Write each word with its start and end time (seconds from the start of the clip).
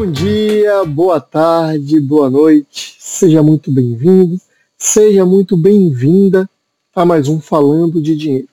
Bom 0.00 0.10
dia, 0.10 0.82
boa 0.86 1.20
tarde, 1.20 2.00
boa 2.00 2.30
noite. 2.30 2.96
Seja 2.98 3.42
muito 3.42 3.70
bem-vindo, 3.70 4.40
seja 4.78 5.26
muito 5.26 5.58
bem-vinda 5.58 6.48
a 6.94 7.04
mais 7.04 7.28
um 7.28 7.38
Falando 7.38 8.00
de 8.00 8.16
Dinheiro. 8.16 8.48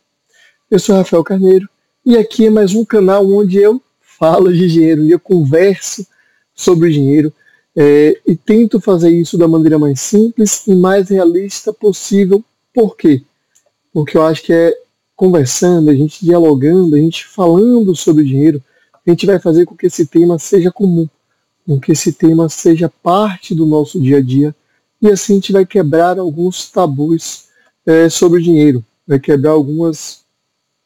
Eu 0.70 0.78
sou 0.78 0.98
Rafael 0.98 1.24
Carneiro 1.24 1.70
e 2.06 2.18
aqui 2.18 2.48
é 2.48 2.50
mais 2.50 2.76
um 2.76 2.84
canal 2.84 3.26
onde 3.26 3.60
eu 3.60 3.82
falo 4.02 4.52
de 4.52 4.68
dinheiro, 4.68 5.04
onde 5.04 5.12
eu 5.12 5.20
converso 5.22 6.06
sobre 6.54 6.92
dinheiro 6.92 7.32
é, 7.74 8.20
e 8.28 8.36
tento 8.36 8.82
fazer 8.82 9.12
isso 9.12 9.38
da 9.38 9.48
maneira 9.48 9.80
mais 9.80 10.02
simples 10.02 10.68
e 10.68 10.76
mais 10.76 11.08
realista 11.08 11.72
possível. 11.72 12.44
Por 12.74 12.98
quê? 12.98 13.24
Porque 13.94 14.18
eu 14.18 14.24
acho 14.24 14.44
que 14.44 14.52
é 14.52 14.78
conversando, 15.16 15.92
a 15.92 15.96
gente 15.96 16.26
dialogando, 16.26 16.98
a 16.98 17.00
gente 17.00 17.26
falando 17.26 17.96
sobre 17.96 18.26
dinheiro, 18.26 18.62
a 18.94 19.10
gente 19.10 19.26
vai 19.26 19.40
fazer 19.40 19.66
com 19.66 19.78
que 19.78 19.86
esse 19.86 20.06
tema 20.06 20.38
seja 20.38 20.70
comum 20.70 21.08
com 21.68 21.78
que 21.78 21.92
esse 21.92 22.14
tema 22.14 22.48
seja 22.48 22.88
parte 22.88 23.54
do 23.54 23.66
nosso 23.66 24.00
dia 24.00 24.20
a 24.20 24.22
dia 24.22 24.56
e 25.02 25.10
assim 25.10 25.34
a 25.34 25.36
gente 25.36 25.52
vai 25.52 25.66
quebrar 25.66 26.18
alguns 26.18 26.72
tabus 26.72 27.50
é, 27.86 28.10
sobre 28.10 28.40
o 28.40 28.44
dinheiro, 28.44 28.84
vai 29.06 29.20
quebrar 29.20 29.52
algumas 29.52 30.22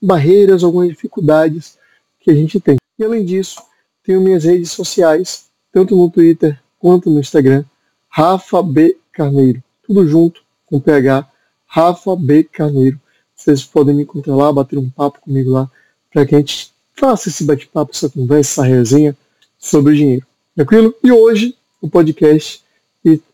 barreiras, 0.01 0.63
algumas 0.63 0.89
dificuldades 0.89 1.77
que 2.19 2.31
a 2.31 2.33
gente 2.33 2.59
tem. 2.59 2.77
E 2.97 3.03
além 3.03 3.23
disso, 3.23 3.61
tenho 4.03 4.19
minhas 4.19 4.43
redes 4.43 4.71
sociais, 4.71 5.45
tanto 5.71 5.95
no 5.95 6.09
Twitter 6.09 6.59
quanto 6.79 7.09
no 7.11 7.19
Instagram, 7.19 7.63
Rafa 8.09 8.63
B 8.63 8.97
Carneiro, 9.13 9.63
tudo 9.83 10.05
junto 10.07 10.41
com 10.65 10.79
PH, 10.79 11.29
Rafa 11.67 12.15
B 12.15 12.43
Carneiro. 12.43 12.99
Vocês 13.35 13.63
podem 13.63 13.95
me 13.95 14.03
encontrar 14.03 14.35
lá, 14.35 14.51
bater 14.51 14.77
um 14.77 14.89
papo 14.89 15.21
comigo 15.21 15.51
lá, 15.51 15.69
para 16.11 16.25
que 16.25 16.35
a 16.35 16.39
gente 16.39 16.71
faça 16.93 17.29
esse 17.29 17.43
bate-papo, 17.43 17.91
essa 17.93 18.09
conversa, 18.09 18.61
essa 18.61 18.63
resenha 18.63 19.17
sobre 19.57 19.93
o 19.93 19.95
dinheiro. 19.95 20.25
Tranquilo? 20.61 20.93
E 21.03 21.11
hoje 21.11 21.55
o 21.81 21.89
podcast 21.89 22.61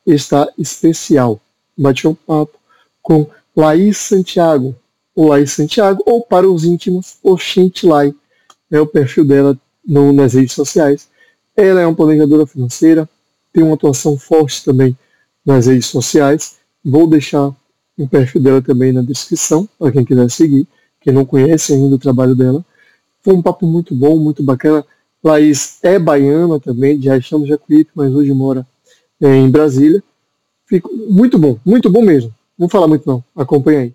está 0.05 0.47
especial. 0.57 1.41
Bati 1.77 2.07
um 2.07 2.13
papo 2.13 2.57
com 3.01 3.27
Laís 3.53 3.97
Santiago, 3.97 4.73
ou 5.13 5.27
Laís 5.27 5.51
Santiago, 5.51 6.01
ou 6.05 6.21
para 6.21 6.49
os 6.49 6.63
íntimos, 6.63 7.17
o 7.21 7.37
Lai. 7.83 8.13
É 8.71 8.79
o 8.79 8.87
perfil 8.87 9.25
dela 9.25 9.59
no, 9.85 10.13
nas 10.13 10.35
redes 10.35 10.53
sociais. 10.53 11.09
Ela 11.53 11.81
é 11.81 11.85
uma 11.85 11.95
planejadora 11.95 12.47
financeira, 12.47 13.09
tem 13.51 13.61
uma 13.61 13.75
atuação 13.75 14.17
forte 14.17 14.63
também 14.63 14.97
nas 15.45 15.67
redes 15.67 15.87
sociais. 15.87 16.55
Vou 16.83 17.07
deixar 17.07 17.53
o 17.97 18.07
perfil 18.07 18.41
dela 18.41 18.61
também 18.61 18.93
na 18.93 19.01
descrição, 19.01 19.67
para 19.77 19.91
quem 19.91 20.05
quiser 20.05 20.31
seguir, 20.31 20.65
quem 21.01 21.11
não 21.11 21.25
conhece 21.25 21.73
ainda 21.73 21.93
o 21.93 21.99
trabalho 21.99 22.35
dela. 22.35 22.63
Foi 23.21 23.33
um 23.33 23.41
papo 23.41 23.67
muito 23.67 23.93
bom, 23.93 24.17
muito 24.17 24.41
bacana. 24.41 24.85
Laís 25.27 25.79
é 25.83 25.99
baiana 25.99 26.59
também, 26.59 26.97
de 26.97 27.09
Rachão 27.09 27.39
do 27.39 27.45
Jacuípe, 27.45 27.91
mas 27.93 28.13
hoje 28.13 28.33
mora 28.33 28.65
é, 29.21 29.35
em 29.35 29.49
Brasília. 29.49 30.03
Fico, 30.65 30.89
muito 30.93 31.37
bom, 31.37 31.59
muito 31.65 31.89
bom 31.89 32.01
mesmo. 32.01 32.29
Não 32.57 32.67
vou 32.67 32.69
falar 32.69 32.87
muito 32.87 33.07
não, 33.07 33.23
acompanha 33.35 33.81
aí. 33.81 33.93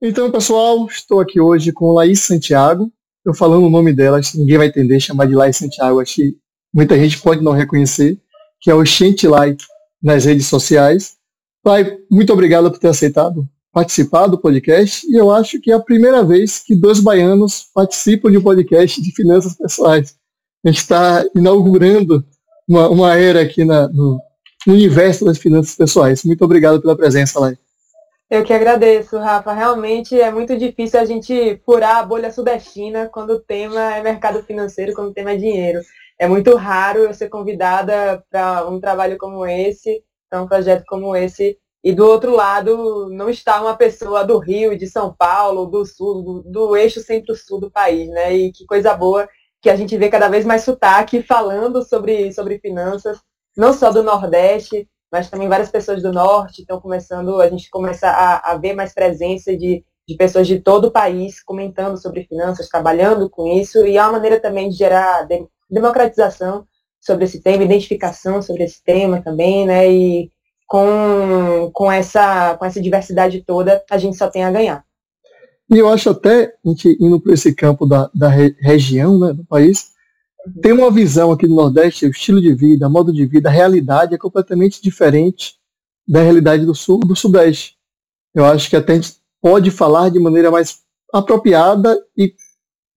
Então, 0.00 0.30
pessoal, 0.30 0.86
estou 0.86 1.20
aqui 1.20 1.40
hoje 1.40 1.72
com 1.72 1.92
Laís 1.92 2.20
Santiago. 2.20 2.90
Eu 3.24 3.34
falando 3.34 3.66
o 3.66 3.70
nome 3.70 3.92
dela, 3.92 4.20
ninguém 4.34 4.56
vai 4.56 4.68
entender, 4.68 4.98
chamar 4.98 5.26
de 5.26 5.34
Laís 5.34 5.56
Santiago, 5.56 6.00
acho 6.00 6.14
que 6.14 6.36
muita 6.72 6.98
gente 6.98 7.20
pode 7.20 7.42
não 7.42 7.52
reconhecer, 7.52 8.18
que 8.60 8.70
é 8.70 8.74
o 8.74 8.84
Chantilly 8.84 9.56
nas 10.02 10.24
redes 10.24 10.46
sociais. 10.46 11.16
Lai, 11.64 11.98
muito 12.10 12.32
obrigado 12.32 12.70
por 12.70 12.78
ter 12.78 12.88
aceitado 12.88 13.46
participar 13.72 14.26
do 14.26 14.38
podcast 14.38 15.06
e 15.06 15.14
eu 15.14 15.30
acho 15.30 15.60
que 15.60 15.70
é 15.70 15.74
a 15.74 15.80
primeira 15.80 16.24
vez 16.24 16.58
que 16.58 16.74
dois 16.74 16.98
baianos 16.98 17.66
participam 17.74 18.30
de 18.30 18.38
um 18.38 18.42
podcast 18.42 19.00
de 19.00 19.12
finanças 19.14 19.54
pessoais 19.54 20.18
a 20.64 20.68
gente 20.68 20.78
está 20.78 21.24
inaugurando 21.34 22.24
uma, 22.68 22.88
uma, 22.88 23.16
era 23.16 23.40
aqui 23.40 23.64
na, 23.64 23.88
no, 23.88 24.20
no, 24.66 24.74
universo 24.74 25.24
das 25.24 25.38
finanças 25.38 25.74
pessoais. 25.74 26.24
Muito 26.24 26.44
obrigado 26.44 26.80
pela 26.80 26.96
presença, 26.96 27.40
Lai. 27.40 27.56
Eu 28.30 28.44
que 28.44 28.52
agradeço, 28.52 29.18
Rafa. 29.18 29.52
Realmente 29.52 30.20
é 30.20 30.30
muito 30.30 30.56
difícil 30.56 31.00
a 31.00 31.04
gente 31.04 31.60
furar 31.64 31.96
a 31.96 32.02
bolha 32.04 32.30
sudestina 32.30 33.08
quando 33.08 33.30
o 33.30 33.40
tema 33.40 33.96
é 33.96 34.02
mercado 34.02 34.42
financeiro, 34.44 34.94
quando 34.94 35.08
o 35.08 35.14
tema 35.14 35.32
é 35.32 35.36
dinheiro. 35.36 35.80
É 36.18 36.28
muito 36.28 36.54
raro 36.54 37.00
eu 37.00 37.14
ser 37.14 37.28
convidada 37.28 38.22
para 38.30 38.68
um 38.68 38.78
trabalho 38.78 39.16
como 39.18 39.44
esse, 39.46 40.04
para 40.28 40.42
um 40.42 40.46
projeto 40.46 40.84
como 40.86 41.16
esse, 41.16 41.58
e 41.82 41.92
do 41.92 42.06
outro 42.06 42.36
lado 42.36 43.08
não 43.10 43.30
está 43.30 43.60
uma 43.60 43.74
pessoa 43.74 44.22
do 44.22 44.38
Rio, 44.38 44.76
de 44.76 44.86
São 44.86 45.14
Paulo, 45.18 45.66
do 45.66 45.84
Sul, 45.86 46.22
do, 46.22 46.42
do 46.42 46.76
eixo 46.76 47.00
centro-sul 47.00 47.58
do 47.58 47.70
país, 47.70 48.08
né? 48.10 48.34
E 48.36 48.52
que 48.52 48.66
coisa 48.66 48.94
boa 48.94 49.26
que 49.60 49.70
a 49.70 49.76
gente 49.76 49.96
vê 49.96 50.08
cada 50.08 50.28
vez 50.28 50.44
mais 50.44 50.62
sotaque 50.62 51.22
falando 51.22 51.82
sobre, 51.84 52.32
sobre 52.32 52.58
finanças, 52.58 53.18
não 53.56 53.72
só 53.72 53.90
do 53.90 54.02
Nordeste, 54.02 54.88
mas 55.12 55.28
também 55.28 55.48
várias 55.48 55.70
pessoas 55.70 56.02
do 56.02 56.12
Norte 56.12 56.60
estão 56.60 56.80
começando, 56.80 57.40
a 57.40 57.48
gente 57.48 57.68
começa 57.68 58.08
a, 58.08 58.52
a 58.52 58.56
ver 58.56 58.74
mais 58.74 58.94
presença 58.94 59.56
de, 59.56 59.84
de 60.08 60.16
pessoas 60.16 60.46
de 60.46 60.60
todo 60.60 60.86
o 60.86 60.90
país 60.90 61.42
comentando 61.42 62.00
sobre 62.00 62.24
finanças, 62.24 62.68
trabalhando 62.68 63.28
com 63.28 63.46
isso, 63.46 63.86
e 63.86 63.96
é 63.96 64.02
uma 64.02 64.12
maneira 64.12 64.40
também 64.40 64.68
de 64.68 64.76
gerar 64.76 65.24
de, 65.24 65.46
democratização 65.70 66.66
sobre 67.00 67.24
esse 67.24 67.40
tema, 67.40 67.64
identificação 67.64 68.42
sobre 68.42 68.64
esse 68.64 68.82
tema 68.82 69.22
também, 69.22 69.66
né? 69.66 69.90
E 69.90 70.30
com, 70.66 71.70
com, 71.72 71.90
essa, 71.90 72.56
com 72.56 72.64
essa 72.64 72.80
diversidade 72.80 73.42
toda, 73.44 73.82
a 73.90 73.98
gente 73.98 74.16
só 74.16 74.28
tem 74.28 74.44
a 74.44 74.50
ganhar. 74.50 74.84
E 75.70 75.78
eu 75.78 75.88
acho 75.88 76.10
até, 76.10 76.52
a 76.64 76.68
gente 76.68 76.96
indo 77.00 77.20
para 77.20 77.32
esse 77.32 77.54
campo 77.54 77.86
da, 77.86 78.10
da 78.12 78.28
re, 78.28 78.56
região 78.58 79.18
né, 79.18 79.32
do 79.32 79.44
país, 79.44 79.90
tem 80.60 80.72
uma 80.72 80.90
visão 80.90 81.30
aqui 81.30 81.46
no 81.46 81.54
Nordeste, 81.54 82.06
o 82.06 82.10
estilo 82.10 82.40
de 82.40 82.52
vida, 82.54 82.88
modo 82.88 83.12
de 83.12 83.24
vida, 83.26 83.48
a 83.48 83.52
realidade 83.52 84.14
é 84.14 84.18
completamente 84.18 84.82
diferente 84.82 85.54
da 86.08 86.22
realidade 86.22 86.66
do 86.66 86.74
Sul 86.74 87.00
do 87.00 87.14
Sudeste. 87.14 87.76
Eu 88.34 88.44
acho 88.44 88.68
que 88.68 88.76
até 88.76 88.94
a 88.94 88.96
gente 88.96 89.16
pode 89.40 89.70
falar 89.70 90.08
de 90.08 90.18
maneira 90.18 90.50
mais 90.50 90.80
apropriada 91.12 91.96
e 92.16 92.34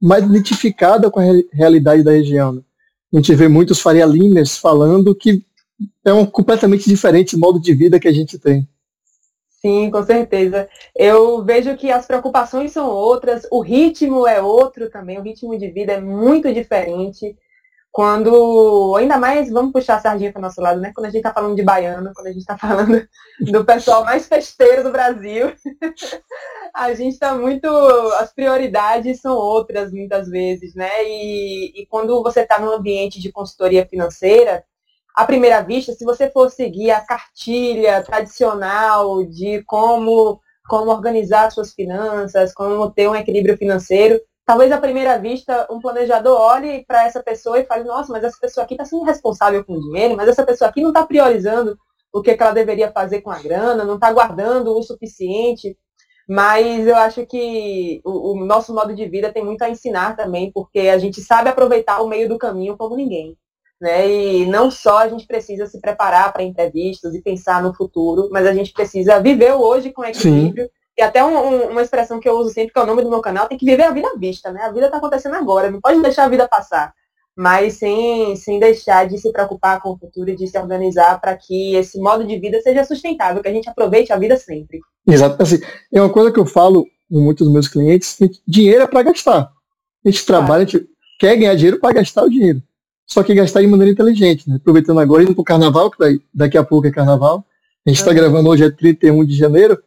mais 0.01 0.23
identificada 0.23 1.11
com 1.11 1.19
a 1.19 1.23
realidade 1.51 2.01
da 2.03 2.11
região. 2.11 2.53
Né? 2.53 2.61
A 3.13 3.17
gente 3.17 3.35
vê 3.35 3.47
muitos 3.47 3.79
Faria 3.79 4.07
falando 4.59 5.13
que 5.13 5.45
é 6.03 6.11
um 6.11 6.25
completamente 6.25 6.89
diferente 6.89 7.37
modo 7.37 7.59
de 7.59 7.73
vida 7.73 7.99
que 7.99 8.07
a 8.07 8.11
gente 8.11 8.39
tem. 8.39 8.67
Sim, 9.65 9.89
com 9.89 10.03
certeza. 10.03 10.67
Eu 10.93 11.43
vejo 11.43 11.77
que 11.77 11.89
as 11.89 12.05
preocupações 12.05 12.73
são 12.73 12.89
outras, 12.89 13.47
o 13.49 13.61
ritmo 13.61 14.27
é 14.27 14.41
outro 14.41 14.89
também, 14.89 15.17
o 15.17 15.21
ritmo 15.21 15.57
de 15.57 15.69
vida 15.71 15.93
é 15.93 16.01
muito 16.01 16.53
diferente. 16.53 17.37
Quando, 17.91 18.95
ainda 18.97 19.17
mais, 19.17 19.49
vamos 19.51 19.71
puxar 19.71 19.97
a 19.97 19.99
sardinha 20.01 20.31
para 20.33 20.39
o 20.39 20.41
nosso 20.41 20.59
lado, 20.59 20.81
né? 20.81 20.91
Quando 20.93 21.05
a 21.05 21.09
gente 21.09 21.19
está 21.19 21.33
falando 21.33 21.55
de 21.55 21.63
baiano, 21.63 22.11
quando 22.13 22.27
a 22.27 22.31
gente 22.31 22.41
está 22.41 22.57
falando 22.57 23.07
do 23.39 23.63
pessoal 23.65 24.03
mais 24.03 24.27
festeiro 24.27 24.83
do 24.83 24.91
Brasil, 24.91 25.53
a 26.75 26.93
gente 26.93 27.13
está 27.13 27.35
muito. 27.35 27.67
As 28.19 28.33
prioridades 28.33 29.21
são 29.21 29.35
outras 29.37 29.91
muitas 29.93 30.27
vezes, 30.27 30.75
né? 30.75 30.89
E, 31.05 31.83
e 31.83 31.85
quando 31.87 32.21
você 32.23 32.41
está 32.41 32.59
num 32.59 32.71
ambiente 32.71 33.19
de 33.21 33.31
consultoria 33.31 33.85
financeira, 33.87 34.65
à 35.15 35.25
primeira 35.25 35.61
vista, 35.61 35.93
se 35.93 36.03
você 36.03 36.29
for 36.29 36.49
seguir 36.49 36.91
a 36.91 37.01
cartilha 37.01 38.01
tradicional 38.03 39.23
de 39.25 39.63
como, 39.65 40.39
como 40.67 40.91
organizar 40.91 41.51
suas 41.51 41.73
finanças, 41.73 42.53
como 42.53 42.91
ter 42.91 43.07
um 43.07 43.15
equilíbrio 43.15 43.57
financeiro, 43.57 44.19
talvez 44.45 44.71
à 44.71 44.77
primeira 44.77 45.17
vista 45.17 45.67
um 45.69 45.79
planejador 45.79 46.39
olhe 46.39 46.83
para 46.85 47.05
essa 47.05 47.21
pessoa 47.21 47.59
e 47.59 47.65
fale, 47.65 47.83
nossa, 47.83 48.11
mas 48.11 48.23
essa 48.23 48.37
pessoa 48.39 48.63
aqui 48.63 48.73
está 48.73 48.85
sendo 48.85 49.03
responsável 49.03 49.63
com 49.63 49.73
o 49.73 49.81
dinheiro, 49.81 50.15
mas 50.17 50.27
essa 50.27 50.45
pessoa 50.45 50.69
aqui 50.69 50.81
não 50.81 50.89
está 50.89 51.05
priorizando 51.05 51.77
o 52.11 52.21
que, 52.21 52.35
que 52.35 52.43
ela 52.43 52.51
deveria 52.51 52.91
fazer 52.91 53.21
com 53.21 53.31
a 53.31 53.39
grana, 53.39 53.83
não 53.83 53.95
está 53.95 54.11
guardando 54.11 54.75
o 54.77 54.83
suficiente. 54.83 55.77
Mas 56.27 56.87
eu 56.87 56.95
acho 56.95 57.25
que 57.25 58.01
o, 58.05 58.31
o 58.33 58.45
nosso 58.45 58.73
modo 58.73 58.95
de 58.95 59.05
vida 59.07 59.31
tem 59.33 59.43
muito 59.43 59.61
a 59.61 59.69
ensinar 59.69 60.15
também, 60.15 60.51
porque 60.53 60.79
a 60.81 60.97
gente 60.97 61.21
sabe 61.21 61.49
aproveitar 61.49 62.01
o 62.01 62.07
meio 62.07 62.29
do 62.29 62.37
caminho 62.37 62.77
como 62.77 62.95
ninguém. 62.95 63.37
Né? 63.83 64.09
E 64.09 64.45
não 64.45 64.71
só 64.71 64.99
a 64.99 65.09
gente 65.09 65.27
precisa 65.27 65.65
se 65.65 65.77
preparar 65.81 66.31
para 66.31 66.41
imprevistos 66.41 67.13
e 67.13 67.21
pensar 67.21 67.61
no 67.61 67.73
futuro, 67.73 68.29
mas 68.31 68.47
a 68.47 68.53
gente 68.53 68.71
precisa 68.71 69.19
viver 69.19 69.53
o 69.53 69.59
hoje 69.59 69.91
com 69.91 70.05
equilíbrio. 70.05 70.63
Sim. 70.63 70.71
E 70.97 71.03
até 71.03 71.21
um, 71.21 71.35
um, 71.35 71.71
uma 71.71 71.81
expressão 71.81 72.17
que 72.17 72.29
eu 72.29 72.37
uso 72.37 72.53
sempre, 72.53 72.71
que 72.71 72.79
é 72.79 72.81
o 72.81 72.85
nome 72.85 73.01
do 73.01 73.09
meu 73.09 73.19
canal, 73.19 73.45
tem 73.45 73.57
que 73.57 73.65
viver 73.65 73.83
a 73.83 73.91
vida 73.91 74.07
à 74.07 74.17
vista, 74.17 74.53
né? 74.53 74.61
A 74.61 74.71
vida 74.71 74.85
está 74.85 74.99
acontecendo 74.99 75.35
agora, 75.35 75.69
não 75.69 75.81
pode 75.81 76.01
deixar 76.01 76.23
a 76.23 76.29
vida 76.29 76.47
passar. 76.47 76.93
Mas 77.35 77.73
sem, 77.73 78.37
sem 78.37 78.57
deixar 78.57 79.05
de 79.05 79.17
se 79.17 79.33
preocupar 79.33 79.81
com 79.81 79.89
o 79.89 79.97
futuro 79.97 80.29
e 80.29 80.35
de 80.37 80.47
se 80.47 80.57
organizar 80.57 81.19
para 81.19 81.35
que 81.35 81.75
esse 81.75 81.99
modo 81.99 82.25
de 82.25 82.39
vida 82.39 82.61
seja 82.61 82.85
sustentável, 82.85 83.43
que 83.43 83.49
a 83.49 83.53
gente 83.53 83.69
aproveite 83.69 84.13
a 84.13 84.17
vida 84.17 84.37
sempre. 84.37 84.79
Exato. 85.05 85.43
Assim, 85.43 85.59
é 85.93 85.99
uma 85.99 86.13
coisa 86.13 86.31
que 86.31 86.39
eu 86.39 86.45
falo 86.45 86.85
com 87.09 87.19
muitos 87.19 87.45
dos 87.45 87.53
meus 87.53 87.67
clientes, 87.67 88.17
dinheiro 88.47 88.83
é 88.83 88.87
para 88.87 89.03
gastar. 89.03 89.51
A 90.05 90.09
gente 90.09 90.25
trabalha, 90.25 90.63
a 90.63 90.65
gente 90.65 90.87
quer 91.19 91.35
ganhar 91.35 91.55
dinheiro 91.55 91.81
para 91.81 91.95
gastar 91.95 92.23
o 92.23 92.29
dinheiro 92.29 92.63
só 93.05 93.23
que 93.23 93.33
gastar 93.33 93.61
de 93.61 93.67
maneira 93.67 93.91
inteligente, 93.91 94.49
né? 94.49 94.55
Aproveitando 94.55 94.99
agora, 94.99 95.23
indo 95.23 95.33
para 95.33 95.41
o 95.41 95.45
carnaval, 95.45 95.91
que 95.91 96.21
daqui 96.33 96.57
a 96.57 96.63
pouco 96.63 96.87
é 96.87 96.91
carnaval. 96.91 97.45
A 97.85 97.89
gente 97.89 97.99
está 97.99 98.13
gravando 98.13 98.49
hoje, 98.49 98.63
é 98.63 98.71
31 98.71 99.25
de 99.25 99.35
janeiro. 99.35 99.77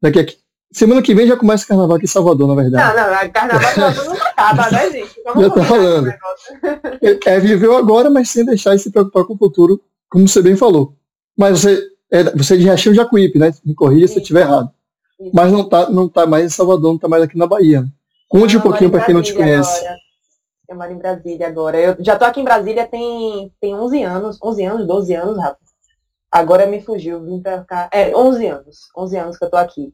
Daqui 0.00 0.20
a 0.20 0.26
semana 0.72 1.02
que 1.02 1.14
vem 1.14 1.26
já 1.26 1.36
começa 1.36 1.64
o 1.64 1.68
carnaval 1.68 1.96
aqui 1.96 2.06
em 2.06 2.08
Salvador, 2.08 2.48
na 2.48 2.54
verdade. 2.54 2.96
Não, 2.96 3.22
não, 3.22 3.30
carnaval 3.30 3.72
Salvador 3.72 4.04
não 4.06 4.26
acaba, 4.26 4.70
né, 4.70 4.90
gente? 4.90 5.10
Vamos 5.24 5.42
já 5.42 5.50
tá 5.50 5.64
falando. 5.64 6.08
É, 7.02 7.34
é 7.34 7.40
viveu 7.40 7.76
agora, 7.76 8.08
mas 8.08 8.30
sem 8.30 8.44
deixar 8.44 8.74
de 8.74 8.82
se 8.82 8.90
preocupar 8.90 9.24
com 9.24 9.34
o 9.34 9.38
futuro, 9.38 9.80
como 10.08 10.26
você 10.26 10.40
bem 10.40 10.56
falou. 10.56 10.94
Mas 11.36 11.60
você 11.60 11.92
é, 12.10 12.24
você 12.36 12.54
é 12.54 12.56
de 12.58 12.64
Riachão 12.64 12.94
Jacuípe, 12.94 13.38
né? 13.38 13.52
Me 13.64 13.74
corrija 13.74 14.08
se 14.08 14.16
eu 14.16 14.22
estiver 14.22 14.42
errado. 14.42 14.70
Isso. 15.20 15.30
Mas 15.34 15.52
não 15.52 15.62
está 15.62 15.90
não 15.90 16.08
tá 16.08 16.26
mais 16.26 16.46
em 16.46 16.48
Salvador, 16.48 16.90
não 16.90 16.96
está 16.96 17.08
mais 17.08 17.22
aqui 17.22 17.36
na 17.38 17.46
Bahia. 17.46 17.84
Conte 18.28 18.56
um 18.56 18.60
pouquinho 18.60 18.90
para 18.90 19.04
quem 19.04 19.14
não 19.14 19.22
te 19.22 19.34
conhece. 19.34 19.78
Agora. 19.78 20.02
Eu 20.68 20.76
moro 20.76 20.92
em 20.92 20.98
Brasília 20.98 21.48
agora. 21.48 21.78
Eu 21.78 21.96
já 22.00 22.14
estou 22.14 22.28
aqui 22.28 22.40
em 22.40 22.44
Brasília 22.44 22.86
tem, 22.86 23.52
tem 23.60 23.74
11 23.74 24.02
anos, 24.02 24.38
11 24.42 24.64
anos, 24.64 24.86
12 24.86 25.14
anos, 25.14 25.38
Rafa. 25.38 25.58
Agora 26.30 26.66
me 26.66 26.80
fugiu, 26.80 27.22
vim 27.22 27.42
para 27.42 27.64
cá. 27.64 27.90
É, 27.92 28.14
11 28.16 28.46
anos. 28.46 28.78
11 28.96 29.16
anos 29.18 29.38
que 29.38 29.44
eu 29.44 29.46
estou 29.46 29.60
aqui. 29.60 29.92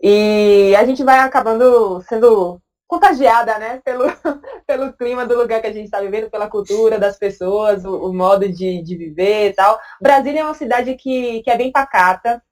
E 0.00 0.74
a 0.76 0.84
gente 0.84 1.02
vai 1.02 1.18
acabando 1.18 2.00
sendo 2.08 2.60
contagiada, 2.86 3.56
né, 3.58 3.80
pelo, 3.84 4.04
pelo 4.66 4.92
clima 4.94 5.24
do 5.24 5.36
lugar 5.36 5.60
que 5.60 5.68
a 5.68 5.72
gente 5.72 5.84
está 5.84 6.00
vivendo, 6.00 6.28
pela 6.28 6.48
cultura 6.48 6.98
das 6.98 7.16
pessoas, 7.16 7.84
o, 7.84 8.08
o 8.08 8.12
modo 8.12 8.48
de, 8.48 8.82
de 8.82 8.96
viver 8.96 9.50
e 9.50 9.52
tal. 9.52 9.78
Brasília 10.00 10.40
é 10.40 10.44
uma 10.44 10.54
cidade 10.54 10.96
que, 10.96 11.40
que 11.42 11.50
é 11.50 11.56
bem 11.56 11.70
pacata, 11.70 12.42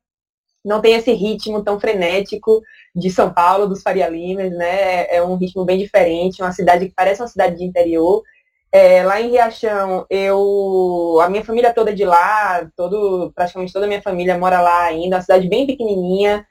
não 0.64 0.80
tem 0.80 0.94
esse 0.94 1.12
ritmo 1.12 1.64
tão 1.64 1.80
frenético 1.80 2.62
de 2.98 3.10
São 3.10 3.32
Paulo, 3.32 3.66
dos 3.68 3.82
Faria 3.82 4.08
Limas, 4.08 4.50
né? 4.52 5.04
É, 5.04 5.16
é 5.16 5.22
um 5.22 5.36
ritmo 5.36 5.64
bem 5.64 5.78
diferente, 5.78 6.42
uma 6.42 6.52
cidade 6.52 6.86
que 6.86 6.94
parece 6.94 7.22
uma 7.22 7.28
cidade 7.28 7.56
de 7.56 7.64
interior. 7.64 8.22
É, 8.70 9.02
lá 9.02 9.20
em 9.20 9.30
Riachão, 9.30 10.04
eu, 10.10 11.18
a 11.22 11.28
minha 11.30 11.44
família 11.44 11.72
toda 11.72 11.90
é 11.90 11.94
de 11.94 12.04
lá, 12.04 12.68
todo, 12.76 13.32
praticamente 13.34 13.72
toda 13.72 13.86
a 13.86 13.88
minha 13.88 14.02
família 14.02 14.36
mora 14.36 14.60
lá 14.60 14.84
ainda, 14.84 15.16
uma 15.16 15.22
cidade 15.22 15.48
bem 15.48 15.66
pequenininha, 15.66 16.46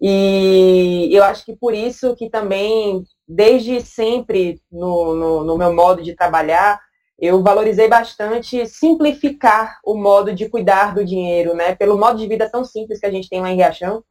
e 0.00 1.08
eu 1.12 1.22
acho 1.22 1.44
que 1.44 1.54
por 1.54 1.74
isso 1.74 2.16
que 2.16 2.28
também 2.30 3.04
desde 3.28 3.80
sempre 3.80 4.60
no, 4.70 5.14
no, 5.14 5.44
no, 5.44 5.58
meu 5.58 5.72
modo 5.72 6.02
de 6.02 6.16
trabalhar, 6.16 6.80
eu 7.18 7.42
valorizei 7.42 7.86
bastante 7.86 8.66
simplificar 8.66 9.78
o 9.84 9.94
modo 9.94 10.34
de 10.34 10.48
cuidar 10.48 10.94
do 10.94 11.04
dinheiro, 11.04 11.54
né? 11.54 11.74
Pelo 11.76 11.98
modo 11.98 12.18
de 12.18 12.26
vida 12.26 12.50
tão 12.50 12.64
simples 12.64 12.98
que 12.98 13.06
a 13.06 13.10
gente 13.10 13.28
tem 13.28 13.40
lá 13.40 13.50
em 13.50 13.56
Riachão, 13.56 14.02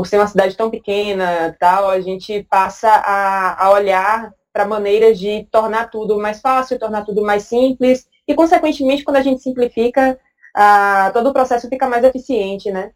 por 0.00 0.06
ser 0.06 0.16
uma 0.16 0.26
cidade 0.26 0.56
tão 0.56 0.70
pequena, 0.70 1.54
tal, 1.60 1.90
a 1.90 2.00
gente 2.00 2.42
passa 2.44 2.88
a, 2.88 3.66
a 3.66 3.70
olhar 3.70 4.32
para 4.50 4.64
maneiras 4.64 5.18
de 5.18 5.46
tornar 5.52 5.90
tudo 5.90 6.18
mais 6.18 6.40
fácil, 6.40 6.78
tornar 6.78 7.04
tudo 7.04 7.20
mais 7.20 7.42
simples 7.42 8.08
e, 8.26 8.34
consequentemente, 8.34 9.04
quando 9.04 9.18
a 9.18 9.22
gente 9.22 9.42
simplifica, 9.42 10.18
a, 10.56 11.10
todo 11.12 11.28
o 11.28 11.32
processo 11.34 11.68
fica 11.68 11.86
mais 11.86 12.02
eficiente, 12.02 12.72
né? 12.72 12.92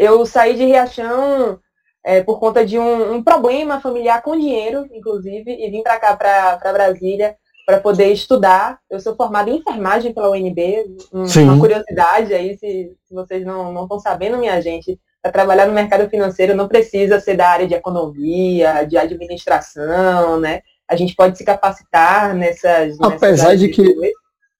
Eu 0.00 0.26
saí 0.26 0.56
de 0.56 0.64
Riachão 0.64 1.60
é, 2.04 2.24
por 2.24 2.40
conta 2.40 2.66
de 2.66 2.76
um, 2.76 3.12
um, 3.12 3.22
problema 3.22 3.80
familiar 3.80 4.20
com 4.20 4.36
dinheiro, 4.36 4.84
inclusive, 4.92 5.48
e 5.48 5.70
vim 5.70 5.84
para 5.84 6.00
cá, 6.00 6.16
para 6.16 6.72
Brasília, 6.72 7.36
para 7.64 7.80
poder 7.80 8.12
estudar. 8.12 8.80
Eu 8.90 8.98
sou 8.98 9.14
formada 9.14 9.48
em 9.48 9.58
enfermagem 9.58 10.12
pela 10.12 10.32
UNB, 10.32 10.86
um, 11.12 11.22
uma 11.22 11.56
curiosidade 11.60 12.34
aí, 12.34 12.58
se, 12.58 12.92
se 13.04 13.14
vocês 13.14 13.46
não 13.46 13.84
estão 13.84 14.00
sabendo, 14.00 14.38
minha 14.38 14.60
gente, 14.60 14.98
para 15.26 15.32
trabalhar 15.32 15.66
no 15.66 15.72
mercado 15.72 16.08
financeiro 16.08 16.54
não 16.54 16.68
precisa 16.68 17.18
ser 17.18 17.36
da 17.36 17.48
área 17.48 17.66
de 17.66 17.74
economia, 17.74 18.84
de 18.84 18.96
administração, 18.96 20.38
né? 20.38 20.60
A 20.88 20.94
gente 20.94 21.16
pode 21.16 21.36
se 21.36 21.44
capacitar 21.44 22.34
nessas. 22.34 22.96
Apesar 23.00 23.48
nessas 23.48 23.60
de 23.60 23.68
que, 23.68 23.82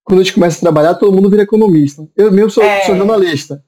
quando 0.03 0.21
a 0.21 0.23
gente 0.25 0.35
começa 0.35 0.59
a 0.59 0.61
trabalhar, 0.61 0.95
todo 0.95 1.15
mundo 1.15 1.31
vira 1.31 1.43
economista. 1.43 2.07
Eu 2.17 2.33
mesmo 2.33 2.51
sou, 2.51 2.65
é... 2.65 2.83
sou 2.83 2.97
jornalista. 2.97 3.63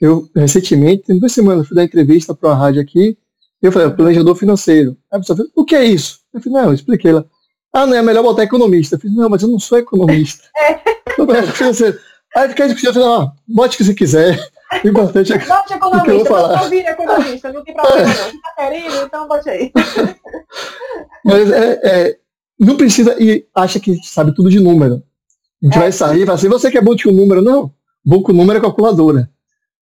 Eu, 0.00 0.28
recentemente, 0.36 1.04
tem 1.04 1.18
duas 1.18 1.32
semanas, 1.32 1.66
fui 1.66 1.74
dar 1.74 1.84
entrevista 1.84 2.34
para 2.34 2.50
a 2.50 2.54
rádio 2.54 2.82
aqui, 2.82 3.16
eu 3.62 3.72
falei, 3.72 3.88
planejador 3.90 4.34
financeiro. 4.34 4.90
Aí 5.10 5.16
a 5.16 5.20
pessoa 5.20 5.38
falou, 5.38 5.52
o 5.56 5.64
que 5.64 5.74
é 5.74 5.84
isso? 5.84 6.20
Eu 6.34 6.42
falei, 6.42 6.60
não, 6.60 6.68
eu 6.68 6.74
expliquei 6.74 7.12
lá. 7.12 7.24
Ah, 7.72 7.86
não, 7.86 7.96
é 7.96 8.02
melhor 8.02 8.22
botar 8.22 8.42
economista. 8.42 8.96
Eu 8.96 9.00
falei, 9.00 9.16
não, 9.16 9.30
mas 9.30 9.42
eu 9.42 9.48
não 9.48 9.58
sou 9.58 9.78
economista. 9.78 10.44
Aí 12.36 12.50
fiquei 12.50 12.66
discutindo, 12.66 12.90
eu 12.90 12.94
falei, 12.94 13.08
ah, 13.08 13.32
bote 13.48 13.76
o 13.76 13.78
que 13.78 13.84
você 13.84 13.94
quiser. 13.94 14.38
O 14.84 14.88
importante 14.88 15.32
é 15.32 15.38
bote 15.38 15.72
economista, 15.72 16.04
que 16.04 16.10
eu 16.10 16.18
vou 16.18 16.26
falar. 16.26 16.68
viro 16.68 16.88
economista, 16.88 17.52
não 17.52 17.64
tem 17.64 17.74
problema 17.74 18.08
não. 18.08 18.14
Você 18.14 18.32
tá 18.32 18.54
querendo, 18.56 18.96
então 19.04 19.28
bote 19.28 19.48
aí. 19.48 19.72
Mas 21.24 21.50
é, 21.50 21.80
é, 21.84 22.18
não 22.58 22.76
precisa 22.76 23.16
e 23.22 23.46
acha 23.54 23.78
que 23.78 23.96
sabe 24.02 24.34
tudo 24.34 24.50
de 24.50 24.60
número. 24.60 25.02
A 25.62 25.66
gente 25.66 25.76
é. 25.76 25.80
vai 25.80 25.92
sair 25.92 26.22
e 26.22 26.26
fala 26.26 26.36
assim, 26.36 26.48
você 26.48 26.70
que 26.70 26.78
é 26.78 26.82
bom 26.82 26.96
com 26.96 27.10
número? 27.10 27.40
Não, 27.40 27.72
bom 28.04 28.22
com 28.22 28.32
número 28.32 28.58
é 28.58 28.62
calculadora. 28.62 29.30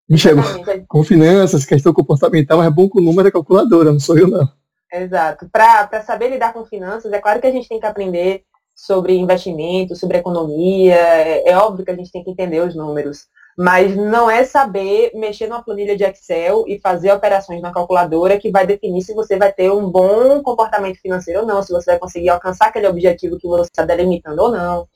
Enxergo 0.08 0.42
com 0.86 1.02
finanças, 1.02 1.64
questão 1.64 1.92
comportamental, 1.92 2.58
mas 2.58 2.66
é 2.66 2.70
bom 2.70 2.88
com 2.88 2.98
o 2.98 3.02
número 3.02 3.28
é 3.28 3.30
calculadora, 3.30 3.90
não 3.90 4.00
sou 4.00 4.18
eu 4.18 4.28
não. 4.28 4.46
Exato. 4.92 5.48
Para 5.50 6.02
saber 6.02 6.28
lidar 6.28 6.52
com 6.52 6.64
finanças, 6.64 7.10
é 7.12 7.20
claro 7.20 7.40
que 7.40 7.46
a 7.46 7.50
gente 7.50 7.68
tem 7.68 7.80
que 7.80 7.86
aprender 7.86 8.44
sobre 8.74 9.16
investimento, 9.16 9.96
sobre 9.96 10.18
economia, 10.18 10.94
é, 10.94 11.50
é 11.50 11.56
óbvio 11.56 11.84
que 11.84 11.90
a 11.90 11.96
gente 11.96 12.10
tem 12.10 12.22
que 12.22 12.30
entender 12.30 12.60
os 12.60 12.74
números, 12.74 13.26
mas 13.56 13.96
não 13.96 14.28
é 14.28 14.44
saber 14.44 15.12
mexer 15.14 15.46
numa 15.46 15.62
planilha 15.62 15.96
de 15.96 16.04
Excel 16.04 16.64
e 16.66 16.80
fazer 16.80 17.12
operações 17.12 17.62
na 17.62 17.72
calculadora 17.72 18.38
que 18.38 18.50
vai 18.50 18.66
definir 18.66 19.02
se 19.02 19.14
você 19.14 19.36
vai 19.36 19.52
ter 19.52 19.70
um 19.70 19.88
bom 19.88 20.42
comportamento 20.42 21.00
financeiro 21.00 21.40
ou 21.40 21.46
não, 21.46 21.62
se 21.62 21.72
você 21.72 21.92
vai 21.92 21.98
conseguir 21.98 22.30
alcançar 22.30 22.66
aquele 22.66 22.88
objetivo 22.88 23.38
que 23.38 23.46
você 23.46 23.70
está 23.70 23.84
delimitando 23.84 24.42
ou 24.42 24.50
não. 24.50 24.88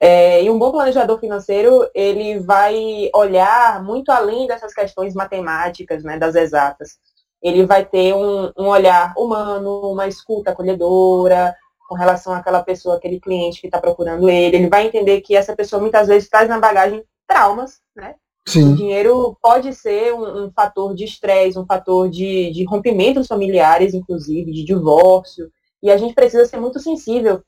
É, 0.00 0.42
e 0.42 0.50
um 0.50 0.58
bom 0.58 0.72
planejador 0.72 1.20
financeiro, 1.20 1.88
ele 1.94 2.40
vai 2.40 3.08
olhar 3.14 3.80
muito 3.84 4.10
além 4.10 4.48
dessas 4.48 4.74
questões 4.74 5.14
matemáticas, 5.14 6.02
né, 6.02 6.18
das 6.18 6.34
exatas. 6.34 6.98
Ele 7.40 7.64
vai 7.64 7.84
ter 7.84 8.12
um, 8.12 8.50
um 8.58 8.66
olhar 8.66 9.14
humano, 9.16 9.92
uma 9.92 10.08
escuta 10.08 10.50
acolhedora, 10.50 11.54
com 11.88 11.94
relação 11.94 12.32
àquela 12.32 12.62
pessoa, 12.62 12.96
aquele 12.96 13.20
cliente 13.20 13.60
que 13.60 13.68
está 13.68 13.80
procurando 13.80 14.28
ele. 14.28 14.56
Ele 14.56 14.68
vai 14.68 14.86
entender 14.86 15.20
que 15.20 15.36
essa 15.36 15.54
pessoa 15.54 15.80
muitas 15.80 16.08
vezes 16.08 16.28
traz 16.28 16.48
na 16.48 16.58
bagagem 16.58 17.04
traumas, 17.32 17.80
né? 17.96 18.14
Sim. 18.46 18.72
O 18.72 18.76
dinheiro 18.76 19.36
pode 19.40 19.72
ser 19.72 20.12
um, 20.12 20.46
um 20.46 20.52
fator 20.52 20.94
de 20.94 21.04
estresse, 21.04 21.58
um 21.58 21.66
fator 21.66 22.10
de, 22.10 22.50
de 22.50 22.64
rompimentos 22.64 23.26
familiares, 23.26 23.94
inclusive, 23.94 24.52
de 24.52 24.64
divórcio. 24.64 25.50
E 25.82 25.90
a 25.90 25.96
gente 25.96 26.14
precisa 26.14 26.44
ser 26.44 26.58
muito 26.60 26.80
sensível 26.80 27.42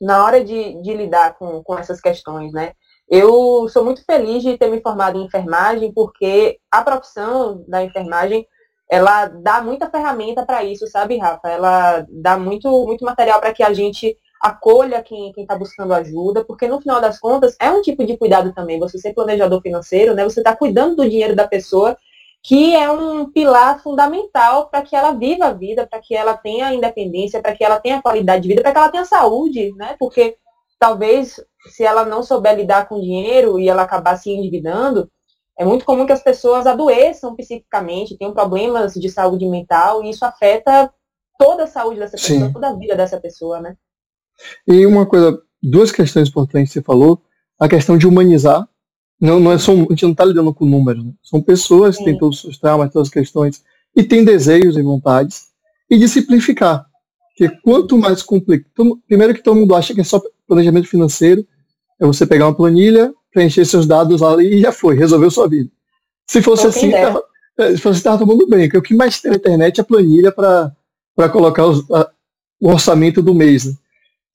na 0.00 0.24
hora 0.24 0.44
de, 0.44 0.80
de 0.82 0.94
lidar 0.94 1.36
com, 1.36 1.62
com 1.62 1.76
essas 1.76 2.00
questões, 2.00 2.52
né? 2.52 2.72
Eu 3.08 3.68
sou 3.70 3.82
muito 3.84 4.04
feliz 4.04 4.42
de 4.42 4.56
ter 4.58 4.70
me 4.70 4.82
formado 4.82 5.18
em 5.18 5.24
enfermagem, 5.24 5.92
porque 5.92 6.58
a 6.70 6.82
profissão 6.82 7.64
da 7.66 7.82
enfermagem, 7.82 8.46
ela 8.88 9.26
dá 9.26 9.62
muita 9.62 9.90
ferramenta 9.90 10.44
para 10.44 10.62
isso, 10.62 10.86
sabe, 10.86 11.16
Rafa? 11.16 11.48
Ela 11.48 12.06
dá 12.10 12.38
muito, 12.38 12.68
muito 12.86 13.04
material 13.04 13.40
para 13.40 13.52
que 13.52 13.62
a 13.62 13.72
gente 13.72 14.14
acolha 14.40 15.02
quem 15.02 15.32
está 15.36 15.56
buscando 15.56 15.92
ajuda, 15.94 16.44
porque 16.44 16.68
no 16.68 16.80
final 16.80 17.00
das 17.00 17.18
contas 17.18 17.56
é 17.60 17.70
um 17.70 17.82
tipo 17.82 18.04
de 18.04 18.16
cuidado 18.16 18.52
também. 18.52 18.78
Você 18.78 18.98
ser 18.98 19.12
planejador 19.14 19.60
financeiro, 19.60 20.14
né? 20.14 20.24
Você 20.24 20.40
está 20.40 20.54
cuidando 20.56 20.96
do 20.96 21.08
dinheiro 21.08 21.34
da 21.34 21.46
pessoa 21.46 21.96
que 22.42 22.74
é 22.74 22.90
um 22.90 23.30
pilar 23.30 23.82
fundamental 23.82 24.68
para 24.68 24.82
que 24.82 24.94
ela 24.94 25.12
viva 25.12 25.46
a 25.46 25.52
vida, 25.52 25.86
para 25.86 25.98
que 25.98 26.14
ela 26.14 26.36
tenha 26.36 26.72
independência, 26.72 27.42
para 27.42 27.54
que 27.54 27.64
ela 27.64 27.80
tenha 27.80 28.00
qualidade 28.00 28.42
de 28.42 28.48
vida, 28.48 28.62
para 28.62 28.72
que 28.72 28.78
ela 28.78 28.88
tenha 28.90 29.04
saúde, 29.04 29.72
né? 29.76 29.96
Porque 29.98 30.36
talvez 30.78 31.40
se 31.70 31.84
ela 31.84 32.04
não 32.04 32.22
souber 32.22 32.56
lidar 32.56 32.88
com 32.88 33.00
dinheiro 33.00 33.58
e 33.58 33.68
ela 33.68 33.82
acabar 33.82 34.16
se 34.16 34.30
endividando, 34.30 35.10
é 35.58 35.64
muito 35.64 35.84
comum 35.84 36.06
que 36.06 36.12
as 36.12 36.22
pessoas 36.22 36.66
adoeçam 36.66 37.34
psiquicamente, 37.34 38.16
tenham 38.16 38.32
problemas 38.32 38.94
de 38.94 39.10
saúde 39.10 39.44
mental 39.46 40.04
e 40.04 40.10
isso 40.10 40.24
afeta 40.24 40.92
toda 41.36 41.64
a 41.64 41.66
saúde 41.66 41.98
dessa 41.98 42.16
pessoa, 42.16 42.46
Sim. 42.46 42.52
toda 42.52 42.68
a 42.68 42.74
vida 42.74 42.94
dessa 42.94 43.20
pessoa, 43.20 43.60
né? 43.60 43.76
E 44.66 44.86
uma 44.86 45.06
coisa, 45.06 45.40
duas 45.62 45.90
questões 45.92 46.28
importantes 46.28 46.72
que 46.72 46.78
você 46.78 46.84
falou, 46.84 47.22
a 47.58 47.68
questão 47.68 47.98
de 47.98 48.06
humanizar 48.06 48.68
não, 49.20 49.40
não 49.40 49.52
é 49.52 49.58
só, 49.58 49.72
a 49.72 49.76
gente 49.76 50.04
não 50.04 50.12
está 50.12 50.24
lidando 50.24 50.54
com 50.54 50.64
números, 50.64 51.04
né? 51.04 51.12
são 51.22 51.42
pessoas 51.42 51.96
que 51.96 52.04
têm 52.04 52.16
todos 52.16 52.36
os 52.36 52.42
seus 52.42 52.58
traumas, 52.58 52.92
todas 52.92 53.08
as 53.08 53.12
questões, 53.12 53.62
e 53.96 54.04
têm 54.04 54.24
desejos 54.24 54.76
e 54.76 54.82
vontades, 54.82 55.48
e 55.90 55.98
de 55.98 56.08
simplificar. 56.08 56.86
Porque 57.36 57.56
quanto 57.62 57.98
mais 57.98 58.22
complicado. 58.22 59.00
Primeiro 59.06 59.34
que 59.34 59.42
todo 59.42 59.56
mundo 59.56 59.74
acha 59.74 59.94
que 59.94 60.00
é 60.00 60.04
só 60.04 60.20
planejamento 60.46 60.88
financeiro, 60.88 61.44
é 62.00 62.06
você 62.06 62.26
pegar 62.26 62.46
uma 62.46 62.54
planilha, 62.54 63.12
preencher 63.32 63.64
seus 63.64 63.86
dados 63.86 64.22
ali 64.22 64.54
e 64.54 64.60
já 64.60 64.72
foi, 64.72 64.96
resolveu 64.96 65.30
sua 65.30 65.48
vida. 65.48 65.70
Se 66.26 66.42
fosse 66.42 66.66
assim, 66.66 66.90
tava, 66.90 67.22
é, 67.58 67.70
se 67.70 67.82
você 67.82 67.98
estava 67.98 68.18
tomando 68.18 68.46
bem, 68.46 68.66
porque 68.66 68.78
o 68.78 68.82
que 68.82 68.94
mais 68.94 69.20
tem 69.20 69.30
na 69.30 69.36
internet 69.36 69.80
é 69.80 69.84
planilha 69.84 70.30
para 70.30 71.28
colocar 71.30 71.66
os, 71.66 71.90
a, 71.90 72.10
o 72.60 72.68
orçamento 72.68 73.20
do 73.20 73.34
mês. 73.34 73.66
Né? 73.66 73.72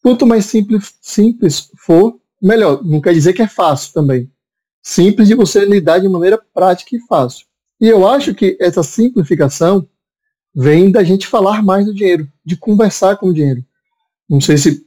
Quanto 0.04 0.28
mais 0.28 0.46
simples, 0.46 0.94
simples 1.02 1.72
for, 1.78 2.20
melhor. 2.40 2.84
Não 2.84 3.02
quer 3.02 3.14
dizer 3.14 3.34
que 3.34 3.42
é 3.42 3.48
fácil 3.48 3.94
também 3.94 4.30
simples 4.84 5.30
de 5.30 5.34
você 5.34 5.64
lidar 5.64 6.00
de 6.00 6.10
maneira 6.10 6.38
prática 6.54 6.96
e 6.96 7.00
fácil. 7.00 7.46
E 7.80 7.88
eu 7.88 8.06
acho 8.06 8.36
que 8.36 8.58
essa 8.60 8.84
simplificação 8.84 9.88
vem 10.54 10.92
da 10.92 11.04
gente 11.04 11.26
falar 11.26 11.64
mais 11.64 11.86
do 11.86 11.94
dinheiro, 11.94 12.28
de 12.46 12.58
conversar 12.58 13.16
com 13.16 13.30
o 13.30 13.34
dinheiro. 13.34 13.64
Não 14.30 14.42
sei 14.42 14.58
se 14.58 14.86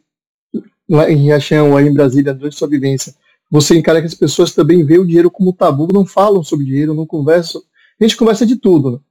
em 1.09 1.17
Riachão 1.17 1.71
ou 1.71 1.77
aí 1.77 1.89
em 1.89 1.93
Brasília, 1.93 2.33
durante 2.33 2.55
sua 2.55 2.69
vivência, 2.69 3.15
você 3.51 3.77
encara 3.77 4.01
que 4.01 4.07
as 4.07 4.15
pessoas 4.15 4.53
também 4.53 4.85
veem 4.85 5.01
o 5.01 5.07
dinheiro 5.07 5.31
como 5.31 5.53
tabu, 5.53 5.89
não 5.93 6.07
falam 6.07 6.45
sobre 6.45 6.67
dinheiro, 6.67 6.95
não 6.95 7.07
conversam. 7.07 7.61
A 8.01 8.05
gente 8.05 8.17
conversa 8.17 8.47
de 8.47 8.57
tudo. 8.57 9.03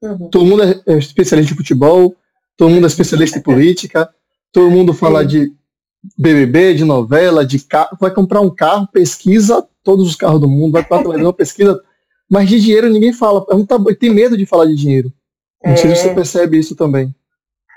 Né? 0.00 0.10
Uhum. 0.10 0.28
Todo 0.28 0.46
mundo 0.46 0.62
é, 0.62 0.82
é 0.86 0.98
especialista 0.98 1.52
em 1.52 1.56
futebol, 1.56 2.14
todo 2.56 2.70
mundo 2.70 2.84
é 2.84 2.86
especialista 2.86 3.38
em 3.38 3.42
política, 3.42 4.08
todo 4.52 4.70
mundo 4.70 4.92
fala 4.92 5.24
de 5.24 5.52
BBB, 6.16 6.74
de 6.74 6.84
novela, 6.84 7.44
de 7.44 7.58
carro. 7.60 7.96
Vai 8.00 8.12
comprar 8.12 8.40
um 8.40 8.54
carro, 8.54 8.88
pesquisa 8.92 9.66
todos 9.82 10.06
os 10.06 10.16
carros 10.16 10.40
do 10.40 10.48
mundo, 10.48 10.72
vai 10.72 10.84
para 10.84 10.98
a 10.98 11.02
televisão, 11.04 11.32
pesquisa. 11.32 11.80
Mas 12.28 12.48
de 12.48 12.60
dinheiro 12.60 12.88
ninguém 12.88 13.12
fala. 13.12 13.44
É 13.50 13.94
tem 13.94 14.10
medo 14.10 14.36
de 14.36 14.46
falar 14.46 14.66
de 14.66 14.76
dinheiro. 14.76 15.12
Não 15.64 15.72
é... 15.72 15.76
sei 15.76 15.94
se 15.94 16.02
você 16.02 16.08
é. 16.10 16.14
percebe 16.14 16.58
isso 16.58 16.76
também. 16.76 17.14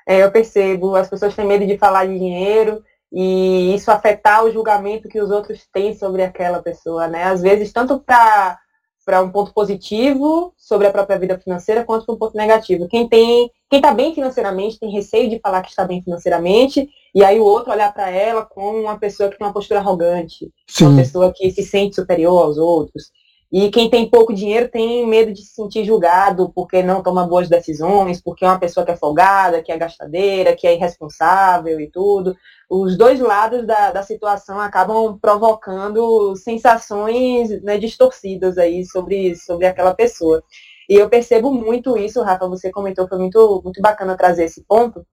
É, 0.07 0.23
eu 0.23 0.31
percebo. 0.31 0.95
As 0.95 1.09
pessoas 1.09 1.35
têm 1.35 1.45
medo 1.45 1.65
de 1.65 1.77
falar 1.77 2.05
de 2.05 2.17
dinheiro 2.17 2.83
e 3.11 3.73
isso 3.75 3.91
afetar 3.91 4.43
o 4.43 4.51
julgamento 4.51 5.07
que 5.07 5.21
os 5.21 5.31
outros 5.31 5.67
têm 5.71 5.95
sobre 5.95 6.23
aquela 6.23 6.61
pessoa, 6.61 7.07
né? 7.07 7.25
Às 7.25 7.41
vezes, 7.41 7.71
tanto 7.71 7.99
para 7.99 8.59
para 9.05 9.21
um 9.21 9.29
ponto 9.29 9.53
positivo 9.53 10.53
sobre 10.57 10.87
a 10.87 10.91
própria 10.91 11.19
vida 11.19 11.37
financeira 11.37 11.83
quanto 11.83 12.05
para 12.05 12.15
um 12.15 12.17
ponto 12.17 12.37
negativo. 12.37 12.87
Quem 12.87 13.07
tem, 13.07 13.51
quem 13.73 13.79
está 13.79 13.91
bem 13.91 14.13
financeiramente 14.13 14.79
tem 14.79 14.91
receio 14.91 15.27
de 15.27 15.39
falar 15.39 15.63
que 15.63 15.69
está 15.71 15.83
bem 15.83 15.99
financeiramente 15.99 16.87
e 17.15 17.23
aí 17.23 17.39
o 17.39 17.43
outro 17.43 17.71
olhar 17.71 17.91
para 17.91 18.07
ela 18.07 18.45
como 18.45 18.77
uma 18.77 18.99
pessoa 18.99 19.31
que 19.31 19.37
tem 19.39 19.47
uma 19.47 19.51
postura 19.51 19.79
arrogante, 19.79 20.51
Sim. 20.67 20.85
uma 20.85 20.97
pessoa 20.97 21.33
que 21.35 21.49
se 21.49 21.63
sente 21.63 21.95
superior 21.95 22.43
aos 22.43 22.59
outros. 22.59 23.05
E 23.51 23.71
quem 23.71 23.89
tem 23.89 24.07
pouco 24.07 24.31
dinheiro 24.31 24.69
tem 24.69 25.07
medo 25.07 25.33
de 25.33 25.41
se 25.41 25.55
sentir 25.55 25.83
julgado 25.85 26.51
porque 26.53 26.83
não 26.83 27.01
toma 27.01 27.25
boas 27.25 27.49
decisões, 27.49 28.21
porque 28.21 28.45
é 28.45 28.47
uma 28.47 28.59
pessoa 28.59 28.85
que 28.85 28.91
é 28.91 28.95
folgada, 28.95 29.63
que 29.63 29.71
é 29.71 29.77
gastadeira, 29.77 30.55
que 30.55 30.67
é 30.67 30.75
irresponsável 30.75 31.79
e 31.81 31.89
tudo. 31.89 32.37
Os 32.69 32.95
dois 32.95 33.19
lados 33.19 33.65
da, 33.65 33.89
da 33.89 34.03
situação 34.03 34.59
acabam 34.59 35.17
provocando 35.19 36.35
sensações 36.35 37.49
né, 37.63 37.79
distorcidas 37.79 38.59
aí 38.59 38.85
sobre, 38.85 39.35
sobre 39.35 39.65
aquela 39.65 39.95
pessoa. 39.95 40.43
E 40.89 40.95
eu 40.95 41.09
percebo 41.09 41.51
muito 41.51 41.97
isso, 41.97 42.21
Rafa, 42.21 42.47
você 42.47 42.71
comentou, 42.71 43.07
foi 43.07 43.17
muito, 43.17 43.61
muito 43.63 43.81
bacana 43.81 44.17
trazer 44.17 44.45
esse 44.45 44.63
ponto, 44.65 45.05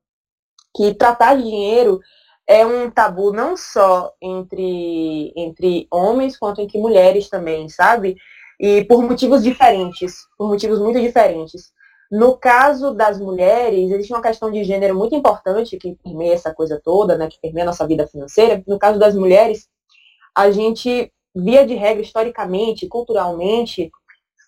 que 0.74 0.94
tratar 0.94 1.36
de 1.36 1.42
dinheiro 1.42 2.00
é 2.46 2.66
um 2.66 2.90
tabu 2.90 3.32
não 3.32 3.56
só 3.56 4.12
entre, 4.20 5.32
entre 5.36 5.86
homens, 5.90 6.36
quanto 6.36 6.60
entre 6.60 6.78
mulheres 6.78 7.28
também, 7.28 7.68
sabe? 7.68 8.16
E 8.58 8.84
por 8.84 9.02
motivos 9.02 9.42
diferentes, 9.42 10.26
por 10.36 10.48
motivos 10.48 10.80
muito 10.80 11.00
diferentes. 11.00 11.72
No 12.10 12.36
caso 12.36 12.92
das 12.92 13.20
mulheres, 13.20 13.90
existe 13.92 14.12
uma 14.12 14.20
questão 14.20 14.50
de 14.50 14.64
gênero 14.64 14.96
muito 14.96 15.14
importante 15.14 15.76
que 15.76 15.94
permeia 16.02 16.34
essa 16.34 16.52
coisa 16.52 16.80
toda, 16.82 17.16
né, 17.16 17.28
que 17.28 17.40
permeia 17.40 17.64
a 17.64 17.66
nossa 17.66 17.86
vida 17.86 18.04
financeira. 18.08 18.62
No 18.66 18.80
caso 18.80 18.98
das 18.98 19.14
mulheres, 19.14 19.68
a 20.34 20.50
gente, 20.50 21.12
via 21.34 21.64
de 21.64 21.74
regra, 21.74 22.02
historicamente, 22.02 22.88
culturalmente, 22.88 23.92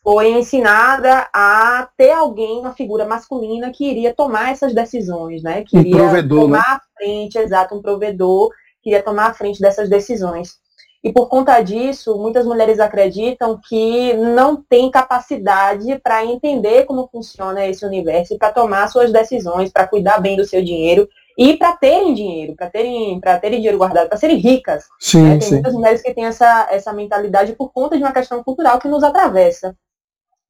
foi 0.03 0.31
ensinada 0.31 1.29
a 1.33 1.89
ter 1.97 2.11
alguém, 2.11 2.59
uma 2.59 2.73
figura 2.73 3.07
masculina 3.07 3.71
que 3.71 3.89
iria 3.89 4.13
tomar 4.13 4.51
essas 4.51 4.75
decisões, 4.75 5.43
né? 5.43 5.63
Que 5.63 5.79
iria 5.79 6.05
um 6.05 6.29
tomar 6.29 6.59
né? 6.59 6.65
a 6.67 6.81
frente, 6.97 7.39
exato, 7.39 7.77
um 7.77 7.83
provedor 7.83 8.51
que 8.83 8.91
iria 8.91 9.03
tomar 9.03 9.27
a 9.27 9.35
frente 9.35 9.61
dessas 9.61 9.89
decisões. 9.89 10.61
E 11.05 11.13
por 11.13 11.29
conta 11.29 11.61
disso, 11.61 12.17
muitas 12.17 12.47
mulheres 12.47 12.79
acreditam 12.79 13.61
que 13.69 14.15
não 14.15 14.57
tem 14.57 14.91
capacidade 14.91 15.99
para 15.99 16.25
entender 16.25 16.85
como 16.85 17.09
funciona 17.11 17.67
esse 17.67 17.85
universo 17.85 18.35
e 18.35 18.39
para 18.39 18.53
tomar 18.53 18.89
suas 18.89 19.13
decisões, 19.13 19.73
para 19.73 19.87
cuidar 19.87 20.21
bem 20.21 20.37
do 20.37 20.45
seu 20.45 20.63
dinheiro 20.63 21.09
e 21.37 21.57
para 21.57 21.77
terem 21.77 22.15
dinheiro, 22.15 22.55
para 22.55 22.71
terem, 22.71 23.21
terem 23.21 23.59
dinheiro 23.59 23.79
guardado, 23.79 24.09
para 24.09 24.19
serem 24.19 24.37
ricas. 24.37 24.85
Sim, 25.01 25.23
né? 25.23 25.31
Tem 25.39 25.41
sim. 25.41 25.55
muitas 25.55 25.75
mulheres 25.75 26.03
que 26.03 26.15
têm 26.15 26.25
essa, 26.25 26.69
essa 26.71 26.93
mentalidade 26.93 27.55
por 27.55 27.73
conta 27.73 27.97
de 27.97 28.03
uma 28.03 28.13
questão 28.13 28.43
cultural 28.45 28.79
que 28.79 28.89
nos 28.89 29.03
atravessa. 29.03 29.77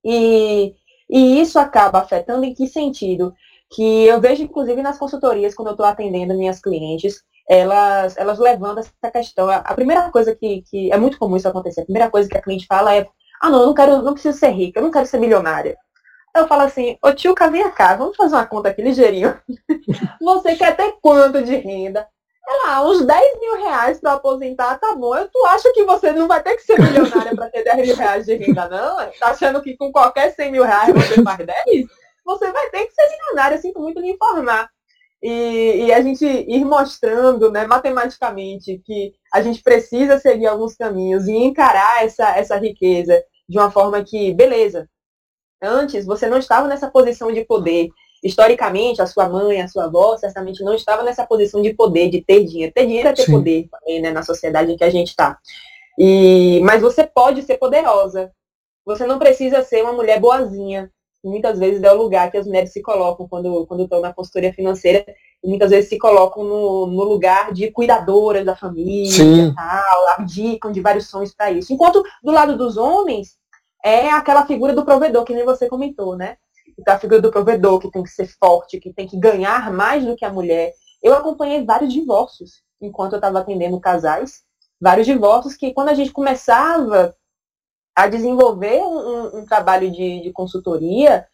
E, 0.05 0.75
e 1.09 1.41
isso 1.41 1.59
acaba 1.59 2.01
afetando 2.01 2.45
em 2.45 2.55
que 2.55 2.67
sentido? 2.67 3.35
Que 3.71 4.05
eu 4.07 4.21
vejo, 4.21 4.43
inclusive, 4.43 4.83
nas 4.83 4.99
consultorias, 4.99 5.55
quando 5.55 5.69
eu 5.69 5.73
estou 5.73 5.87
atendendo 5.87 6.35
minhas 6.35 6.61
clientes, 6.61 7.23
elas, 7.49 8.17
elas 8.17 8.39
levando 8.39 8.79
essa 8.79 9.11
questão. 9.13 9.49
A 9.51 9.75
primeira 9.75 10.11
coisa 10.11 10.35
que, 10.35 10.63
que 10.63 10.93
é 10.93 10.97
muito 10.97 11.19
comum 11.19 11.37
isso 11.37 11.49
acontecer, 11.49 11.83
a 11.83 11.85
primeira 11.85 12.11
coisa 12.11 12.29
que 12.29 12.37
a 12.37 12.43
cliente 12.43 12.67
fala 12.67 12.95
é, 12.95 13.07
ah 13.41 13.51
não, 13.51 13.61
eu 13.61 13.67
não 13.67 13.75
quero, 13.75 14.03
não 14.03 14.13
preciso 14.13 14.39
ser 14.39 14.51
rica, 14.51 14.79
eu 14.79 14.85
não 14.85 14.91
quero 14.91 15.07
ser 15.07 15.19
milionária. 15.19 15.77
Eu 16.35 16.49
falo 16.49 16.63
assim, 16.63 16.97
ô 17.03 17.13
tio, 17.13 17.35
vem 17.51 17.71
cá, 17.73 17.95
vamos 17.95 18.17
fazer 18.17 18.35
uma 18.35 18.47
conta 18.47 18.71
aqui 18.71 18.81
ligeirinho. 18.81 19.39
Você 20.21 20.57
quer 20.57 20.75
ter 20.75 20.95
quanto 21.03 21.43
de 21.43 21.57
renda? 21.57 22.09
Sei 22.45 22.57
lá, 22.65 22.85
uns 22.85 23.05
10 23.05 23.41
mil 23.41 23.57
reais 23.57 24.01
para 24.01 24.15
aposentar, 24.15 24.79
tá 24.79 24.95
bom. 24.95 25.15
Eu, 25.15 25.29
tu 25.29 25.45
acha 25.47 25.73
que 25.73 25.85
você 25.85 26.13
não 26.13 26.27
vai 26.27 26.43
ter 26.43 26.57
que 26.57 26.63
ser 26.63 26.81
milionária 26.81 27.35
para 27.35 27.51
ter 27.51 27.63
10 27.63 27.87
mil 27.87 27.97
reais 27.97 28.27
de 28.27 28.35
renda, 28.35 28.69
não? 28.69 28.97
Tá 29.19 29.29
achando 29.29 29.63
que 29.63 29.77
com 29.77 29.93
qualquer 29.93 30.35
100 30.35 30.51
mil 30.51 30.65
reais 30.65 30.93
você 30.93 31.23
faz 31.23 31.39
10? 31.39 31.87
Você 32.25 32.53
vai 32.53 32.71
ter 32.71 32.87
que 32.87 32.95
ser 32.95 33.09
milionária, 33.09 33.59
sinto 33.59 33.81
muito 33.81 34.01
lhe 34.01 34.11
informar. 34.11 34.69
E, 35.23 35.87
e, 35.87 35.93
a 35.93 36.03
gente 36.03 36.25
ir 36.27 36.65
mostrando 36.65 37.51
né, 37.51 37.65
matematicamente 37.65 38.83
que 38.85 39.13
a 39.33 39.41
gente 39.41 39.63
precisa 39.63 40.19
seguir 40.19 40.47
alguns 40.49 40.75
caminhos 40.75 41.29
e 41.29 41.33
encarar 41.33 42.05
essa, 42.05 42.37
essa 42.37 42.57
riqueza 42.57 43.23
de 43.49 43.57
uma 43.57 43.71
forma 43.71 44.03
que, 44.03 44.35
beleza, 44.35 44.89
antes 45.63 46.05
você 46.05 46.29
não 46.29 46.39
estava 46.39 46.67
nessa 46.67 46.91
posição 46.91 47.33
de 47.33 47.45
poder, 47.45 47.89
historicamente, 48.23 49.03
a 49.03 49.07
sua 49.07 49.29
mãe, 49.29 49.61
a 49.61 49.69
sua 49.69 49.85
avó, 49.85 50.17
certamente 50.17 50.63
não 50.63 50.75
estava 50.75 51.03
nessa 51.03 51.27
posição 51.27 51.61
de 51.61 51.75
poder, 51.75 52.09
de 52.09 52.23
ter 52.23 52.45
dinheiro. 52.45 52.73
Ter 52.73 52.87
dinheiro 52.87 53.09
é 53.09 53.13
ter 53.13 53.25
Sim. 53.25 53.33
poder 53.33 53.69
também, 53.71 54.01
né, 54.01 54.11
na 54.13 54.23
sociedade 54.23 54.71
em 54.71 54.77
que 54.77 54.85
a 54.85 54.91
gente 54.91 55.09
está. 55.09 55.39
E, 55.99 56.61
mas 56.63 56.81
você 56.81 57.05
pode 57.05 57.43
ser 57.43 57.59
poderosa. 57.59 58.31
Você 58.85 59.07
não 59.07 59.19
precisa 59.19 59.63
ser 59.63 59.83
uma 59.83 59.93
mulher 59.93 60.21
boazinha. 60.21 60.91
Muitas 61.25 61.59
vezes 61.59 61.83
é 61.83 61.93
o 61.93 61.97
lugar 61.97 62.31
que 62.31 62.37
as 62.37 62.47
mulheres 62.47 62.73
se 62.73 62.83
colocam 62.83 63.29
quando, 63.29 63.67
quando 63.67 63.85
estão 63.85 64.01
na 64.01 64.13
consultoria 64.13 64.53
financeira. 64.53 65.05
E 65.43 65.49
muitas 65.49 65.71
vezes 65.71 65.89
se 65.89 65.99
colocam 65.99 66.45
no, 66.45 66.87
no 66.87 67.05
lugar 67.05 67.53
de 67.53 67.71
cuidadoras 67.71 68.45
da 68.45 68.55
família 68.55 69.53
tal, 69.55 70.09
abdicam 70.17 70.71
de 70.71 70.81
vários 70.81 71.09
sonhos 71.09 71.35
para 71.35 71.51
isso. 71.51 71.73
Enquanto 71.73 72.03
do 72.23 72.31
lado 72.31 72.57
dos 72.57 72.77
homens, 72.77 73.37
é 73.85 74.09
aquela 74.11 74.47
figura 74.47 74.73
do 74.73 74.85
provedor, 74.85 75.25
que 75.25 75.35
nem 75.35 75.45
você 75.45 75.69
comentou, 75.69 76.17
né? 76.17 76.37
Da 76.85 76.99
figura 76.99 77.21
do 77.21 77.31
provedor, 77.31 77.79
que 77.79 77.91
tem 77.91 78.03
que 78.03 78.11
ser 78.11 78.27
forte, 78.39 78.81
que 78.81 78.93
tem 78.93 79.07
que 79.07 79.19
ganhar 79.19 79.73
mais 79.73 80.05
do 80.05 80.17
que 80.17 80.25
a 80.25 80.33
mulher. 80.33 80.73
Eu 81.03 81.15
acompanhei 81.15 81.65
vários 81.65 81.93
divórcios 81.93 82.63
enquanto 82.81 83.13
eu 83.13 83.19
estava 83.19 83.39
atendendo 83.39 83.81
casais, 83.81 84.43
vários 84.81 85.07
divórcios 85.07 85.55
que 85.57 85.73
quando 85.73 85.91
a 85.91 85.95
gente 85.95 86.13
começava 86.13 87.15
a 87.95 88.07
desenvolver 88.09 88.81
um, 88.81 89.39
um 89.39 89.47
trabalho 89.47 89.91
de, 89.91 90.23
de 90.23 90.33
consultoria, 90.33 91.27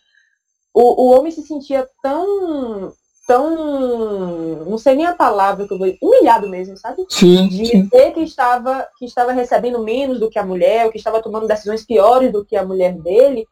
o, 0.75 1.05
o, 1.05 1.11
homem 1.11 1.33
se 1.33 1.43
sentia 1.43 1.89
tão, 2.03 2.93
tão, 3.27 4.65
não 4.67 4.77
sei 4.77 4.97
nem 4.97 5.07
a 5.07 5.15
palavra 5.15 5.67
que 5.67 5.73
eu 5.73 5.79
vou, 5.79 5.93
humilhado 6.03 6.49
mesmo, 6.49 6.77
sabe? 6.77 7.05
Sim, 7.09 7.49
de 7.49 7.67
sim. 7.67 7.83
dizer 7.83 8.13
que 8.13 8.21
estava, 8.21 8.87
que 8.99 9.07
estava 9.07 9.33
recebendo 9.33 9.83
menos 9.83 10.21
do 10.21 10.29
que 10.29 10.39
a 10.39 10.45
mulher, 10.45 10.85
ou 10.85 10.93
que 10.93 10.99
estava 10.99 11.23
tomando 11.23 11.47
decisões 11.47 11.85
piores 11.85 12.33
do 12.33 12.45
que 12.45 12.57
a 12.57 12.65
mulher 12.65 12.95
dele, 12.99 13.47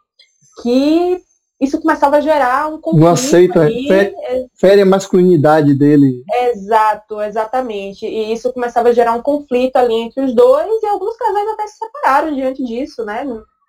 que 0.62 1.22
isso 1.60 1.80
começava 1.80 2.16
a 2.16 2.20
gerar 2.20 2.68
um 2.68 2.80
conflito. 2.80 3.04
Não 3.04 3.12
aceita, 3.12 3.62
ali, 3.62 3.88
fere, 3.88 4.14
fere 4.54 4.82
a 4.82 4.86
masculinidade 4.86 5.74
dele. 5.74 6.22
Exato, 6.50 7.20
exatamente. 7.22 8.06
E 8.06 8.32
isso 8.32 8.52
começava 8.52 8.90
a 8.90 8.92
gerar 8.92 9.12
um 9.12 9.22
conflito 9.22 9.76
ali 9.76 9.94
entre 9.94 10.22
os 10.22 10.34
dois, 10.34 10.82
e 10.82 10.86
alguns 10.86 11.16
casais 11.16 11.48
até 11.48 11.66
se 11.66 11.78
separaram 11.78 12.34
diante 12.34 12.62
disso, 12.62 13.04
né? 13.04 13.24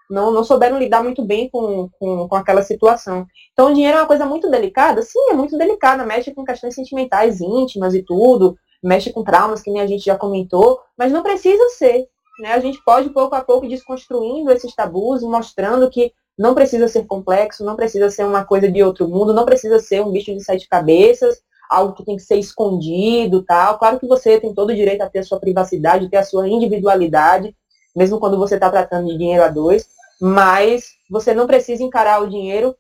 Não, 0.10 0.32
não 0.32 0.44
souberam 0.44 0.80
lidar 0.80 1.02
muito 1.04 1.24
bem 1.24 1.50
com, 1.50 1.90
com, 2.00 2.28
com 2.28 2.36
aquela 2.36 2.62
situação. 2.62 3.26
Então, 3.54 3.72
o 3.72 3.74
dinheiro 3.74 3.98
é 3.98 4.02
uma 4.02 4.08
coisa 4.08 4.26
muito 4.26 4.50
delicada? 4.50 5.02
Sim, 5.02 5.30
é 5.30 5.34
muito 5.34 5.58
delicada, 5.58 6.06
mexe 6.06 6.34
com 6.34 6.46
questões 6.46 6.76
sentimentais 6.76 7.42
íntimas 7.42 7.94
e 7.94 8.04
tudo, 8.04 8.58
mexe 8.84 9.12
com 9.12 9.24
traumas, 9.24 9.62
que 9.62 9.72
nem 9.72 9.82
a 9.82 9.88
gente 9.88 10.06
já 10.06 10.18
comentou, 10.18 10.80
mas 10.98 11.12
não 11.12 11.24
precisa 11.24 11.70
ser. 11.70 12.08
Né? 12.40 12.54
A 12.54 12.60
gente 12.60 12.82
pode, 12.84 13.10
pouco 13.10 13.36
a 13.36 13.42
pouco, 13.42 13.68
desconstruindo 13.68 14.52
esses 14.52 14.74
tabus 14.76 15.22
e 15.22 15.26
mostrando 15.26 15.90
que 15.90 16.12
não 16.38 16.54
precisa 16.54 16.88
ser 16.88 17.06
complexo, 17.06 17.66
não 17.66 17.76
precisa 17.76 18.10
ser 18.10 18.26
uma 18.26 18.46
coisa 18.46 18.72
de 18.72 18.84
outro 18.84 19.08
mundo, 19.08 19.34
não 19.34 19.46
precisa 19.46 19.80
ser 19.80 20.02
um 20.02 20.12
bicho 20.12 20.34
de 20.34 20.44
sete 20.44 20.68
cabeças, 20.68 21.42
algo 21.70 21.94
que 21.94 22.06
tem 22.06 22.16
que 22.16 22.22
ser 22.22 22.38
escondido, 22.38 23.44
tal. 23.44 23.78
Claro 23.80 24.00
que 24.00 24.08
você 24.08 24.40
tem 24.40 24.54
todo 24.54 24.70
o 24.70 24.76
direito 24.76 25.02
a 25.02 25.10
ter 25.10 25.20
a 25.20 25.24
sua 25.24 25.40
privacidade, 25.40 26.10
ter 26.10 26.18
a 26.18 26.24
sua 26.24 26.48
individualidade, 26.48 27.56
mesmo 27.96 28.20
quando 28.20 28.38
você 28.38 28.56
está 28.56 28.70
tratando 28.70 29.08
de 29.08 29.18
dinheiro 29.18 29.44
a 29.44 29.50
dois, 29.50 29.90
mas 30.22 30.92
você 31.10 31.34
não 31.34 31.48
precisa 31.48 31.84
encarar 31.84 32.22
o 32.22 32.30
dinheiro 32.30 32.76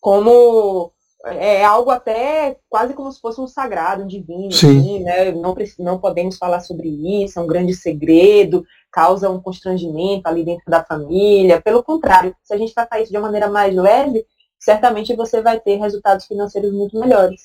como 0.00 0.92
é 1.26 1.64
algo 1.64 1.90
até 1.90 2.56
quase 2.68 2.94
como 2.94 3.10
se 3.10 3.20
fosse 3.20 3.40
um 3.40 3.46
sagrado, 3.46 4.04
um 4.04 4.06
divino, 4.06 4.48
assim, 4.48 5.00
né? 5.02 5.32
Não, 5.32 5.54
não 5.78 5.98
podemos 5.98 6.36
falar 6.36 6.60
sobre 6.60 6.88
isso, 7.24 7.38
é 7.38 7.42
um 7.42 7.46
grande 7.46 7.74
segredo, 7.74 8.64
causa 8.92 9.28
um 9.28 9.40
constrangimento 9.40 10.26
ali 10.26 10.44
dentro 10.44 10.64
da 10.68 10.84
família. 10.84 11.60
Pelo 11.60 11.82
contrário, 11.82 12.34
se 12.42 12.54
a 12.54 12.56
gente 12.56 12.74
tratar 12.74 13.00
isso 13.00 13.10
de 13.10 13.18
uma 13.18 13.26
maneira 13.26 13.50
mais 13.50 13.74
leve, 13.74 14.24
certamente 14.58 15.14
você 15.14 15.42
vai 15.42 15.58
ter 15.58 15.76
resultados 15.76 16.26
financeiros 16.26 16.72
muito 16.72 16.98
melhores. 16.98 17.42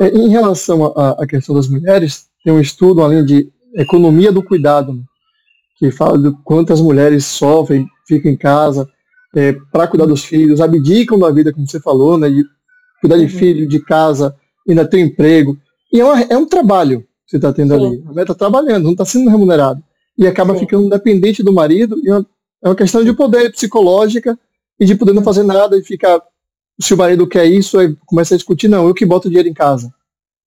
É, 0.00 0.08
em 0.08 0.28
relação 0.28 0.86
à 0.86 1.26
questão 1.26 1.54
das 1.54 1.68
mulheres, 1.68 2.28
tem 2.42 2.52
um 2.52 2.60
estudo 2.60 3.02
além 3.02 3.24
de 3.24 3.52
economia 3.74 4.32
do 4.32 4.42
cuidado, 4.42 4.92
né? 4.92 5.02
que 5.76 5.90
fala 5.90 6.18
de 6.18 6.30
quantas 6.44 6.80
mulheres 6.80 7.24
sofrem, 7.24 7.86
ficam 8.06 8.30
em 8.30 8.36
casa, 8.36 8.86
é, 9.34 9.54
para 9.72 9.86
cuidar 9.86 10.06
dos 10.06 10.24
filhos, 10.24 10.60
abdicam 10.60 11.18
da 11.18 11.30
vida, 11.30 11.52
como 11.52 11.66
você 11.66 11.80
falou, 11.80 12.18
né, 12.18 12.28
de 12.28 12.44
cuidar 13.00 13.16
de 13.16 13.24
uhum. 13.24 13.28
filho, 13.28 13.68
de 13.68 13.80
casa, 13.80 14.34
ainda 14.68 14.86
ter 14.86 14.98
um 14.98 15.06
emprego. 15.06 15.58
E 15.92 16.00
é, 16.00 16.04
uma, 16.04 16.20
é 16.22 16.36
um 16.36 16.46
trabalho 16.46 17.00
que 17.00 17.30
você 17.30 17.36
está 17.36 17.52
tendo 17.52 17.74
Sim. 17.74 17.86
ali. 17.86 18.02
A 18.04 18.08
mulher 18.08 18.22
está 18.22 18.34
trabalhando, 18.34 18.84
não 18.84 18.92
está 18.92 19.04
sendo 19.04 19.30
remunerado. 19.30 19.82
E 20.16 20.26
acaba 20.26 20.54
Sim. 20.54 20.60
ficando 20.60 20.88
dependente 20.88 21.42
do 21.42 21.52
marido. 21.52 21.98
E 22.02 22.08
é 22.08 22.12
uma, 22.12 22.26
é 22.64 22.68
uma 22.68 22.76
questão 22.76 23.02
de 23.02 23.12
poder 23.12 23.50
psicológica 23.52 24.38
e 24.78 24.84
de 24.84 24.94
poder 24.94 25.12
não 25.12 25.22
fazer 25.22 25.42
nada 25.42 25.76
e 25.76 25.82
ficar. 25.82 26.20
Se 26.80 26.94
o 26.94 26.96
marido 26.96 27.26
quer 27.26 27.46
isso, 27.46 27.78
aí 27.78 27.94
começa 28.06 28.34
a 28.34 28.38
discutir, 28.38 28.68
não, 28.68 28.86
eu 28.86 28.94
que 28.94 29.04
boto 29.04 29.28
dinheiro 29.28 29.48
em 29.48 29.54
casa. 29.54 29.92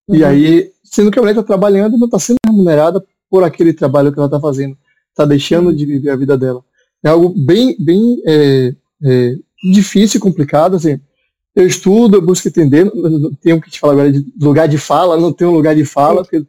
Uhum. 0.07 0.15
E 0.15 0.25
aí, 0.25 0.72
sendo 0.83 1.12
que 1.12 1.19
a 1.19 1.22
mulher 1.22 1.33
está 1.33 1.43
trabalhando, 1.43 1.98
não 1.98 2.05
está 2.05 2.17
sendo 2.17 2.38
remunerada 2.45 3.03
por 3.29 3.43
aquele 3.43 3.74
trabalho 3.74 4.12
que 4.12 4.19
ela 4.19 4.27
está 4.27 4.39
fazendo. 4.39 4.77
Está 5.10 5.25
deixando 5.25 5.69
uhum. 5.69 5.75
de 5.75 5.86
viver 5.86 6.10
a 6.10 6.15
vida 6.15 6.38
dela. 6.38 6.63
É 7.03 7.10
algo 7.10 7.29
bem, 7.29 7.75
bem 7.79 8.22
é, 8.25 8.74
é, 9.03 9.36
difícil 9.72 10.17
e 10.17 10.22
complicado. 10.22 10.75
Assim, 10.75 11.00
eu 11.55 11.67
estudo, 11.67 12.17
eu 12.17 12.22
busco 12.22 12.48
entender, 12.48 12.86
não 12.86 13.33
tenho 13.36 13.62
que 13.62 13.69
te 13.69 13.79
falar 13.79 13.93
agora 13.93 14.12
de 14.12 14.25
lugar 14.41 14.67
de 14.67 14.77
fala, 14.77 15.17
não 15.17 15.31
tenho 15.31 15.51
lugar 15.51 15.75
de 15.75 15.86
fala, 15.86 16.24
porque, 16.24 16.45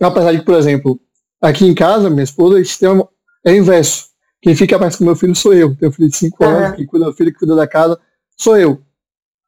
apesar 0.00 0.32
de, 0.32 0.42
por 0.42 0.54
exemplo, 0.54 1.00
aqui 1.40 1.66
em 1.66 1.74
casa, 1.74 2.08
minha 2.08 2.22
esposa, 2.22 2.56
a 2.56 2.62
gente 2.62 2.78
tem 2.78 2.88
uma, 2.88 3.08
é 3.44 3.52
o 3.52 3.56
inverso. 3.56 4.08
Quem 4.40 4.54
fica 4.54 4.78
mais 4.78 4.94
com 4.94 5.04
meu 5.04 5.16
filho 5.16 5.34
sou 5.34 5.52
eu. 5.52 5.74
Tenho 5.76 5.90
um 5.90 5.92
filho 5.92 6.08
de 6.08 6.16
5 6.16 6.44
uhum. 6.44 6.50
anos, 6.50 6.76
quem 6.76 6.86
cuida 6.86 7.06
do 7.06 7.12
filho 7.12 7.32
que 7.32 7.38
cuida 7.38 7.56
da 7.56 7.66
casa 7.66 7.98
sou 8.36 8.56
eu. 8.56 8.80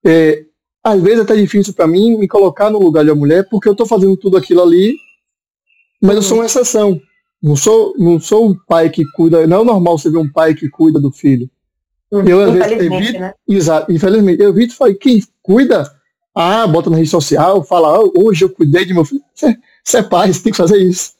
É, 0.04 0.44
às 0.82 1.00
vezes 1.00 1.20
é 1.20 1.22
até 1.22 1.36
difícil 1.36 1.72
para 1.74 1.86
mim 1.86 2.18
me 2.18 2.26
colocar 2.26 2.70
no 2.70 2.80
lugar 2.80 3.04
de 3.04 3.10
uma 3.10 3.16
mulher, 3.16 3.46
porque 3.48 3.68
eu 3.68 3.72
estou 3.72 3.86
fazendo 3.86 4.16
tudo 4.16 4.36
aquilo 4.36 4.62
ali, 4.62 4.96
mas 6.02 6.12
uhum. 6.12 6.16
eu 6.16 6.22
sou 6.22 6.38
uma 6.38 6.46
exceção. 6.46 7.00
Não 7.42 7.56
sou, 7.56 7.94
não 7.96 8.20
sou 8.20 8.50
um 8.50 8.54
pai 8.66 8.90
que 8.90 9.04
cuida. 9.12 9.46
Não 9.46 9.62
é 9.62 9.64
normal 9.64 9.96
você 9.96 10.10
ver 10.10 10.18
um 10.18 10.30
pai 10.30 10.54
que 10.54 10.68
cuida 10.68 11.00
do 11.00 11.10
filho. 11.10 11.48
Uhum. 12.10 12.26
Eu, 12.26 12.40
às 12.42 12.52
vezes, 12.52 12.72
evito, 12.72 13.20
né? 13.20 13.34
Exato, 13.48 13.92
infelizmente. 13.92 14.42
Eu 14.42 14.50
evito 14.50 14.74
falei, 14.74 14.94
quem 14.94 15.22
cuida, 15.42 15.90
ah, 16.34 16.66
bota 16.66 16.90
na 16.90 16.96
rede 16.96 17.08
social, 17.08 17.62
fala, 17.62 18.00
oh, 18.00 18.12
hoje 18.16 18.44
eu 18.44 18.50
cuidei 18.50 18.84
de 18.84 18.92
meu 18.92 19.04
filho. 19.04 19.22
Você, 19.34 19.56
você 19.84 19.98
é 19.98 20.02
pai, 20.02 20.32
você 20.32 20.42
tem 20.42 20.52
que 20.52 20.58
fazer 20.58 20.78
isso. 20.78 21.12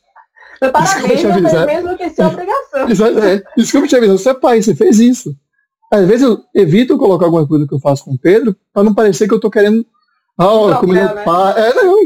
Parabéns, 0.60 1.24
é 1.24 1.66
mesmo 1.66 1.96
que 1.96 2.04
isso 2.04 2.20
é 2.20 2.26
obrigação. 2.26 3.24
É, 3.24 3.42
desculpa 3.56 3.88
te 3.88 3.96
avisar, 3.96 4.18
você 4.18 4.30
é 4.30 4.34
pai, 4.34 4.60
você 4.60 4.74
fez 4.74 4.98
isso. 4.98 5.34
Às 5.92 6.06
vezes 6.06 6.22
eu 6.22 6.38
evito 6.54 6.98
colocar 6.98 7.24
alguma 7.24 7.46
coisa 7.46 7.66
que 7.66 7.74
eu 7.74 7.80
faço 7.80 8.04
com 8.04 8.12
o 8.12 8.18
Pedro, 8.18 8.54
para 8.72 8.84
não 8.84 8.94
parecer 8.94 9.26
que 9.26 9.34
eu 9.34 9.40
tô 9.40 9.50
querendo. 9.50 9.84
Ah, 10.38 10.76
comida 10.78 11.14
né? 11.14 11.22
pai. 11.22 11.60
É, 11.60 11.74
não, 11.74 11.96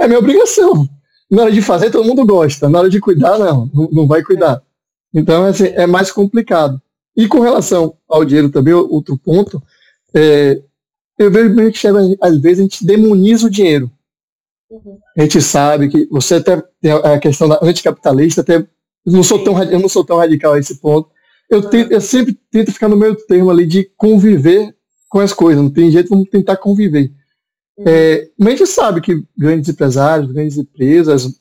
é 0.00 0.06
minha 0.06 0.18
obrigação. 0.18 0.88
Na 1.30 1.42
hora 1.42 1.52
de 1.52 1.60
fazer, 1.60 1.90
todo 1.90 2.06
mundo 2.06 2.24
gosta. 2.24 2.68
Na 2.68 2.78
hora 2.80 2.90
de 2.90 2.98
cuidar, 2.98 3.38
não, 3.38 3.70
não 3.92 4.06
vai 4.06 4.22
cuidar. 4.22 4.62
Então, 5.14 5.44
assim, 5.44 5.66
é 5.66 5.86
mais 5.86 6.10
complicado. 6.10 6.80
E 7.18 7.26
com 7.26 7.40
relação 7.40 7.96
ao 8.08 8.24
dinheiro 8.24 8.48
também, 8.48 8.72
outro 8.72 9.18
ponto, 9.18 9.60
é, 10.14 10.62
eu 11.18 11.32
vejo 11.32 11.52
bem 11.52 11.72
que 11.72 11.88
às 12.20 12.40
vezes 12.40 12.60
a 12.60 12.62
gente 12.62 12.86
demoniza 12.86 13.48
o 13.48 13.50
dinheiro. 13.50 13.90
Uhum. 14.70 14.98
A 15.16 15.22
gente 15.22 15.42
sabe 15.42 15.88
que 15.88 16.06
você 16.06 16.36
até 16.36 16.62
tem 16.80 16.92
a 16.92 17.18
questão 17.18 17.48
da 17.48 17.58
anticapitalista, 17.60 18.42
até 18.42 18.64
não 19.04 19.24
sou 19.24 19.42
tão, 19.42 19.60
eu 19.64 19.80
não 19.80 19.88
sou 19.88 20.04
tão 20.04 20.16
radical 20.16 20.52
a 20.52 20.60
esse 20.60 20.76
ponto. 20.76 21.10
Eu, 21.50 21.60
uhum. 21.60 21.68
tento, 21.68 21.90
eu 21.90 22.00
sempre 22.00 22.38
tento 22.52 22.70
ficar 22.70 22.88
no 22.88 22.96
meio 22.96 23.16
termo 23.26 23.50
ali 23.50 23.66
de 23.66 23.90
conviver 23.96 24.72
com 25.08 25.18
as 25.18 25.32
coisas, 25.32 25.60
não 25.60 25.70
tem 25.70 25.90
jeito, 25.90 26.10
vamos 26.10 26.30
tentar 26.30 26.56
conviver. 26.56 27.10
Uhum. 27.76 27.84
É, 27.84 28.30
mas 28.38 28.54
a 28.54 28.56
gente 28.58 28.66
sabe 28.68 29.00
que 29.00 29.24
grandes 29.36 29.68
empresários, 29.68 30.30
grandes 30.30 30.56
empresas 30.56 31.40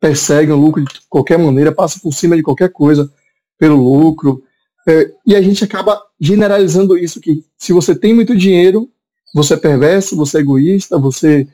perseguem 0.00 0.54
o 0.54 0.58
lucro 0.58 0.82
de 0.82 1.02
qualquer 1.10 1.38
maneira, 1.38 1.70
passam 1.70 2.00
por 2.00 2.14
cima 2.14 2.34
de 2.34 2.42
qualquer 2.42 2.70
coisa 2.70 3.12
pelo 3.58 3.76
lucro. 3.76 4.42
É, 4.86 5.10
e 5.26 5.36
a 5.36 5.42
gente 5.42 5.62
acaba 5.62 6.00
generalizando 6.20 6.98
isso, 6.98 7.20
que 7.20 7.44
se 7.56 7.72
você 7.72 7.94
tem 7.94 8.12
muito 8.14 8.36
dinheiro, 8.36 8.90
você 9.34 9.54
é 9.54 9.56
perverso, 9.56 10.16
você 10.16 10.38
é 10.38 10.40
egoísta, 10.40 10.98
você 10.98 11.46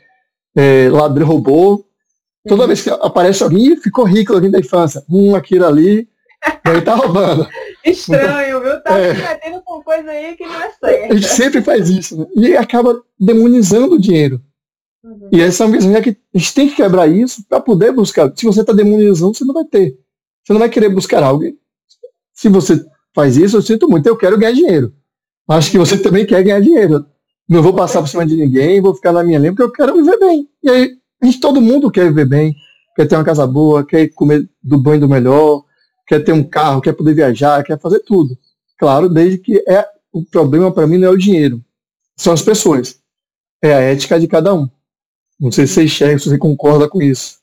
é 0.56 0.88
ladrão 0.90 1.26
robô. 1.26 1.84
Toda 2.46 2.62
uhum. 2.62 2.68
vez 2.68 2.82
que 2.82 2.90
aparece 2.90 3.42
alguém, 3.42 3.76
ficou 3.76 4.04
rico 4.04 4.32
alguém 4.32 4.50
da 4.50 4.58
infância. 4.58 5.04
Um, 5.08 5.34
aquilo 5.34 5.66
ali, 5.66 6.08
ele 6.66 6.82
tá 6.82 6.94
roubando. 6.94 7.46
Estranho, 7.84 8.60
viu? 8.60 8.82
Tá 8.82 8.98
é, 8.98 9.14
se 9.14 9.22
metendo 9.22 9.62
com 9.62 9.82
coisa 9.82 10.10
aí 10.10 10.36
que 10.36 10.46
não 10.46 10.62
é 10.62 10.70
certo. 10.70 11.12
A 11.12 11.14
gente 11.14 11.28
sempre 11.28 11.62
faz 11.62 11.90
isso, 11.90 12.18
né? 12.18 12.26
E 12.34 12.56
acaba 12.56 13.00
demonizando 13.18 13.94
o 13.94 14.00
dinheiro. 14.00 14.40
Uhum. 15.04 15.28
E 15.32 15.40
essa 15.40 15.62
é 15.62 15.66
uma 15.66 15.76
visão 15.76 16.02
que 16.02 16.16
a 16.34 16.38
gente 16.38 16.54
tem 16.54 16.68
que 16.68 16.76
quebrar 16.76 17.06
isso 17.06 17.44
para 17.48 17.60
poder 17.60 17.92
buscar. 17.92 18.32
Se 18.34 18.46
você 18.46 18.62
está 18.62 18.72
demonizando, 18.72 19.34
você 19.34 19.44
não 19.44 19.54
vai 19.54 19.64
ter. 19.64 19.98
Você 20.44 20.52
não 20.52 20.60
vai 20.60 20.68
querer 20.68 20.88
buscar 20.88 21.22
algo. 21.22 21.44
Se 22.32 22.48
você 22.48 22.84
faz 23.14 23.36
isso, 23.36 23.56
eu 23.56 23.62
sinto 23.62 23.88
muito, 23.88 24.06
eu 24.06 24.16
quero 24.16 24.38
ganhar 24.38 24.52
dinheiro. 24.52 24.92
Acho 25.48 25.70
que 25.70 25.78
você 25.78 25.96
também 25.98 26.26
quer 26.26 26.42
ganhar 26.42 26.60
dinheiro. 26.60 27.06
Não 27.48 27.62
vou 27.62 27.72
passar 27.72 28.00
por 28.00 28.08
cima 28.08 28.26
de 28.26 28.36
ninguém, 28.36 28.80
vou 28.80 28.94
ficar 28.94 29.12
na 29.12 29.24
minha 29.24 29.38
linha, 29.38 29.52
porque 29.52 29.62
eu 29.62 29.72
quero 29.72 29.94
viver 29.94 30.18
bem. 30.18 30.46
E 30.62 30.68
aí, 30.68 30.96
a 31.22 31.26
gente, 31.26 31.40
todo 31.40 31.60
mundo 31.60 31.90
quer 31.90 32.08
viver 32.08 32.26
bem, 32.26 32.54
quer 32.94 33.06
ter 33.06 33.16
uma 33.16 33.24
casa 33.24 33.46
boa, 33.46 33.84
quer 33.84 34.08
comer 34.08 34.48
do 34.62 34.78
banho 34.78 35.00
do 35.00 35.08
melhor, 35.08 35.64
quer 36.06 36.22
ter 36.22 36.32
um 36.32 36.44
carro, 36.44 36.82
quer 36.82 36.92
poder 36.92 37.14
viajar, 37.14 37.64
quer 37.64 37.78
fazer 37.80 38.00
tudo. 38.00 38.36
Claro, 38.78 39.08
desde 39.08 39.38
que 39.38 39.64
é 39.66 39.86
o 40.12 40.24
problema 40.24 40.72
para 40.72 40.86
mim 40.86 40.98
não 40.98 41.08
é 41.08 41.10
o 41.10 41.16
dinheiro, 41.16 41.62
são 42.16 42.32
as 42.32 42.42
pessoas. 42.42 42.98
É 43.62 43.72
a 43.72 43.80
ética 43.80 44.20
de 44.20 44.28
cada 44.28 44.54
um. 44.54 44.68
Não 45.40 45.50
sei 45.50 45.66
se 45.66 45.74
você 45.74 45.84
enxerga, 45.84 46.18
se 46.18 46.28
você 46.28 46.38
concorda 46.38 46.88
com 46.88 47.00
isso. 47.00 47.38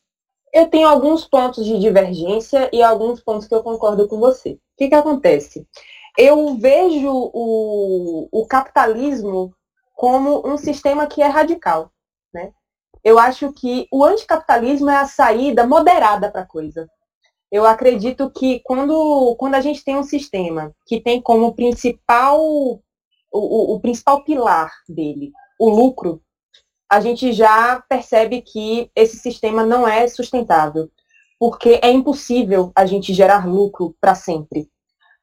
Eu 0.53 0.67
tenho 0.67 0.87
alguns 0.87 1.25
pontos 1.25 1.65
de 1.65 1.79
divergência 1.79 2.69
e 2.71 2.81
alguns 2.81 3.19
pontos 3.19 3.47
que 3.47 3.55
eu 3.55 3.63
concordo 3.63 4.07
com 4.07 4.19
você. 4.19 4.57
O 4.75 4.77
que, 4.77 4.89
que 4.89 4.95
acontece? 4.95 5.65
Eu 6.17 6.55
vejo 6.57 7.09
o, 7.09 8.27
o 8.29 8.45
capitalismo 8.45 9.53
como 9.93 10.45
um 10.45 10.57
sistema 10.57 11.07
que 11.07 11.21
é 11.21 11.27
radical. 11.27 11.91
Né? 12.33 12.51
Eu 13.01 13.17
acho 13.17 13.53
que 13.53 13.87
o 13.89 14.03
anticapitalismo 14.03 14.89
é 14.89 14.97
a 14.97 15.05
saída 15.05 15.65
moderada 15.65 16.29
para 16.29 16.41
a 16.41 16.47
coisa. 16.47 16.89
Eu 17.49 17.65
acredito 17.65 18.29
que 18.29 18.59
quando, 18.65 19.35
quando 19.39 19.55
a 19.55 19.61
gente 19.61 19.83
tem 19.83 19.95
um 19.95 20.03
sistema 20.03 20.75
que 20.85 20.99
tem 20.99 21.21
como 21.21 21.55
principal 21.55 22.41
o, 22.41 23.75
o 23.75 23.79
principal 23.79 24.23
pilar 24.23 24.71
dele 24.89 25.31
o 25.57 25.69
lucro, 25.69 26.21
a 26.89 26.99
gente 26.99 27.31
já 27.31 27.81
percebe 27.87 28.41
que 28.41 28.91
esse 28.95 29.17
sistema 29.17 29.65
não 29.65 29.87
é 29.87 30.07
sustentável, 30.07 30.89
porque 31.45 31.79
é 31.83 31.91
impossível 31.91 32.71
a 32.75 32.87
gente 32.87 33.13
gerar 33.13 33.47
lucro 33.47 33.95
para 34.01 34.15
sempre. 34.15 34.67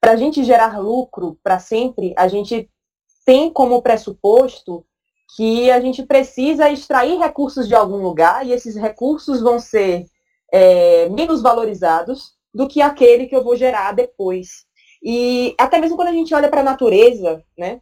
Para 0.01 0.13
a 0.13 0.17
gente 0.17 0.45
gerar 0.45 0.79
lucro 0.79 1.37
para 1.43 1.59
sempre, 1.59 2.15
a 2.17 2.29
gente 2.29 2.71
tem 3.27 3.53
como 3.53 3.83
pressuposto 3.83 4.87
que 5.35 5.69
a 5.69 5.81
gente 5.81 6.05
precisa 6.05 6.71
extrair 6.71 7.19
recursos 7.19 7.67
de 7.67 7.75
algum 7.75 7.97
lugar 7.97 8.47
e 8.47 8.53
esses 8.53 8.77
recursos 8.77 9.41
vão 9.41 9.59
ser 9.59 10.05
é, 10.53 11.09
menos 11.09 11.43
valorizados 11.43 12.37
do 12.55 12.69
que 12.69 12.81
aquele 12.81 13.27
que 13.27 13.35
eu 13.35 13.43
vou 13.43 13.57
gerar 13.57 13.91
depois. 13.91 14.65
E 15.03 15.57
até 15.59 15.81
mesmo 15.81 15.97
quando 15.97 16.11
a 16.11 16.13
gente 16.13 16.33
olha 16.33 16.49
para 16.49 16.61
a 16.61 16.65
natureza, 16.65 17.43
né, 17.59 17.81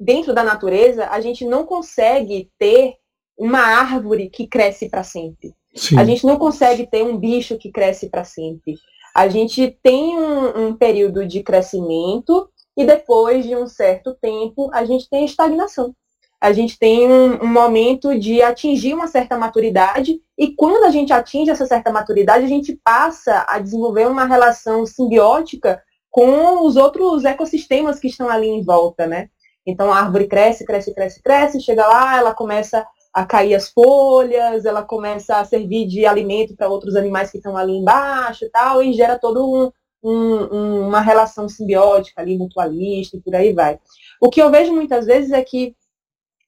dentro 0.00 0.34
da 0.34 0.42
natureza, 0.42 1.06
a 1.10 1.20
gente 1.20 1.44
não 1.44 1.64
consegue 1.64 2.50
ter 2.58 2.96
uma 3.38 3.60
árvore 3.60 4.28
que 4.28 4.48
cresce 4.48 4.90
para 4.90 5.04
sempre. 5.04 5.54
Sim. 5.74 5.98
A 5.98 6.04
gente 6.04 6.26
não 6.26 6.36
consegue 6.36 6.86
ter 6.86 7.02
um 7.02 7.16
bicho 7.16 7.56
que 7.58 7.70
cresce 7.70 8.08
para 8.08 8.24
sempre. 8.24 8.76
A 9.14 9.28
gente 9.28 9.78
tem 9.82 10.18
um, 10.18 10.66
um, 10.68 10.74
período 10.74 11.26
de 11.26 11.42
crescimento 11.42 12.48
e 12.76 12.84
depois 12.84 13.44
de 13.44 13.54
um 13.54 13.66
certo 13.66 14.14
tempo 14.20 14.70
a 14.72 14.84
gente 14.84 15.08
tem 15.08 15.24
estagnação. 15.24 15.94
A 16.40 16.52
gente 16.52 16.78
tem 16.78 17.10
um, 17.10 17.44
um 17.44 17.46
momento 17.46 18.18
de 18.18 18.42
atingir 18.42 18.94
uma 18.94 19.06
certa 19.06 19.38
maturidade 19.38 20.20
e 20.36 20.54
quando 20.54 20.84
a 20.84 20.90
gente 20.90 21.12
atinge 21.12 21.50
essa 21.50 21.66
certa 21.66 21.92
maturidade, 21.92 22.44
a 22.44 22.48
gente 22.48 22.78
passa 22.82 23.46
a 23.48 23.58
desenvolver 23.58 24.08
uma 24.08 24.24
relação 24.24 24.84
simbiótica 24.84 25.80
com 26.10 26.66
os 26.66 26.76
outros 26.76 27.24
ecossistemas 27.24 28.00
que 28.00 28.08
estão 28.08 28.28
ali 28.28 28.48
em 28.48 28.62
volta, 28.62 29.06
né? 29.06 29.28
Então 29.64 29.92
a 29.92 30.00
árvore 30.00 30.26
cresce, 30.26 30.64
cresce, 30.64 30.92
cresce, 30.92 31.22
cresce, 31.22 31.60
chega 31.60 31.86
lá, 31.86 32.18
ela 32.18 32.34
começa 32.34 32.84
a 33.12 33.26
cair 33.26 33.54
as 33.54 33.68
folhas, 33.68 34.64
ela 34.64 34.82
começa 34.82 35.36
a 35.36 35.44
servir 35.44 35.86
de 35.86 36.06
alimento 36.06 36.56
para 36.56 36.68
outros 36.68 36.96
animais 36.96 37.30
que 37.30 37.36
estão 37.36 37.56
ali 37.56 37.72
embaixo 37.72 38.44
e 38.44 38.48
tal, 38.48 38.82
e 38.82 38.92
gera 38.94 39.18
todo 39.18 39.44
um, 39.46 39.70
um, 40.02 40.88
uma 40.88 41.00
relação 41.00 41.48
simbiótica 41.48 42.22
ali, 42.22 42.38
mutualista 42.38 43.16
e 43.16 43.20
por 43.20 43.34
aí 43.34 43.52
vai. 43.52 43.78
O 44.20 44.30
que 44.30 44.40
eu 44.40 44.50
vejo 44.50 44.72
muitas 44.72 45.04
vezes 45.04 45.30
é 45.30 45.42
que 45.42 45.76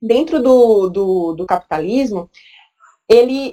dentro 0.01 0.43
do, 0.43 0.89
do, 0.89 1.33
do 1.35 1.47
capitalismo, 1.47 2.31
ele, 3.09 3.53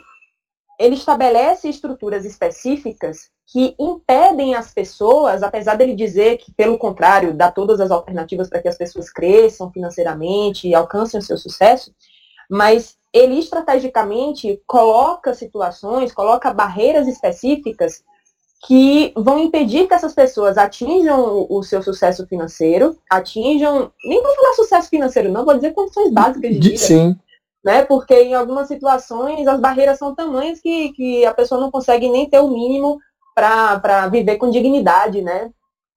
ele 0.79 0.95
estabelece 0.95 1.69
estruturas 1.69 2.25
específicas 2.25 3.29
que 3.45 3.75
impedem 3.77 4.55
as 4.55 4.73
pessoas, 4.73 5.43
apesar 5.43 5.75
dele 5.75 5.93
dizer 5.93 6.37
que, 6.37 6.53
pelo 6.53 6.77
contrário, 6.77 7.33
dá 7.33 7.51
todas 7.51 7.81
as 7.81 7.91
alternativas 7.91 8.49
para 8.49 8.61
que 8.61 8.67
as 8.69 8.77
pessoas 8.77 9.11
cresçam 9.11 9.69
financeiramente 9.71 10.67
e 10.67 10.73
alcancem 10.73 11.19
o 11.19 11.23
seu 11.23 11.37
sucesso, 11.37 11.93
mas 12.49 12.97
ele 13.13 13.39
estrategicamente 13.39 14.61
coloca 14.65 15.33
situações, 15.33 16.13
coloca 16.13 16.53
barreiras 16.53 17.07
específicas 17.07 18.03
que 18.65 19.11
vão 19.15 19.39
impedir 19.39 19.87
que 19.87 19.93
essas 19.93 20.13
pessoas 20.13 20.57
atinjam 20.57 21.47
o 21.49 21.63
seu 21.63 21.81
sucesso 21.81 22.27
financeiro, 22.27 22.95
atinjam, 23.09 23.91
nem 24.05 24.21
vou 24.21 24.35
falar 24.35 24.53
sucesso 24.53 24.89
financeiro, 24.89 25.31
não, 25.31 25.43
vou 25.43 25.55
dizer 25.55 25.73
condições 25.73 26.11
básicas 26.11 26.51
de 26.51 26.59
vida. 26.59 26.77
Sim. 26.77 27.15
Né? 27.63 27.83
Porque 27.83 28.13
em 28.13 28.33
algumas 28.33 28.67
situações 28.67 29.47
as 29.47 29.59
barreiras 29.59 29.97
são 29.97 30.15
tamanhas 30.15 30.59
que, 30.61 30.93
que 30.93 31.25
a 31.25 31.33
pessoa 31.33 31.59
não 31.59 31.71
consegue 31.71 32.07
nem 32.09 32.29
ter 32.29 32.39
o 32.39 32.49
mínimo 32.49 32.99
para 33.33 34.07
viver 34.07 34.37
com 34.37 34.49
dignidade, 34.49 35.21
né? 35.21 35.51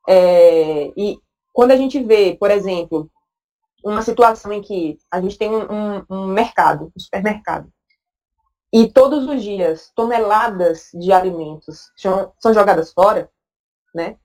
É, 0.09 0.93
e 0.97 1.19
quando 1.53 1.73
a 1.73 1.77
gente 1.77 2.03
vê, 2.03 2.37
por 2.39 2.51
exemplo, 2.51 3.11
uma 3.85 4.03
situação 4.03 4.53
em 4.53 4.63
que 4.63 4.99
a 5.11 5.21
gente 5.21 5.37
tem 5.37 5.51
um, 5.51 6.05
um, 6.09 6.27
mercado, 6.27 6.91
um 6.97 7.01
supermercado, 7.01 7.69
e 8.73 8.89
todos 8.89 9.29
os 9.29 9.43
dias 9.43 9.93
toneladas 9.95 10.89
de 10.95 11.13
alimentos 11.13 11.93
são 11.97 12.53
jogadas 12.53 12.93
fora, 12.93 13.31
né? 13.95 14.17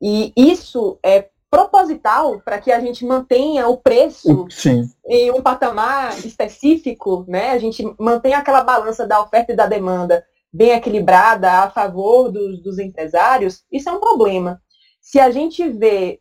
E 0.00 0.32
isso 0.36 0.98
é 1.04 1.28
proposital 1.50 2.40
para 2.40 2.58
que 2.58 2.72
a 2.72 2.80
gente 2.80 3.04
mantenha 3.04 3.68
o 3.68 3.76
preço 3.76 4.46
Sim. 4.50 4.90
em 5.06 5.30
um 5.30 5.42
patamar 5.42 6.18
específico, 6.24 7.24
né? 7.28 7.50
A 7.50 7.58
gente 7.58 7.84
mantenha 7.98 8.38
aquela 8.38 8.62
balança 8.62 9.06
da 9.06 9.20
oferta 9.20 9.52
e 9.52 9.56
da 9.56 9.66
demanda 9.66 10.24
bem 10.52 10.70
equilibrada 10.70 11.50
a 11.50 11.70
favor 11.70 12.30
dos, 12.30 12.62
dos 12.62 12.78
empresários, 12.78 13.64
isso 13.70 13.88
é 13.88 13.92
um 13.92 14.00
problema. 14.00 14.62
Se 15.00 15.18
a 15.18 15.30
gente 15.30 15.68
vê 15.68 16.20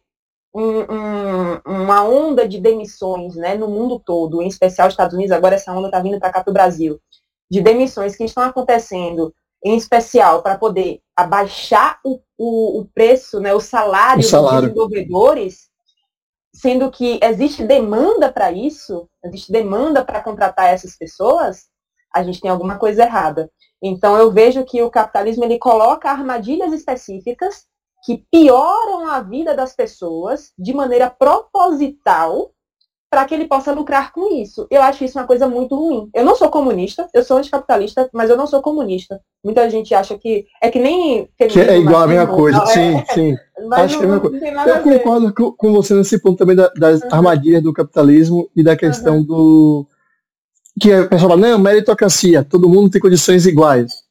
um, 0.54 0.82
um, 0.82 1.62
uma 1.66 2.04
onda 2.04 2.48
de 2.48 2.60
demissões 2.60 3.36
né, 3.36 3.56
no 3.56 3.68
mundo 3.68 4.00
todo, 4.00 4.42
em 4.42 4.48
especial 4.48 4.86
nos 4.86 4.94
Estados 4.94 5.16
Unidos, 5.16 5.32
agora 5.32 5.56
essa 5.56 5.74
onda 5.74 5.88
está 5.88 6.00
vindo 6.00 6.20
para 6.20 6.32
cá 6.32 6.44
para 6.44 6.52
o 6.52 6.54
Brasil, 6.54 7.00
de 7.50 7.62
demissões 7.62 8.16
que 8.16 8.24
estão 8.24 8.44
acontecendo, 8.44 9.34
em 9.64 9.76
especial 9.76 10.44
para 10.44 10.58
poder 10.58 11.02
abaixar 11.16 12.00
o, 12.04 12.20
o, 12.38 12.82
o, 12.82 12.86
preço, 12.94 13.40
né, 13.40 13.54
o 13.54 13.60
salário, 13.60 14.22
o 14.22 14.24
salário 14.24 14.62
dos 14.62 14.70
desenvolvedores, 14.70 15.70
sendo 16.54 16.92
que 16.92 17.20
existe 17.24 17.64
demanda 17.64 18.32
para 18.32 18.52
isso, 18.52 19.10
existe 19.24 19.52
demanda 19.52 20.06
para 20.06 20.22
contratar 20.22 20.72
essas 20.72 20.96
pessoas, 20.96 21.68
a 22.14 22.22
gente 22.22 22.40
tem 22.40 22.52
alguma 22.52 22.78
coisa 22.78 23.04
errada. 23.04 23.50
Então 23.82 24.16
eu 24.18 24.32
vejo 24.32 24.64
que 24.64 24.82
o 24.84 24.92
capitalismo 24.92 25.44
ele 25.44 25.58
coloca 25.58 26.12
armadilhas 26.12 26.72
específicas 26.72 27.66
que 28.04 28.24
pioram 28.32 29.08
a 29.08 29.22
vida 29.22 29.56
das 29.56 29.76
pessoas 29.76 30.52
de 30.58 30.74
maneira 30.74 31.10
proposital 31.10 32.52
para 33.10 33.26
que 33.26 33.36
ele 33.36 33.46
possa 33.46 33.72
lucrar 33.72 34.12
com 34.12 34.34
isso. 34.42 34.66
Eu 34.72 34.82
acho 34.82 35.04
isso 35.04 35.20
uma 35.20 35.28
coisa 35.28 35.48
muito 35.48 35.76
ruim. 35.76 36.10
Eu 36.16 36.26
não 36.26 36.36
sou 36.36 36.50
comunista, 36.50 37.08
eu 37.14 37.24
sou 37.24 37.38
anticapitalista, 37.38 38.10
mas 38.12 38.28
eu 38.28 38.36
não 38.36 38.48
sou 38.48 38.60
comunista. 38.60 39.22
Muita 39.44 39.70
gente 39.70 39.94
acha 39.94 40.18
que 40.18 40.48
é 40.60 40.72
que 40.72 40.80
nem 40.80 41.30
que 41.38 41.60
é 41.60 41.78
igual 41.78 42.02
a 42.02 42.08
mesma 42.08 42.28
coisa. 42.28 42.58
Não, 42.58 42.66
sim, 42.66 42.96
é, 42.96 43.06
sim. 43.14 43.38
Acho 43.72 44.02
não, 44.02 44.20
que 44.20 44.36
é 44.46 44.50
a 44.50 44.56
mesma 44.56 44.60
coisa. 44.60 44.68
Eu 44.68 44.82
concordo 44.82 45.56
com 45.56 45.72
você 45.72 45.94
nesse 45.94 46.20
ponto 46.20 46.38
também 46.40 46.56
da, 46.56 46.70
das 46.70 47.02
uhum. 47.02 47.10
armadilhas 47.12 47.62
do 47.62 47.72
capitalismo 47.72 48.50
e 48.56 48.64
da 48.64 48.76
questão 48.76 49.18
uhum. 49.18 49.24
do 49.24 49.88
que 50.82 50.92
o 50.92 51.08
pessoal 51.08 51.32
fala, 51.32 51.42
não, 51.50 51.60
meritocracia, 51.60 52.44
todo 52.44 52.68
mundo 52.68 52.90
tem 52.90 53.00
condições 53.00 53.46
iguais. 53.46 54.03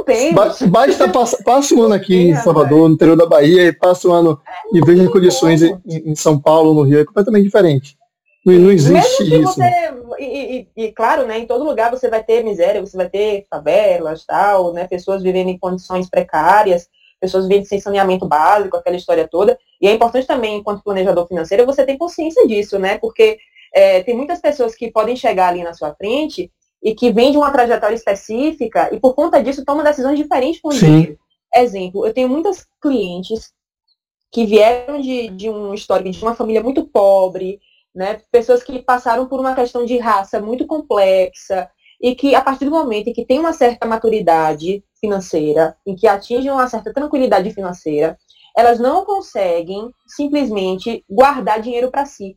Não 0.00 0.04
tem. 0.04 0.34
Basta 0.34 1.08
passa, 1.08 1.42
passa 1.44 1.74
um 1.74 1.82
ano 1.82 1.94
aqui 1.94 2.14
em 2.14 2.36
Salvador, 2.36 2.88
no 2.88 2.94
interior 2.94 3.16
da 3.16 3.26
Bahia, 3.26 3.64
e 3.64 3.72
passa 3.72 4.08
um 4.08 4.12
ano 4.12 4.40
é, 4.46 4.78
e 4.78 4.80
veja 4.80 5.02
as 5.02 5.10
condições 5.10 5.62
em, 5.62 5.78
em, 5.86 6.14
São 6.14 6.40
Paulo, 6.40 6.72
no 6.72 6.82
Rio, 6.82 7.00
é 7.00 7.04
completamente 7.04 7.44
diferente. 7.44 7.98
Não, 8.44 8.54
não 8.54 8.70
existe 8.70 9.24
isso. 9.24 9.54
Você, 9.54 9.92
e, 10.18 10.68
e, 10.76 10.84
e, 10.84 10.92
claro, 10.92 11.26
né, 11.26 11.38
em 11.38 11.46
todo 11.46 11.64
lugar 11.64 11.90
você 11.90 12.08
vai 12.08 12.22
ter 12.22 12.42
miséria, 12.42 12.80
você 12.80 12.96
vai 12.96 13.10
ter 13.10 13.46
favelas, 13.50 14.24
tal, 14.24 14.72
né, 14.72 14.86
pessoas 14.86 15.22
vivendo 15.22 15.48
em 15.48 15.58
condições 15.58 16.08
precárias, 16.08 16.88
pessoas 17.20 17.46
vivendo 17.46 17.66
sem 17.66 17.78
saneamento 17.78 18.26
básico, 18.26 18.78
aquela 18.78 18.96
história 18.96 19.28
toda. 19.28 19.58
E 19.80 19.86
é 19.86 19.92
importante 19.92 20.26
também, 20.26 20.56
enquanto 20.56 20.82
planejador 20.82 21.26
financeiro, 21.26 21.66
você 21.66 21.84
ter 21.84 21.98
consciência 21.98 22.46
disso, 22.46 22.78
né? 22.78 22.96
Porque 22.96 23.38
é, 23.74 24.02
tem 24.02 24.16
muitas 24.16 24.40
pessoas 24.40 24.74
que 24.74 24.90
podem 24.90 25.14
chegar 25.14 25.48
ali 25.48 25.62
na 25.62 25.74
sua 25.74 25.94
frente 25.94 26.50
e 26.82 26.94
que 26.94 27.12
vêm 27.12 27.30
de 27.30 27.36
uma 27.36 27.50
trajetória 27.50 27.94
específica 27.94 28.88
e 28.92 28.98
por 28.98 29.14
conta 29.14 29.42
disso 29.42 29.64
tomam 29.64 29.84
decisões 29.84 30.18
diferentes 30.18 30.60
com 30.60 30.68
o 30.68 30.72
dinheiro. 30.72 31.18
Exemplo, 31.54 32.06
eu 32.06 32.14
tenho 32.14 32.28
muitas 32.28 32.66
clientes 32.80 33.52
que 34.30 34.46
vieram 34.46 35.00
de, 35.00 35.28
de 35.28 35.50
um 35.50 35.74
histórico 35.74 36.10
de 36.10 36.22
uma 36.22 36.34
família 36.34 36.62
muito 36.62 36.86
pobre, 36.86 37.60
né? 37.94 38.20
Pessoas 38.30 38.62
que 38.62 38.80
passaram 38.80 39.26
por 39.26 39.40
uma 39.40 39.54
questão 39.54 39.84
de 39.84 39.98
raça 39.98 40.40
muito 40.40 40.66
complexa 40.66 41.68
e 42.00 42.14
que 42.14 42.34
a 42.34 42.40
partir 42.40 42.64
do 42.64 42.70
momento 42.70 43.08
em 43.08 43.12
que 43.12 43.26
tem 43.26 43.40
uma 43.40 43.52
certa 43.52 43.86
maturidade 43.86 44.84
financeira, 45.00 45.76
em 45.84 45.96
que 45.96 46.06
atingem 46.06 46.50
uma 46.50 46.68
certa 46.68 46.92
tranquilidade 46.92 47.50
financeira, 47.50 48.16
elas 48.56 48.78
não 48.78 49.04
conseguem 49.04 49.90
simplesmente 50.06 51.04
guardar 51.08 51.60
dinheiro 51.60 51.90
para 51.90 52.06
si 52.06 52.36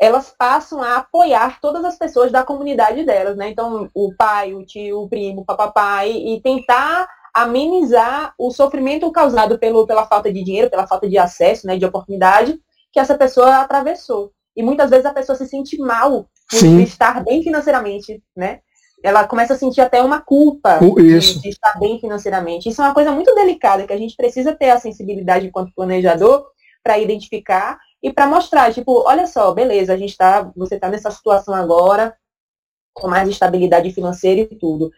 elas 0.00 0.34
passam 0.36 0.82
a 0.82 0.96
apoiar 0.96 1.60
todas 1.60 1.84
as 1.84 1.96
pessoas 1.96 2.30
da 2.30 2.44
comunidade 2.44 3.04
delas, 3.04 3.36
né? 3.36 3.48
Então, 3.48 3.88
o 3.94 4.14
pai, 4.14 4.52
o 4.52 4.64
tio, 4.64 5.02
o 5.02 5.08
primo, 5.08 5.40
o 5.40 5.44
papai, 5.44 6.12
e 6.12 6.40
tentar 6.42 7.08
amenizar 7.34 8.34
o 8.38 8.50
sofrimento 8.50 9.10
causado 9.12 9.58
pelo, 9.58 9.86
pela 9.86 10.06
falta 10.06 10.32
de 10.32 10.42
dinheiro, 10.42 10.70
pela 10.70 10.86
falta 10.86 11.08
de 11.08 11.18
acesso, 11.18 11.66
né, 11.66 11.76
de 11.76 11.84
oportunidade 11.84 12.58
que 12.90 12.98
essa 12.98 13.16
pessoa 13.16 13.56
atravessou. 13.56 14.32
E 14.56 14.62
muitas 14.62 14.88
vezes 14.88 15.04
a 15.04 15.12
pessoa 15.12 15.36
se 15.36 15.46
sente 15.46 15.76
mal 15.78 16.30
por 16.50 16.58
Sim. 16.58 16.80
estar 16.80 17.22
bem 17.22 17.42
financeiramente, 17.42 18.22
né? 18.34 18.60
Ela 19.02 19.26
começa 19.26 19.52
a 19.52 19.58
sentir 19.58 19.82
até 19.82 20.00
uma 20.02 20.22
culpa 20.22 20.78
de, 20.78 21.40
de, 21.40 21.48
estar 21.50 21.78
bem 21.78 22.00
financeiramente. 22.00 22.70
Isso 22.70 22.80
é 22.80 22.86
uma 22.86 22.94
coisa 22.94 23.12
muito 23.12 23.34
delicada 23.34 23.86
que 23.86 23.92
a 23.92 23.98
gente 23.98 24.16
precisa 24.16 24.54
ter 24.54 24.70
a 24.70 24.80
sensibilidade 24.80 25.46
enquanto 25.46 25.74
planejador 25.74 26.46
para 26.82 26.98
identificar 26.98 27.78
e 28.02 28.12
para 28.12 28.26
mostrar, 28.26 28.72
tipo, 28.72 29.02
olha 29.06 29.26
só, 29.26 29.52
beleza, 29.52 29.92
a 29.92 29.96
gente 29.96 30.16
tá, 30.16 30.50
você 30.56 30.76
está 30.76 30.88
nessa 30.88 31.10
situação 31.10 31.54
agora, 31.54 32.16
com 32.94 33.08
mais 33.08 33.28
estabilidade 33.28 33.90
financeira 33.92 34.40
e 34.40 34.58
tudo. 34.58 34.90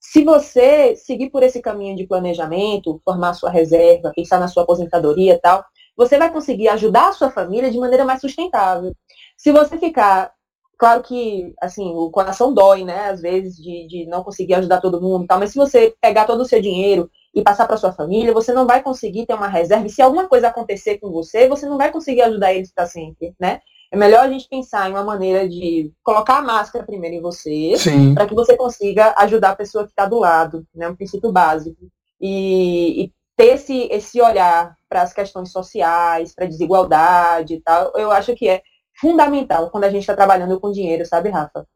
Se 0.00 0.24
você 0.24 0.96
seguir 0.96 1.30
por 1.30 1.42
esse 1.42 1.60
caminho 1.60 1.96
de 1.96 2.06
planejamento, 2.06 3.00
formar 3.04 3.34
sua 3.34 3.50
reserva, 3.50 4.12
pensar 4.14 4.38
na 4.38 4.48
sua 4.48 4.62
aposentadoria 4.62 5.34
e 5.34 5.38
tal, 5.38 5.64
você 5.96 6.18
vai 6.18 6.32
conseguir 6.32 6.68
ajudar 6.68 7.08
a 7.08 7.12
sua 7.12 7.30
família 7.30 7.70
de 7.70 7.78
maneira 7.78 8.04
mais 8.04 8.20
sustentável. 8.20 8.94
Se 9.36 9.50
você 9.50 9.76
ficar, 9.78 10.32
claro 10.78 11.02
que, 11.02 11.52
assim, 11.60 11.90
o 11.90 12.10
coração 12.10 12.54
dói, 12.54 12.84
né, 12.84 13.08
às 13.08 13.20
vezes, 13.20 13.56
de, 13.56 13.86
de 13.88 14.06
não 14.06 14.22
conseguir 14.22 14.54
ajudar 14.54 14.80
todo 14.80 15.00
mundo 15.00 15.24
e 15.24 15.26
tal, 15.26 15.40
mas 15.40 15.50
se 15.50 15.58
você 15.58 15.94
pegar 16.00 16.24
todo 16.26 16.40
o 16.42 16.46
seu 16.46 16.60
dinheiro 16.60 17.10
e 17.34 17.42
passar 17.42 17.66
para 17.66 17.76
sua 17.76 17.92
família, 17.92 18.32
você 18.32 18.52
não 18.52 18.66
vai 18.66 18.82
conseguir 18.82 19.26
ter 19.26 19.34
uma 19.34 19.48
reserva. 19.48 19.86
E 19.86 19.90
se 19.90 20.02
alguma 20.02 20.26
coisa 20.28 20.48
acontecer 20.48 20.98
com 20.98 21.10
você, 21.10 21.48
você 21.48 21.66
não 21.66 21.76
vai 21.76 21.92
conseguir 21.92 22.22
ajudar 22.22 22.52
eles 22.52 22.72
para 22.72 22.86
sempre, 22.86 23.34
né? 23.38 23.60
É 23.90 23.96
melhor 23.96 24.24
a 24.24 24.28
gente 24.28 24.48
pensar 24.48 24.88
em 24.88 24.92
uma 24.92 25.04
maneira 25.04 25.48
de 25.48 25.90
colocar 26.02 26.38
a 26.38 26.42
máscara 26.42 26.84
primeiro 26.84 27.16
em 27.16 27.22
você, 27.22 27.72
para 28.14 28.26
que 28.26 28.34
você 28.34 28.56
consiga 28.56 29.14
ajudar 29.18 29.50
a 29.50 29.56
pessoa 29.56 29.84
que 29.84 29.90
está 29.90 30.04
do 30.04 30.18
lado, 30.18 30.66
né? 30.74 30.88
Um 30.88 30.96
princípio 30.96 31.32
básico. 31.32 31.88
E, 32.20 33.04
e 33.04 33.12
ter 33.36 33.54
esse, 33.54 33.88
esse 33.90 34.20
olhar 34.20 34.76
para 34.88 35.02
as 35.02 35.12
questões 35.12 35.50
sociais, 35.50 36.34
para 36.34 36.44
a 36.44 36.48
desigualdade 36.48 37.54
e 37.54 37.60
tal, 37.60 37.92
eu 37.94 38.10
acho 38.10 38.34
que 38.34 38.48
é 38.48 38.62
fundamental 39.00 39.70
quando 39.70 39.84
a 39.84 39.90
gente 39.90 40.00
está 40.00 40.14
trabalhando 40.14 40.58
com 40.60 40.72
dinheiro, 40.72 41.06
sabe, 41.06 41.30
Rafa? 41.30 41.66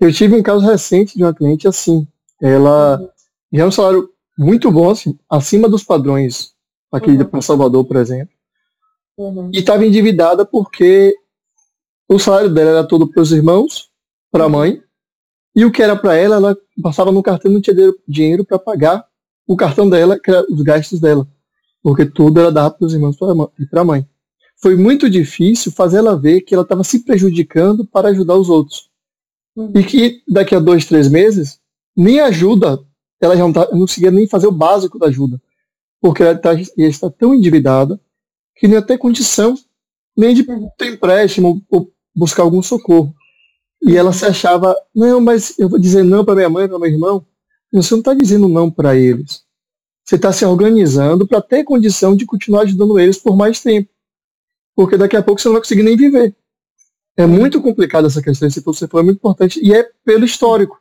Eu 0.00 0.12
tive 0.12 0.34
um 0.36 0.42
caso 0.42 0.66
recente 0.66 1.16
de 1.16 1.24
uma 1.24 1.34
cliente 1.34 1.66
assim. 1.66 2.06
Ela 2.40 2.98
uhum. 3.00 3.08
já 3.52 3.62
é 3.62 3.66
um 3.66 3.70
salário 3.70 4.10
muito 4.36 4.70
bom, 4.70 4.90
assim, 4.90 5.18
acima 5.28 5.68
dos 5.68 5.82
padrões 5.82 6.54
aqui 6.92 7.10
uhum. 7.10 7.24
para 7.24 7.42
Salvador, 7.42 7.84
por 7.84 7.96
exemplo. 7.96 8.34
Uhum. 9.16 9.50
E 9.52 9.58
estava 9.58 9.86
endividada 9.86 10.44
porque 10.44 11.14
o 12.08 12.18
salário 12.18 12.52
dela 12.52 12.70
era 12.70 12.84
todo 12.84 13.08
para 13.08 13.22
os 13.22 13.32
irmãos, 13.32 13.90
para 14.30 14.44
a 14.44 14.46
uhum. 14.46 14.52
mãe, 14.52 14.82
e 15.54 15.64
o 15.64 15.72
que 15.72 15.82
era 15.82 15.96
para 15.96 16.14
ela, 16.14 16.36
ela 16.36 16.56
passava 16.82 17.10
no 17.10 17.22
cartão 17.22 17.50
e 17.50 17.54
não 17.54 17.60
tinha 17.60 17.74
dinheiro 18.06 18.44
para 18.44 18.58
pagar 18.58 19.06
o 19.46 19.56
cartão 19.56 19.88
dela, 19.88 20.18
que 20.18 20.30
era 20.30 20.44
os 20.50 20.60
gastos 20.60 21.00
dela, 21.00 21.26
porque 21.82 22.04
tudo 22.04 22.40
ela 22.40 22.52
dava 22.52 22.72
para 22.72 22.86
os 22.86 22.92
irmãos 22.92 23.16
e 23.58 23.66
para 23.66 23.80
a 23.80 23.84
mãe. 23.84 24.06
Foi 24.58 24.76
muito 24.76 25.08
difícil 25.08 25.72
fazer 25.72 25.98
ela 25.98 26.18
ver 26.18 26.42
que 26.42 26.54
ela 26.54 26.62
estava 26.62 26.84
se 26.84 27.04
prejudicando 27.04 27.86
para 27.86 28.08
ajudar 28.08 28.34
os 28.34 28.50
outros. 28.50 28.90
Uhum. 29.54 29.72
E 29.74 29.82
que 29.82 30.22
daqui 30.28 30.54
a 30.54 30.58
dois, 30.58 30.84
três 30.84 31.08
meses, 31.08 31.58
nem 31.96 32.20
ajuda 32.20 32.78
ela 33.20 33.36
já 33.36 33.42
não, 33.42 33.52
tá, 33.52 33.68
não 33.72 33.80
conseguia 33.80 34.10
nem 34.10 34.26
fazer 34.26 34.46
o 34.46 34.52
básico 34.52 34.98
da 34.98 35.06
ajuda, 35.06 35.40
porque 36.00 36.22
ela 36.22 36.36
tá, 36.36 36.54
estar 36.54 37.10
tão 37.10 37.34
endividada 37.34 38.00
que 38.54 38.66
não 38.66 38.74
ia 38.74 38.82
ter 38.82 38.98
condição 38.98 39.54
nem 40.16 40.34
de 40.34 40.44
ter 40.76 40.92
empréstimo 40.92 41.62
ou 41.70 41.92
buscar 42.14 42.42
algum 42.42 42.62
socorro. 42.62 43.14
E 43.82 43.96
ela 43.96 44.12
se 44.12 44.24
achava, 44.24 44.74
não, 44.94 45.20
mas 45.20 45.58
eu 45.58 45.68
vou 45.68 45.78
dizer 45.78 46.02
não 46.02 46.24
para 46.24 46.34
minha 46.34 46.48
mãe, 46.48 46.68
para 46.68 46.78
meu 46.78 46.88
irmão. 46.88 47.26
Você 47.72 47.94
não 47.94 47.98
está 47.98 48.14
dizendo 48.14 48.48
não 48.48 48.70
para 48.70 48.96
eles. 48.96 49.44
Você 50.04 50.16
está 50.16 50.32
se 50.32 50.44
organizando 50.44 51.26
para 51.26 51.42
ter 51.42 51.64
condição 51.64 52.16
de 52.16 52.24
continuar 52.24 52.62
ajudando 52.62 52.98
eles 52.98 53.18
por 53.18 53.36
mais 53.36 53.60
tempo. 53.60 53.90
Porque 54.74 54.96
daqui 54.96 55.16
a 55.16 55.22
pouco 55.22 55.40
você 55.40 55.48
não 55.48 55.54
vai 55.54 55.62
conseguir 55.62 55.82
nem 55.82 55.96
viver. 55.96 56.34
É 57.16 57.26
muito 57.26 57.60
complicado 57.60 58.06
essa 58.06 58.22
questão, 58.22 58.46
esse 58.46 58.60
você 58.60 58.86
falou 58.86 59.02
é 59.02 59.06
muito 59.06 59.18
importante, 59.18 59.58
e 59.62 59.72
é 59.72 59.82
pelo 60.04 60.24
histórico 60.24 60.80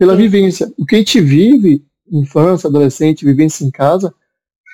pela 0.00 0.16
vivência. 0.16 0.72
O 0.78 0.86
que 0.86 0.94
a 0.94 0.98
gente 0.98 1.20
vive, 1.20 1.84
infância, 2.10 2.68
adolescente, 2.68 3.22
vivência 3.22 3.62
em 3.66 3.70
casa, 3.70 4.14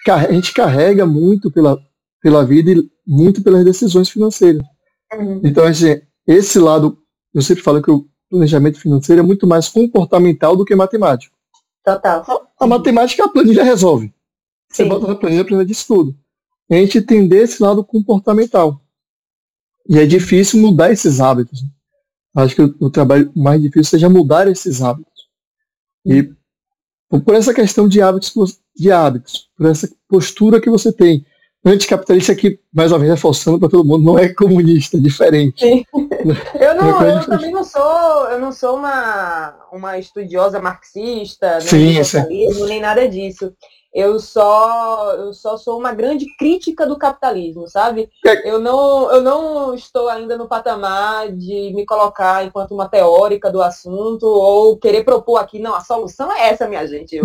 a 0.06 0.32
gente 0.32 0.54
carrega 0.54 1.04
muito 1.04 1.50
pela, 1.50 1.76
pela 2.22 2.44
vida 2.44 2.70
e 2.70 2.88
muito 3.04 3.42
pelas 3.42 3.64
decisões 3.64 4.08
financeiras. 4.08 4.62
Uhum. 5.12 5.40
Então, 5.42 5.64
assim, 5.64 6.00
esse 6.28 6.60
lado, 6.60 6.96
eu 7.34 7.42
sempre 7.42 7.64
falo 7.64 7.82
que 7.82 7.90
o 7.90 8.06
planejamento 8.30 8.78
financeiro 8.78 9.20
é 9.20 9.24
muito 9.24 9.48
mais 9.48 9.68
comportamental 9.68 10.54
do 10.54 10.64
que 10.64 10.76
matemático. 10.76 11.36
Total. 11.84 12.24
A, 12.60 12.64
a 12.64 12.66
matemática 12.68 13.24
a 13.24 13.28
planilha 13.28 13.64
resolve. 13.64 14.14
Você 14.70 14.84
Sim. 14.84 14.88
bota 14.88 15.08
na 15.08 15.16
planilha, 15.16 15.42
a 15.42 15.44
planilha 15.44 15.66
diz 15.66 15.84
tudo. 15.84 16.14
a 16.70 16.74
gente 16.76 16.98
entender 16.98 17.42
esse 17.42 17.60
lado 17.60 17.82
comportamental. 17.82 18.80
E 19.88 19.98
é 19.98 20.06
difícil 20.06 20.60
mudar 20.60 20.92
esses 20.92 21.20
hábitos. 21.20 21.64
Acho 22.32 22.54
que 22.54 22.62
o, 22.62 22.76
o 22.78 22.90
trabalho 22.90 23.32
mais 23.34 23.60
difícil 23.60 23.90
seja 23.90 24.08
mudar 24.08 24.46
esses 24.46 24.80
hábitos. 24.80 25.15
E 26.06 26.32
por 27.24 27.34
essa 27.34 27.52
questão 27.52 27.88
de 27.88 28.00
hábitos, 28.00 28.32
de 28.74 28.90
hábitos, 28.90 29.48
por 29.56 29.66
essa 29.66 29.88
postura 30.08 30.60
que 30.60 30.70
você 30.70 30.92
tem. 30.92 31.24
Anticapitalista 31.64 32.30
aqui, 32.30 32.60
mais 32.72 32.92
uma 32.92 33.00
vez, 33.00 33.10
reforçando 33.10 33.58
para 33.58 33.68
todo 33.68 33.84
mundo, 33.84 34.04
não 34.04 34.16
é 34.16 34.28
comunista, 34.28 34.96
é 34.96 35.00
diferente. 35.00 35.60
Sim. 35.60 35.84
Eu, 36.60 36.74
não, 36.76 37.02
é 37.02 37.16
eu 37.16 37.26
também 37.26 37.52
não 37.52 37.62
sou, 37.62 38.28
eu 38.30 38.40
não 38.40 38.50
sou 38.50 38.76
uma, 38.76 39.54
uma 39.72 39.98
estudiosa 39.98 40.60
marxista, 40.60 41.60
Sim, 41.60 42.00
nem, 42.28 42.64
nem 42.66 42.80
nada 42.80 43.08
disso 43.08 43.52
eu 43.96 44.20
só 44.20 45.14
eu 45.14 45.32
só 45.32 45.56
sou 45.56 45.78
uma 45.78 45.90
grande 45.94 46.26
crítica 46.36 46.86
do 46.86 46.98
capitalismo, 46.98 47.66
sabe? 47.66 48.10
É. 48.26 48.50
Eu 48.50 48.58
não 48.58 49.10
eu 49.10 49.22
não 49.22 49.74
estou 49.74 50.10
ainda 50.10 50.36
no 50.36 50.46
patamar 50.46 51.32
de 51.32 51.72
me 51.74 51.86
colocar 51.86 52.44
enquanto 52.44 52.72
uma 52.72 52.90
teórica 52.90 53.50
do 53.50 53.62
assunto 53.62 54.26
ou 54.26 54.76
querer 54.76 55.02
propor 55.02 55.38
aqui 55.38 55.58
não 55.58 55.74
a 55.74 55.80
solução 55.80 56.30
é 56.30 56.50
essa, 56.50 56.68
minha 56.68 56.86
gente. 56.86 57.18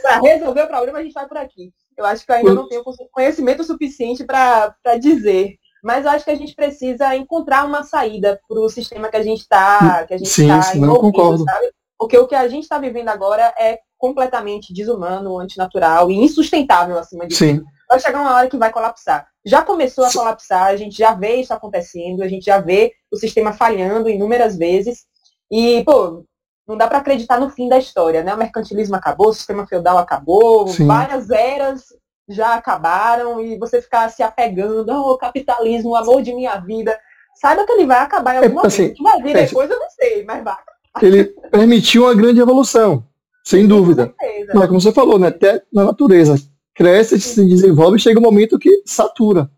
Para 0.00 0.20
resolver 0.20 0.62
o 0.62 0.68
problema 0.68 1.00
a 1.00 1.02
gente 1.02 1.12
vai 1.12 1.28
por 1.28 1.36
aqui. 1.36 1.70
Eu 1.98 2.06
acho 2.06 2.24
que 2.24 2.32
eu 2.32 2.36
ainda 2.36 2.54
não 2.54 2.66
tenho 2.66 2.82
conhecimento 3.12 3.62
suficiente 3.62 4.24
para 4.24 4.74
dizer. 4.98 5.58
Mas 5.82 6.06
eu 6.06 6.12
acho 6.12 6.24
que 6.24 6.30
a 6.30 6.34
gente 6.34 6.54
precisa 6.54 7.14
encontrar 7.14 7.66
uma 7.66 7.82
saída 7.82 8.40
para 8.48 8.58
o 8.58 8.70
sistema 8.70 9.10
que 9.10 9.18
a 9.18 9.22
gente 9.22 9.40
está 9.40 10.06
sim, 10.24 10.48
tá 10.48 10.62
sim, 10.62 10.78
envolvido, 10.78 11.12
concordo. 11.12 11.44
sabe? 11.44 11.70
Porque 12.04 12.18
o 12.18 12.26
que 12.26 12.34
a 12.34 12.46
gente 12.46 12.64
está 12.64 12.78
vivendo 12.78 13.08
agora 13.08 13.54
é 13.58 13.78
completamente 13.96 14.74
desumano, 14.74 15.38
antinatural 15.38 16.10
e 16.10 16.16
insustentável 16.16 16.98
acima 16.98 17.26
de 17.26 17.34
tudo. 17.34 17.64
Vai 17.88 17.98
chegar 17.98 18.20
uma 18.20 18.34
hora 18.34 18.46
que 18.46 18.58
vai 18.58 18.70
colapsar. 18.70 19.26
Já 19.42 19.62
começou 19.62 20.04
a 20.04 20.10
Sim. 20.10 20.18
colapsar, 20.18 20.64
a 20.64 20.76
gente 20.76 20.98
já 20.98 21.14
vê 21.14 21.36
isso 21.36 21.54
acontecendo, 21.54 22.22
a 22.22 22.28
gente 22.28 22.44
já 22.44 22.58
vê 22.58 22.92
o 23.10 23.16
sistema 23.16 23.54
falhando 23.54 24.10
inúmeras 24.10 24.54
vezes. 24.54 25.06
E, 25.50 25.82
pô, 25.84 26.26
não 26.68 26.76
dá 26.76 26.86
para 26.86 26.98
acreditar 26.98 27.40
no 27.40 27.48
fim 27.48 27.70
da 27.70 27.78
história, 27.78 28.22
né? 28.22 28.34
O 28.34 28.38
mercantilismo 28.38 28.96
acabou, 28.96 29.28
o 29.28 29.34
sistema 29.34 29.66
feudal 29.66 29.96
acabou, 29.96 30.68
Sim. 30.68 30.86
várias 30.86 31.30
eras 31.30 31.84
já 32.28 32.54
acabaram 32.54 33.40
e 33.40 33.58
você 33.58 33.80
ficar 33.80 34.10
se 34.10 34.22
apegando, 34.22 34.92
oh, 34.92 35.16
capitalismo, 35.16 35.92
o 35.92 35.96
amor 35.96 36.20
de 36.20 36.34
minha 36.34 36.56
vida. 36.56 37.00
Saiba 37.34 37.64
que 37.64 37.72
ele 37.72 37.86
vai 37.86 38.00
acabar 38.00 38.34
em 38.34 38.44
algum 38.44 38.60
é, 38.60 38.66
assim, 38.66 38.82
momento. 38.82 39.02
Vai 39.02 39.22
vir 39.22 39.36
é, 39.36 39.46
depois, 39.46 39.70
eu 39.70 39.80
não 39.80 39.88
sei, 39.88 40.22
mas 40.26 40.44
vai. 40.44 40.73
Ele 41.02 41.24
permitiu 41.50 42.04
uma 42.04 42.14
grande 42.14 42.40
evolução. 42.40 43.04
Sem 43.44 43.66
dúvida. 43.66 44.14
Mas 44.54 44.66
como 44.66 44.80
você 44.80 44.92
falou, 44.92 45.18
né? 45.18 45.28
Até 45.28 45.62
na 45.72 45.84
natureza. 45.84 46.36
Cresce, 46.74 47.20
se 47.20 47.46
desenvolve 47.46 47.98
e 47.98 48.00
chega 48.00 48.18
um 48.18 48.22
momento 48.22 48.58
que 48.58 48.82
satura. 48.86 49.50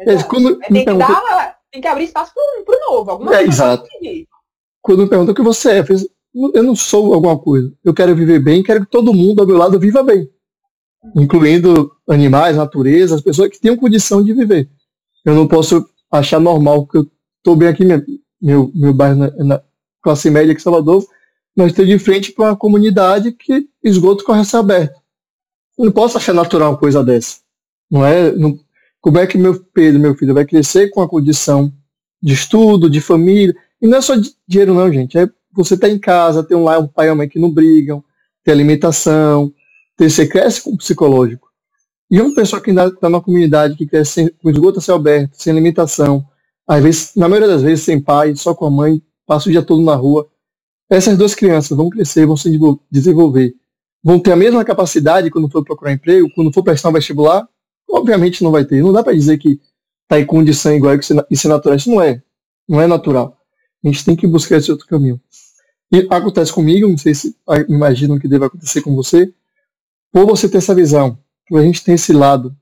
É, 0.00 0.22
quando 0.24 0.60
é, 0.62 0.68
tem, 0.68 0.84
que 0.84 0.94
dar, 0.94 1.58
tem 1.70 1.80
que 1.80 1.86
abrir 1.86 2.04
espaço 2.04 2.32
para 2.64 2.76
o 2.76 2.90
novo. 2.90 3.10
Alguma 3.10 3.36
é, 3.36 3.44
exato. 3.44 3.86
Quando 4.80 5.02
me 5.02 5.08
perguntam 5.08 5.32
o 5.32 5.36
que 5.36 5.42
você 5.42 5.78
é, 5.78 5.84
eu 6.54 6.62
não 6.62 6.74
sou 6.74 7.14
alguma 7.14 7.38
coisa. 7.38 7.72
Eu 7.84 7.94
quero 7.94 8.16
viver 8.16 8.40
bem, 8.40 8.62
quero 8.62 8.80
que 8.80 8.90
todo 8.90 9.14
mundo 9.14 9.40
ao 9.40 9.46
meu 9.46 9.56
lado 9.56 9.78
viva 9.78 10.02
bem. 10.02 10.28
Incluindo 11.14 11.92
animais, 12.08 12.56
natureza, 12.56 13.14
as 13.14 13.20
pessoas 13.20 13.50
que 13.50 13.60
tenham 13.60 13.76
condição 13.76 14.22
de 14.22 14.32
viver. 14.32 14.68
Eu 15.24 15.34
não 15.34 15.46
posso 15.46 15.86
achar 16.10 16.40
normal 16.40 16.86
que 16.86 16.98
eu 16.98 17.06
estou 17.38 17.54
bem 17.54 17.68
aqui, 17.68 17.84
meu, 17.84 18.02
meu, 18.40 18.72
meu 18.74 18.94
bairro 18.94 19.16
na, 19.16 19.30
na 19.44 19.62
classe 20.02 20.30
média 20.30 20.52
aqui 20.52 20.60
em 20.60 20.64
Salvador, 20.64 21.04
nós 21.56 21.70
estamos 21.70 21.90
de 21.90 21.98
frente 21.98 22.32
para 22.32 22.46
uma 22.46 22.56
comunidade 22.56 23.32
que 23.32 23.68
esgoto 23.82 24.24
corre 24.24 24.40
a 24.40 24.44
ser 24.44 24.56
aberto. 24.56 25.00
Eu 25.78 25.86
não 25.86 25.92
posso 25.92 26.16
achar 26.16 26.32
natural 26.32 26.72
uma 26.72 26.78
coisa 26.78 27.04
dessa. 27.04 27.38
Não 27.90 28.04
é? 28.04 28.32
Não, 28.32 28.58
como 29.00 29.18
é 29.18 29.26
que 29.26 29.36
meu 29.38 29.62
Pedro, 29.72 30.00
meu 30.00 30.14
filho, 30.14 30.34
vai 30.34 30.44
crescer 30.44 30.90
com 30.90 31.02
a 31.02 31.08
condição 31.08 31.72
de 32.22 32.34
estudo, 32.34 32.88
de 32.88 33.00
família? 33.00 33.54
E 33.80 33.86
não 33.86 33.98
é 33.98 34.00
só 34.00 34.14
dinheiro, 34.46 34.74
não, 34.74 34.92
gente. 34.92 35.18
É 35.18 35.28
você 35.54 35.76
tá 35.76 35.88
em 35.88 35.98
casa, 35.98 36.42
ter 36.42 36.54
um 36.54 36.68
um 36.68 36.88
pai 36.88 37.08
e 37.08 37.10
uma 37.10 37.16
mãe 37.16 37.28
que 37.28 37.38
não 37.38 37.50
brigam, 37.50 38.02
ter 38.42 38.52
alimentação, 38.52 39.52
ter, 39.96 40.08
você 40.08 40.26
cresce 40.26 40.62
com 40.62 40.70
o 40.70 40.76
psicológico. 40.78 41.48
E 42.10 42.20
uma 42.20 42.34
pessoa 42.34 42.60
que 42.60 42.70
está 42.70 42.90
numa 43.08 43.20
comunidade 43.20 43.76
que 43.76 43.86
cresce 43.86 44.12
sem, 44.12 44.28
com 44.28 44.50
esgoto 44.50 44.78
a 44.78 44.82
céu 44.82 44.96
aberto, 44.96 45.34
sem 45.34 45.52
alimentação, 45.52 46.24
às 46.66 46.82
vezes, 46.82 47.12
na 47.16 47.28
maioria 47.28 47.48
das 47.48 47.62
vezes, 47.62 47.84
sem 47.84 48.00
pai, 48.00 48.34
só 48.36 48.54
com 48.54 48.66
a 48.66 48.70
mãe, 48.70 49.02
passa 49.26 49.48
o 49.48 49.52
dia 49.52 49.62
todo 49.62 49.82
na 49.82 49.94
rua, 49.94 50.28
essas 50.90 51.16
duas 51.16 51.34
crianças 51.34 51.76
vão 51.76 51.88
crescer, 51.88 52.26
vão 52.26 52.36
se 52.36 52.50
desenvolver, 52.90 53.54
vão 54.02 54.18
ter 54.18 54.32
a 54.32 54.36
mesma 54.36 54.64
capacidade 54.64 55.30
quando 55.30 55.50
for 55.50 55.64
procurar 55.64 55.92
emprego, 55.92 56.28
quando 56.34 56.52
for 56.52 56.62
prestar 56.62 56.90
um 56.90 56.92
vestibular? 56.92 57.48
Obviamente 57.90 58.42
não 58.42 58.50
vai 58.50 58.64
ter. 58.64 58.82
Não 58.82 58.92
dá 58.92 59.02
para 59.02 59.14
dizer 59.14 59.38
que 59.38 59.60
está 60.02 60.20
em 60.20 60.26
condição 60.26 60.74
igual 60.74 60.98
que 60.98 61.04
isso 61.30 61.46
é 61.46 61.50
natural. 61.50 61.76
Isso 61.76 61.90
não 61.90 62.02
é. 62.02 62.22
Não 62.68 62.80
é 62.80 62.86
natural. 62.86 63.38
A 63.84 63.88
gente 63.88 64.04
tem 64.04 64.16
que 64.16 64.26
buscar 64.26 64.56
esse 64.56 64.70
outro 64.70 64.86
caminho. 64.86 65.20
E 65.92 66.06
acontece 66.10 66.52
comigo, 66.52 66.88
não 66.88 66.96
sei 66.96 67.14
se 67.14 67.36
imaginam 67.68 68.18
que 68.18 68.26
deve 68.26 68.46
acontecer 68.46 68.80
com 68.80 68.94
você, 68.96 69.32
por 70.10 70.24
você 70.24 70.48
ter 70.48 70.58
essa 70.58 70.74
visão, 70.74 71.18
por 71.46 71.60
a 71.60 71.62
gente 71.62 71.84
tem 71.84 71.96
esse 71.96 72.14
lado 72.14 72.56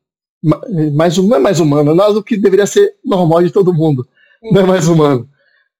mais, 0.94 1.16
não 1.16 1.36
é 1.36 1.38
mais 1.38 1.60
humano, 1.60 1.92
é 2.00 2.12
do 2.12 2.24
que 2.24 2.36
deveria 2.36 2.66
ser 2.66 2.96
normal 3.04 3.42
de 3.42 3.50
todo 3.50 3.72
mundo. 3.72 4.08
Não 4.42 4.62
é 4.62 4.66
mais 4.66 4.88
humano. 4.88 5.29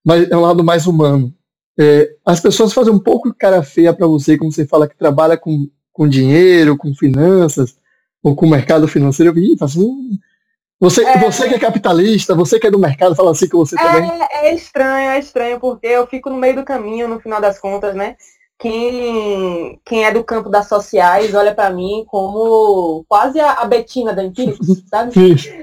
Mas 0.05 0.31
é 0.31 0.37
um 0.37 0.41
lado 0.41 0.65
mais 0.65 0.87
humano. 0.87 1.33
É, 1.79 2.11
as 2.27 2.41
pessoas 2.41 2.73
fazem 2.73 2.93
um 2.93 2.99
pouco 2.99 3.33
cara 3.33 3.63
feia 3.63 3.93
para 3.93 4.07
você 4.07 4.37
quando 4.37 4.55
você 4.55 4.67
fala 4.67 4.89
que 4.89 4.97
trabalha 4.97 5.37
com, 5.37 5.69
com 5.93 6.09
dinheiro, 6.09 6.77
com 6.77 6.95
finanças, 6.95 7.77
ou 8.23 8.35
com 8.35 8.47
mercado 8.47 8.87
financeiro. 8.87 9.35
Eu 9.39 9.57
assim, 9.65 10.19
você, 10.79 11.05
é, 11.05 11.19
você 11.19 11.49
que 11.49 11.55
é 11.55 11.59
capitalista, 11.59 12.35
você 12.35 12.59
que 12.59 12.67
é 12.67 12.71
do 12.71 12.79
mercado, 12.79 13.15
fala 13.15 13.33
assim 13.33 13.49
com 13.49 13.59
você 13.59 13.77
é, 13.79 13.83
também. 13.83 14.11
É 14.31 14.55
estranho, 14.55 15.11
é 15.11 15.19
estranho, 15.19 15.61
porque 15.61 15.87
eu 15.87 16.07
fico 16.07 16.31
no 16.31 16.37
meio 16.37 16.57
do 16.57 16.65
caminho, 16.65 17.07
no 17.07 17.21
final 17.21 17.41
das 17.41 17.59
contas, 17.59 17.95
né? 17.95 18.17
Quem, 18.59 19.81
quem 19.87 20.05
é 20.05 20.13
do 20.13 20.23
campo 20.23 20.51
das 20.51 20.69
sociais 20.69 21.35
olha 21.35 21.55
para 21.55 21.71
mim 21.71 22.05
como 22.07 23.07
quase 23.09 23.41
a, 23.41 23.53
a 23.53 23.65
Betina 23.65 24.13
da 24.13 24.23
Empíricos, 24.23 24.83
sabe? 24.89 25.13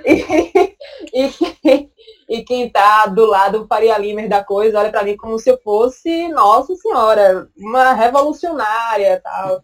E, 0.06 0.74
e, 1.64 1.90
e 2.28 2.44
quem 2.44 2.70
tá 2.70 3.06
do 3.06 3.26
lado 3.26 3.66
Faria 3.68 3.98
Limer 3.98 4.28
da 4.28 4.44
coisa 4.44 4.80
olha 4.80 4.92
para 4.92 5.04
mim 5.04 5.16
como 5.16 5.40
se 5.40 5.50
eu 5.50 5.58
fosse, 5.64 6.28
nossa 6.30 6.76
senhora, 6.76 7.48
uma 7.58 7.94
revolucionária 7.94 9.22
tal. 9.24 9.62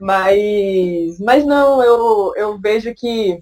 Mas, 0.00 1.18
mas 1.20 1.44
não, 1.44 1.82
eu, 1.82 2.32
eu 2.36 2.58
vejo 2.58 2.94
que 2.94 3.38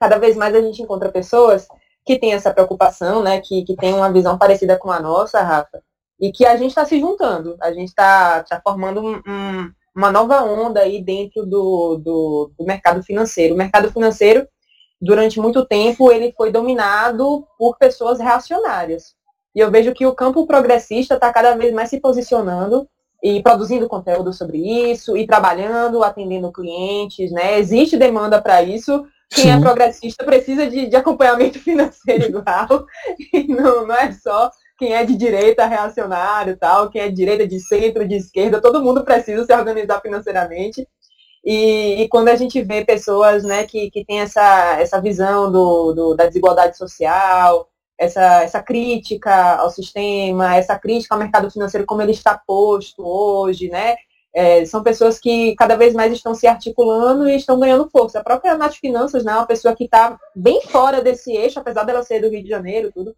cada 0.00 0.18
vez 0.18 0.36
mais 0.36 0.54
a 0.54 0.60
gente 0.60 0.82
encontra 0.82 1.12
pessoas 1.12 1.66
que 2.04 2.18
têm 2.18 2.32
essa 2.34 2.52
preocupação, 2.52 3.22
né, 3.22 3.40
que, 3.40 3.62
que 3.64 3.76
tem 3.76 3.94
uma 3.94 4.12
visão 4.12 4.36
parecida 4.36 4.76
com 4.76 4.90
a 4.90 5.00
nossa, 5.00 5.40
Rafa, 5.40 5.82
e 6.20 6.32
que 6.32 6.44
a 6.44 6.56
gente 6.56 6.70
está 6.70 6.84
se 6.84 6.98
juntando, 6.98 7.56
a 7.60 7.72
gente 7.72 7.88
está 7.88 8.42
tá 8.42 8.60
formando 8.62 9.02
um, 9.04 9.70
uma 9.94 10.10
nova 10.10 10.42
onda 10.42 10.80
aí 10.80 11.02
dentro 11.02 11.44
do, 11.44 11.96
do, 11.98 12.52
do 12.58 12.64
mercado 12.64 13.02
financeiro. 13.02 13.54
O 13.54 13.58
mercado 13.58 13.92
financeiro 13.92 14.48
durante 15.02 15.40
muito 15.40 15.66
tempo, 15.66 16.12
ele 16.12 16.32
foi 16.36 16.52
dominado 16.52 17.44
por 17.58 17.76
pessoas 17.76 18.20
reacionárias. 18.20 19.14
E 19.54 19.58
eu 19.58 19.70
vejo 19.70 19.92
que 19.92 20.06
o 20.06 20.14
campo 20.14 20.46
progressista 20.46 21.14
está 21.14 21.32
cada 21.32 21.56
vez 21.56 21.74
mais 21.74 21.90
se 21.90 22.00
posicionando 22.00 22.88
e 23.22 23.42
produzindo 23.42 23.88
conteúdo 23.88 24.32
sobre 24.32 24.58
isso, 24.58 25.16
e 25.16 25.26
trabalhando, 25.26 26.02
atendendo 26.02 26.52
clientes, 26.52 27.32
né? 27.32 27.58
Existe 27.58 27.96
demanda 27.96 28.40
para 28.40 28.62
isso. 28.62 29.04
Quem 29.28 29.50
é 29.50 29.54
Sim. 29.54 29.58
é 29.58 29.60
progressista 29.60 30.24
precisa 30.24 30.66
de, 30.68 30.86
de 30.86 30.96
acompanhamento 30.96 31.58
financeiro 31.60 32.26
igual. 32.26 32.86
E 33.32 33.46
não, 33.48 33.86
não 33.86 33.94
é 33.94 34.12
só 34.12 34.50
quem 34.78 34.94
é 34.94 35.04
de 35.04 35.16
direita 35.16 35.66
reacionário 35.66 36.56
tal, 36.56 36.90
quem 36.90 37.02
é 37.02 37.08
de 37.08 37.14
direita, 37.14 37.46
de 37.46 37.60
centro, 37.60 38.06
de 38.06 38.16
esquerda, 38.16 38.60
todo 38.60 38.82
mundo 38.82 39.04
precisa 39.04 39.44
se 39.44 39.52
organizar 39.52 40.00
financeiramente. 40.00 40.86
E, 41.44 42.02
e, 42.02 42.08
quando 42.08 42.28
a 42.28 42.36
gente 42.36 42.62
vê 42.62 42.84
pessoas 42.84 43.42
né, 43.42 43.64
que, 43.64 43.90
que 43.90 44.04
têm 44.04 44.20
essa, 44.20 44.80
essa 44.80 45.00
visão 45.00 45.50
do, 45.50 45.92
do, 45.92 46.14
da 46.14 46.26
desigualdade 46.26 46.76
social, 46.78 47.68
essa, 47.98 48.42
essa 48.42 48.62
crítica 48.62 49.56
ao 49.56 49.68
sistema, 49.68 50.56
essa 50.56 50.78
crítica 50.78 51.14
ao 51.14 51.18
mercado 51.18 51.50
financeiro 51.50 51.86
como 51.86 52.00
ele 52.00 52.12
está 52.12 52.40
posto 52.46 53.04
hoje, 53.04 53.68
né? 53.68 53.96
É, 54.34 54.64
são 54.64 54.82
pessoas 54.82 55.18
que 55.18 55.54
cada 55.56 55.76
vez 55.76 55.92
mais 55.92 56.10
estão 56.10 56.34
se 56.34 56.46
articulando 56.46 57.28
e 57.28 57.36
estão 57.36 57.58
ganhando 57.60 57.90
força. 57.90 58.18
A 58.18 58.24
própria 58.24 58.56
Nath 58.56 58.76
Finanças, 58.76 59.24
né, 59.24 59.32
é 59.32 59.36
uma 59.36 59.46
pessoa 59.46 59.76
que 59.76 59.84
está 59.84 60.18
bem 60.34 60.62
fora 60.62 61.02
desse 61.02 61.32
eixo, 61.32 61.58
apesar 61.58 61.84
dela 61.84 62.02
ser 62.02 62.20
do 62.20 62.30
Rio 62.30 62.42
de 62.42 62.48
Janeiro, 62.48 62.90
tudo. 62.94 63.14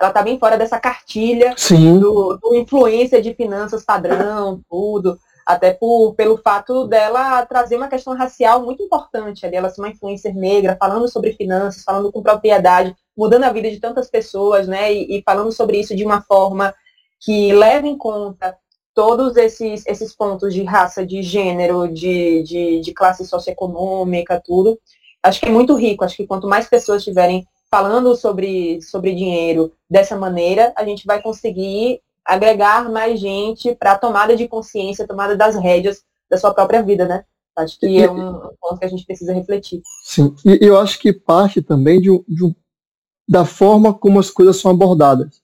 Ela 0.00 0.08
está 0.08 0.22
bem 0.22 0.38
fora 0.38 0.56
dessa 0.56 0.80
cartilha 0.80 1.54
do, 2.00 2.38
do 2.38 2.54
influência 2.56 3.22
de 3.22 3.34
finanças 3.34 3.84
padrão, 3.84 4.60
tudo 4.68 5.16
até 5.52 5.72
por, 5.72 6.14
pelo 6.14 6.36
fato 6.36 6.86
dela 6.86 7.44
trazer 7.46 7.76
uma 7.76 7.88
questão 7.88 8.14
racial 8.14 8.62
muito 8.62 8.82
importante 8.82 9.44
ali, 9.44 9.56
ela 9.56 9.68
ser 9.68 9.80
uma 9.80 9.90
influencer 9.90 10.34
negra, 10.34 10.76
falando 10.78 11.08
sobre 11.08 11.32
finanças, 11.32 11.82
falando 11.82 12.12
com 12.12 12.22
propriedade, 12.22 12.94
mudando 13.16 13.44
a 13.44 13.52
vida 13.52 13.70
de 13.70 13.80
tantas 13.80 14.08
pessoas, 14.08 14.68
né, 14.68 14.92
e, 14.92 15.18
e 15.18 15.22
falando 15.22 15.50
sobre 15.52 15.78
isso 15.78 15.94
de 15.96 16.04
uma 16.04 16.22
forma 16.22 16.74
que 17.20 17.52
leva 17.52 17.86
em 17.86 17.98
conta 17.98 18.56
todos 18.94 19.36
esses, 19.36 19.84
esses 19.86 20.14
pontos 20.14 20.54
de 20.54 20.62
raça, 20.62 21.04
de 21.04 21.22
gênero, 21.22 21.88
de, 21.88 22.42
de, 22.42 22.80
de 22.80 22.92
classe 22.92 23.26
socioeconômica, 23.26 24.42
tudo. 24.44 24.78
Acho 25.22 25.40
que 25.40 25.46
é 25.46 25.50
muito 25.50 25.74
rico, 25.74 26.04
acho 26.04 26.16
que 26.16 26.26
quanto 26.26 26.48
mais 26.48 26.68
pessoas 26.68 26.98
estiverem 26.98 27.46
falando 27.70 28.16
sobre, 28.16 28.80
sobre 28.82 29.14
dinheiro 29.14 29.72
dessa 29.88 30.16
maneira, 30.16 30.72
a 30.76 30.84
gente 30.84 31.06
vai 31.06 31.22
conseguir 31.22 32.00
agregar 32.24 32.90
mais 32.90 33.18
gente 33.18 33.74
para 33.74 33.92
a 33.92 33.98
tomada 33.98 34.36
de 34.36 34.46
consciência, 34.48 35.06
tomada 35.06 35.36
das 35.36 35.56
rédeas 35.56 36.02
da 36.30 36.38
sua 36.38 36.54
própria 36.54 36.82
vida, 36.82 37.06
né? 37.06 37.24
Acho 37.56 37.78
que 37.78 38.02
é 38.02 38.10
um 38.10 38.32
ponto 38.60 38.78
que 38.78 38.84
a 38.84 38.88
gente 38.88 39.04
precisa 39.04 39.34
refletir. 39.34 39.82
Sim, 40.04 40.34
e 40.44 40.58
eu 40.60 40.78
acho 40.78 40.98
que 40.98 41.12
parte 41.12 41.60
também 41.60 42.00
de, 42.00 42.10
de, 42.28 42.54
da 43.28 43.44
forma 43.44 43.92
como 43.92 44.18
as 44.18 44.30
coisas 44.30 44.56
são 44.56 44.70
abordadas. 44.70 45.42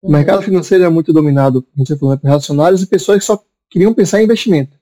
O 0.00 0.06
uhum. 0.06 0.12
mercado 0.12 0.42
financeiro 0.42 0.84
é 0.84 0.88
muito 0.88 1.12
dominado, 1.12 1.62
como 1.62 1.86
você 1.86 1.96
falou, 1.96 2.16
por 2.16 2.28
racionários 2.28 2.82
e 2.82 2.86
pessoas 2.86 3.18
que 3.18 3.24
só 3.24 3.42
queriam 3.70 3.92
pensar 3.92 4.20
em 4.20 4.24
investimento. 4.24 4.76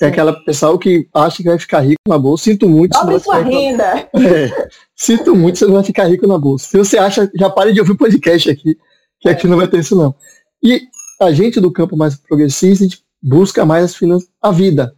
É 0.00 0.06
aquela 0.06 0.32
pessoa 0.44 0.78
que 0.78 1.08
acha 1.14 1.36
que 1.36 1.48
vai 1.48 1.58
ficar 1.58 1.80
rico 1.80 2.00
na 2.08 2.18
bolsa. 2.18 2.44
Sinto 2.44 2.68
muito. 2.68 2.98
Dobre 2.98 3.20
sua 3.20 3.38
renda. 3.38 4.08
É, 4.14 4.68
sinto 4.96 5.36
muito, 5.36 5.58
você 5.58 5.66
não 5.66 5.74
vai 5.74 5.84
ficar 5.84 6.04
rico 6.08 6.26
na 6.26 6.38
bolsa. 6.38 6.66
Se 6.66 6.78
você 6.78 6.98
acha, 6.98 7.30
já 7.34 7.50
pare 7.50 7.72
de 7.72 7.80
ouvir 7.80 7.92
o 7.92 7.96
podcast 7.96 8.50
aqui, 8.50 8.76
que 9.20 9.28
aqui 9.28 9.46
não 9.46 9.56
vai 9.56 9.68
ter 9.68 9.78
isso 9.78 9.94
não. 9.94 10.14
E 10.62 10.88
a 11.20 11.32
gente 11.32 11.60
do 11.60 11.72
campo 11.72 11.96
mais 11.96 12.16
progressista, 12.16 12.84
a 12.84 12.88
gente 12.88 13.04
busca 13.20 13.64
mais 13.64 13.84
as 13.84 13.94
finanças, 13.94 14.28
a 14.40 14.50
vida. 14.50 14.96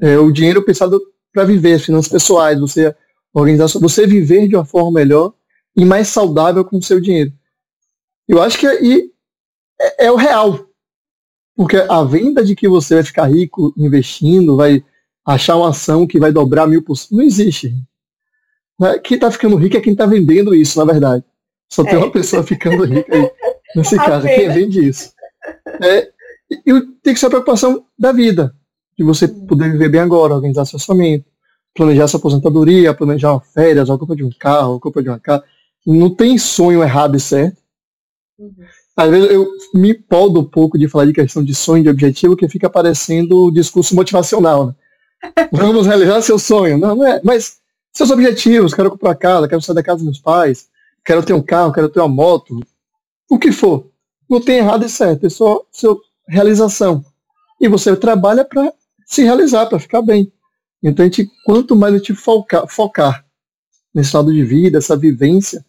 É, 0.00 0.18
o 0.18 0.30
dinheiro 0.30 0.64
pensado 0.64 1.00
para 1.32 1.44
viver, 1.44 1.74
as 1.74 1.84
finanças 1.84 2.10
pessoais, 2.10 2.58
você 2.58 2.94
organizar, 3.32 3.66
você 3.78 4.06
viver 4.06 4.48
de 4.48 4.56
uma 4.56 4.64
forma 4.64 4.92
melhor 4.92 5.32
e 5.76 5.84
mais 5.84 6.08
saudável 6.08 6.64
com 6.64 6.78
o 6.78 6.82
seu 6.82 7.00
dinheiro. 7.00 7.32
Eu 8.26 8.42
acho 8.42 8.58
que 8.58 8.66
aí 8.66 9.10
é, 9.80 10.06
é 10.06 10.12
o 10.12 10.16
real. 10.16 10.66
Porque 11.56 11.76
a 11.76 12.04
venda 12.04 12.44
de 12.44 12.54
que 12.54 12.68
você 12.68 12.94
vai 12.94 13.04
ficar 13.04 13.26
rico 13.26 13.74
investindo, 13.76 14.56
vai 14.56 14.84
achar 15.26 15.56
uma 15.56 15.70
ação 15.70 16.06
que 16.06 16.18
vai 16.18 16.32
dobrar 16.32 16.66
mil 16.66 16.82
por 16.82 16.96
cento, 16.96 17.16
não 17.16 17.22
existe. 17.22 17.74
Quem 19.02 19.16
está 19.16 19.30
ficando 19.30 19.56
rico 19.56 19.76
é 19.76 19.80
quem 19.80 19.92
está 19.92 20.06
vendendo 20.06 20.54
isso, 20.54 20.78
na 20.78 20.84
verdade. 20.84 21.24
Só 21.70 21.82
tem 21.82 21.94
é. 21.94 21.98
uma 21.98 22.12
pessoa 22.12 22.42
ficando 22.44 22.84
rica 22.84 23.14
aí. 23.14 23.30
Nesse 23.74 23.96
caso, 23.96 24.26
quem 24.26 24.48
vende 24.50 24.88
isso. 24.88 25.12
É, 25.82 26.10
e 26.50 26.80
tem 27.02 27.14
que 27.14 27.20
ser 27.20 27.26
a 27.26 27.30
preocupação 27.30 27.84
da 27.98 28.12
vida, 28.12 28.54
de 28.96 29.04
você 29.04 29.28
poder 29.28 29.70
viver 29.70 29.88
bem 29.88 30.00
agora, 30.00 30.34
organizar 30.34 30.64
seu 30.64 30.76
orçamento, 30.76 31.26
planejar 31.74 32.08
sua 32.08 32.18
aposentadoria, 32.18 32.94
planejar 32.94 33.32
uma 33.32 33.40
férias, 33.40 33.90
a 33.90 33.98
compra 33.98 34.16
de 34.16 34.24
um 34.24 34.30
carro, 34.30 34.76
a 34.76 34.80
compra 34.80 35.02
de 35.02 35.08
uma 35.08 35.20
casa. 35.20 35.44
Não 35.86 36.14
tem 36.14 36.38
sonho 36.38 36.82
errado 36.82 37.16
e 37.16 37.20
certo. 37.20 37.56
Uhum. 38.38 38.52
Às 38.96 39.10
vezes 39.10 39.30
eu 39.30 39.48
me 39.74 39.94
poldo 39.94 40.40
um 40.40 40.44
pouco 40.44 40.76
de 40.76 40.88
falar 40.88 41.06
de 41.06 41.12
questão 41.12 41.44
de 41.44 41.54
sonho, 41.54 41.84
de 41.84 41.88
objetivo, 41.88 42.36
que 42.36 42.48
fica 42.48 42.68
parecendo 42.68 43.50
discurso 43.52 43.94
motivacional. 43.94 44.66
Né? 44.66 44.74
Vamos 45.52 45.86
realizar 45.86 46.20
seu 46.22 46.38
sonho. 46.38 46.76
Não, 46.78 46.96
não 46.96 47.06
é. 47.06 47.20
Mas 47.22 47.58
seus 47.92 48.10
objetivos, 48.10 48.74
quero 48.74 48.90
comprar 48.90 49.14
casa, 49.14 49.48
quero 49.48 49.62
sair 49.62 49.74
da 49.74 49.82
casa 49.82 49.98
dos 49.98 50.04
meus 50.04 50.18
pais, 50.18 50.68
quero 51.04 51.22
ter 51.22 51.32
um 51.32 51.42
carro, 51.42 51.72
quero 51.72 51.88
ter 51.88 52.00
uma 52.00 52.08
moto, 52.08 52.60
o 53.28 53.38
que 53.38 53.52
for. 53.52 53.86
Não 54.28 54.40
tem 54.40 54.58
errado 54.58 54.84
e 54.84 54.88
certo, 54.88 55.26
é 55.26 55.30
só 55.30 55.64
sua 55.70 55.98
realização. 56.26 57.04
E 57.60 57.68
você 57.68 57.96
trabalha 57.96 58.44
para 58.44 58.72
se 59.06 59.22
realizar, 59.22 59.66
para 59.66 59.78
ficar 59.78 60.02
bem. 60.02 60.30
Então, 60.82 61.04
a 61.04 61.08
gente, 61.08 61.30
quanto 61.44 61.74
mais 61.74 61.94
a 61.94 61.98
gente 61.98 62.14
focar, 62.14 62.66
focar 62.68 63.24
nesse 63.92 64.14
lado 64.14 64.32
de 64.32 64.44
vida, 64.44 64.78
essa 64.78 64.96
vivência, 64.96 65.64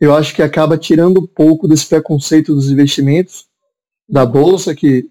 eu 0.00 0.14
acho 0.14 0.34
que 0.34 0.42
acaba 0.42 0.76
tirando 0.76 1.20
um 1.20 1.26
pouco 1.26 1.68
desse 1.68 1.86
preconceito 1.86 2.54
dos 2.54 2.70
investimentos, 2.70 3.46
da 4.08 4.26
bolsa, 4.26 4.74
que 4.74 5.08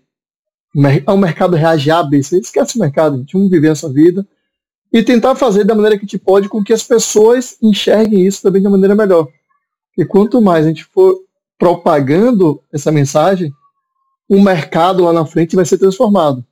o 0.76 1.18
mercado 1.18 1.56
reage 1.56 1.90
A, 1.92 2.04
B, 2.04 2.22
C. 2.22 2.40
Esquece 2.40 2.78
o 2.78 2.82
mercado, 2.82 3.16
a 3.16 3.18
gente 3.20 3.34
vamos 3.34 3.50
viver 3.50 3.72
essa 3.72 3.90
vida 3.90 4.28
e 4.92 5.02
tentar 5.02 5.36
fazer 5.36 5.64
da 5.64 5.74
maneira 5.74 5.98
que 5.98 6.04
gente 6.04 6.18
pode 6.18 6.50
com 6.50 6.64
que 6.64 6.74
as 6.74 6.84
pessoas 6.84 7.58
enxerguem 7.62 8.26
isso 8.26 8.42
também 8.42 8.62
de 8.62 8.68
uma 8.68 8.78
maneira 8.78 8.96
melhor. 8.96 9.28
E 9.98 10.06
quanto 10.06 10.42
mais 10.42 10.66
a 10.66 10.70
gente 10.70 10.84
for 10.84 11.18
propagando 11.62 12.60
essa 12.74 12.92
mensagem, 12.92 13.54
o 14.28 14.42
mercado 14.42 15.04
lá 15.04 15.14
na 15.14 15.28
frente 15.28 15.56
vai 15.56 15.64
ser 15.64 15.78
transformado. 15.78 16.44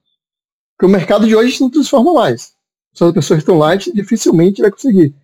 Porque 0.78 0.86
o 0.86 0.96
mercado 0.96 1.26
de 1.26 1.36
hoje 1.36 1.60
não 1.60 1.68
transforma 1.68 2.14
mais. 2.14 2.54
Se 2.94 3.04
as 3.04 3.12
pessoas 3.12 3.40
estão 3.40 3.58
lá, 3.58 3.74
dificilmente 3.74 4.62
vai 4.62 4.70
conseguir. 4.70 5.16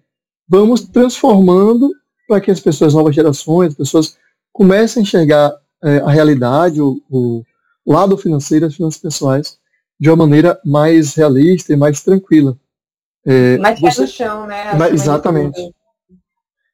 Vamos 0.49 0.81
transformando 0.81 1.91
para 2.27 2.41
que 2.41 2.49
as 2.49 2.59
pessoas, 2.59 2.95
novas 2.95 3.13
gerações, 3.13 3.73
as 3.73 3.75
pessoas 3.75 4.17
comecem 4.51 5.01
a 5.01 5.03
enxergar 5.03 5.53
é, 5.83 5.97
a 5.97 6.09
realidade, 6.09 6.81
o, 6.81 6.99
o, 7.07 7.43
lado 7.85 8.17
financeiro, 8.17 8.65
as 8.65 8.75
finanças 8.75 8.99
pessoais, 8.99 9.59
de 9.99 10.09
uma 10.09 10.15
maneira 10.15 10.59
mais 10.65 11.13
realista 11.13 11.73
e 11.73 11.75
mais 11.75 12.01
tranquila. 12.01 12.57
É, 13.23 13.59
mais 13.59 13.79
você, 13.79 13.97
pé 13.97 14.01
no 14.01 14.07
chão, 14.07 14.47
né? 14.47 14.73
Mas, 14.73 14.93
exatamente. 14.93 15.61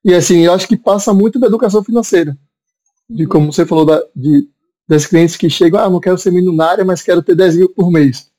E 0.01 0.15
assim, 0.15 0.45
eu 0.45 0.53
acho 0.53 0.65
que 0.65 0.77
passa 0.77 1.13
muito 1.13 1.37
da 1.37 1.47
educação 1.47 1.83
financeira 1.83 2.37
de 3.15 3.27
como 3.27 3.51
você 3.51 3.65
falou 3.65 3.85
da, 3.85 4.01
de, 4.15 4.47
das 4.87 5.05
clientes 5.05 5.35
que 5.35 5.49
chegam, 5.49 5.79
ah, 5.79 5.89
não 5.89 5.99
quero 5.99 6.17
ser 6.17 6.31
milionária, 6.31 6.85
mas 6.85 7.01
quero 7.01 7.21
ter 7.21 7.35
10 7.35 7.57
mil 7.57 7.69
por 7.69 7.91
mês. 7.91 8.31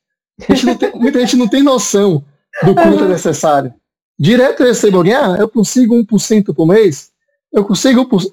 Gente 0.49 0.77
tem, 0.77 0.93
muita 0.99 1.21
gente 1.21 1.37
não 1.37 1.49
tem 1.49 1.63
noção 1.63 2.25
do 2.65 2.75
quanto 2.75 3.05
é 3.05 3.09
necessário. 3.09 3.75
Direto 4.19 4.63
eu 4.63 4.69
recebo 4.69 4.99
alguém, 4.99 5.15
ah, 5.15 5.37
eu 5.39 5.49
consigo 5.49 5.95
1% 5.95 6.55
por 6.55 6.67
mês? 6.67 7.11
Eu 7.53 7.65
consigo 7.65 8.05
1%. 8.09 8.33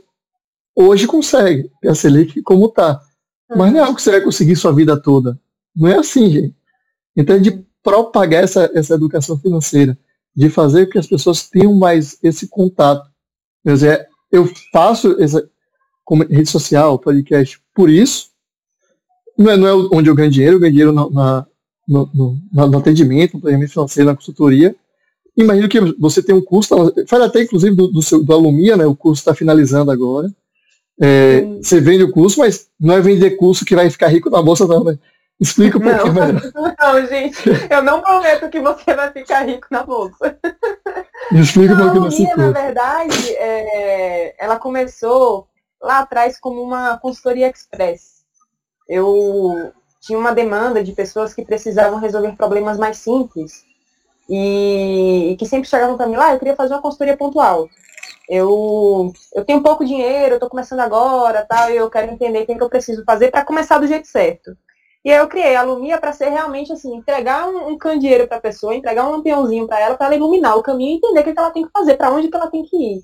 Hoje 0.75 1.07
consegue, 1.07 1.69
a 1.85 1.93
Selic 1.93 2.41
como 2.41 2.69
tá. 2.69 3.01
Mas 3.49 3.71
não 3.71 3.79
é 3.79 3.83
algo 3.83 3.95
que 3.95 4.01
você 4.01 4.11
vai 4.11 4.21
conseguir 4.21 4.55
sua 4.55 4.71
vida 4.71 5.01
toda. 5.01 5.39
Não 5.75 5.89
é 5.89 5.97
assim, 5.97 6.29
gente. 6.29 6.55
Então 7.15 7.35
é 7.35 7.39
de 7.39 7.65
propagar 7.83 8.43
essa, 8.43 8.69
essa 8.73 8.93
educação 8.93 9.37
financeira, 9.37 9.97
de 10.35 10.49
fazer 10.49 10.85
com 10.85 10.93
que 10.93 10.99
as 10.99 11.07
pessoas 11.07 11.49
tenham 11.49 11.73
mais 11.73 12.17
esse 12.23 12.47
contato. 12.47 13.09
Quer 13.63 13.73
dizer, 13.73 14.07
eu 14.31 14.49
faço 14.71 15.21
essa, 15.21 15.49
como 16.09 16.23
rede 16.23 16.49
social, 16.49 16.97
podcast, 16.97 17.61
por 17.71 17.87
isso. 17.87 18.29
Não 19.37 19.51
é, 19.51 19.55
não 19.55 19.67
é 19.67 19.89
onde 19.93 20.09
eu 20.09 20.15
ganho 20.15 20.31
dinheiro, 20.31 20.55
eu 20.55 20.59
ganho 20.59 20.71
dinheiro 20.71 20.91
na, 20.91 21.07
na 21.07 21.47
no, 21.87 22.09
no, 22.11 22.67
no, 22.67 22.77
atendimento, 22.79 23.35
no 23.35 23.41
planejamento 23.41 23.71
financeiro, 23.71 24.09
na 24.09 24.15
consultoria. 24.15 24.75
Imagino 25.37 25.69
que 25.69 25.79
você 25.99 26.23
tem 26.23 26.33
um 26.33 26.43
curso, 26.43 26.75
faz 27.07 27.21
até 27.21 27.43
inclusive 27.43 27.75
do, 27.75 27.87
do, 27.89 28.01
seu, 28.01 28.23
do 28.23 28.33
Alumia, 28.33 28.75
né? 28.75 28.87
O 28.87 28.95
curso 28.95 29.21
está 29.21 29.35
finalizando 29.35 29.91
agora. 29.91 30.27
É, 30.99 31.41
você 31.61 31.79
vende 31.79 32.05
o 32.05 32.11
curso, 32.11 32.39
mas 32.39 32.67
não 32.79 32.95
é 32.95 33.01
vender 33.01 33.37
curso 33.37 33.63
que 33.63 33.75
vai 33.75 33.87
ficar 33.91 34.07
rico 34.07 34.31
na 34.31 34.41
bolsa, 34.41 34.65
não, 34.65 34.83
né? 34.83 34.97
Explica 35.39 35.77
um 35.77 35.81
pouquinho 35.81 36.13
melhor. 36.13 36.41
Não, 36.79 37.05
gente, 37.05 37.43
eu 37.69 37.83
não 37.83 38.01
prometo 38.01 38.49
que 38.49 38.59
você 38.59 38.93
vai 38.93 39.11
ficar 39.11 39.45
rico 39.45 39.67
na 39.69 39.83
bolsa. 39.83 40.37
explica 41.31 41.75
um 41.75 41.77
pouquinho 41.77 42.03
desse 42.05 42.25
curso. 42.25 42.37
Na 42.37 42.51
verdade, 42.51 43.29
é, 43.35 44.35
ela 44.43 44.57
começou 44.57 45.47
lá 45.81 45.99
atrás 45.99 46.39
como 46.39 46.61
uma 46.61 46.97
consultoria 46.97 47.49
express. 47.49 48.25
Eu 48.87 49.71
tinha 50.01 50.17
uma 50.17 50.33
demanda 50.33 50.83
de 50.83 50.93
pessoas 50.93 51.33
que 51.33 51.45
precisavam 51.45 51.99
resolver 51.99 52.35
problemas 52.35 52.77
mais 52.77 52.97
simples 52.97 53.65
e, 54.29 55.35
que 55.39 55.45
sempre 55.45 55.67
chegavam 55.67 55.97
para 55.97 56.07
mim 56.07 56.15
lá, 56.15 56.27
ah, 56.27 56.33
eu 56.33 56.39
queria 56.39 56.55
fazer 56.55 56.73
uma 56.73 56.81
consultoria 56.81 57.17
pontual. 57.17 57.67
Eu, 58.29 59.11
eu 59.33 59.43
tenho 59.43 59.63
pouco 59.63 59.83
dinheiro, 59.83 60.33
eu 60.33 60.35
estou 60.35 60.49
começando 60.49 60.81
agora, 60.81 61.45
tal, 61.49 61.69
eu 61.71 61.89
quero 61.89 62.11
entender 62.11 62.43
o 62.43 62.45
que, 62.45 62.51
é 62.51 62.57
eu 62.59 62.69
preciso 62.69 63.03
fazer 63.03 63.31
para 63.31 63.43
começar 63.43 63.79
do 63.79 63.87
jeito 63.87 64.07
certo. 64.07 64.55
E 65.03 65.11
aí 65.11 65.17
eu 65.17 65.27
criei 65.27 65.55
a 65.55 65.63
Lumia 65.63 65.97
para 65.97 66.13
ser 66.13 66.29
realmente 66.29 66.71
assim, 66.71 66.95
entregar 66.95 67.47
um, 67.47 67.69
um 67.69 67.77
candeeiro 67.77 68.27
para 68.27 68.37
a 68.37 68.41
pessoa, 68.41 68.75
entregar 68.75 69.07
um 69.07 69.11
lampiãozinho 69.11 69.65
para 69.65 69.79
ela, 69.79 69.95
para 69.95 70.07
ela 70.07 70.15
iluminar 70.15 70.57
o 70.57 70.63
caminho 70.63 70.93
e 70.93 70.97
entender 70.97 71.21
o 71.21 71.23
que, 71.23 71.29
é 71.29 71.33
que 71.33 71.39
ela 71.39 71.51
tem 71.51 71.65
que 71.65 71.71
fazer, 71.71 71.95
para 71.97 72.11
onde 72.11 72.27
que 72.27 72.35
ela 72.35 72.51
tem 72.51 72.63
que 72.63 72.77
ir. 72.77 73.03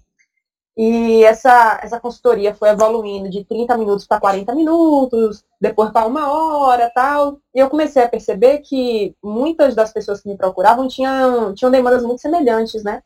E 0.77 1.23
essa, 1.23 1.79
essa 1.81 1.99
consultoria 2.01 2.53
foi 2.53 2.69
evoluindo 2.69 3.29
de 3.29 3.45
30 3.45 3.77
minutos 3.77 4.05
para 4.05 4.19
40 4.19 4.53
minutos, 4.53 5.43
depois 5.59 5.89
para 5.91 6.05
uma 6.05 6.29
hora 6.29 6.91
tal. 6.93 7.39
E 7.53 7.59
eu 7.59 7.69
comecei 7.69 8.03
a 8.03 8.09
perceber 8.09 8.59
que 8.59 9.15
muitas 9.23 9.73
das 9.73 9.93
pessoas 9.93 10.21
que 10.21 10.27
me 10.27 10.35
procuravam 10.35 10.87
tinham, 10.87 11.53
tinham 11.53 11.71
demandas 11.71 12.03
muito 12.03 12.21
semelhantes, 12.21 12.83
né? 12.83 13.01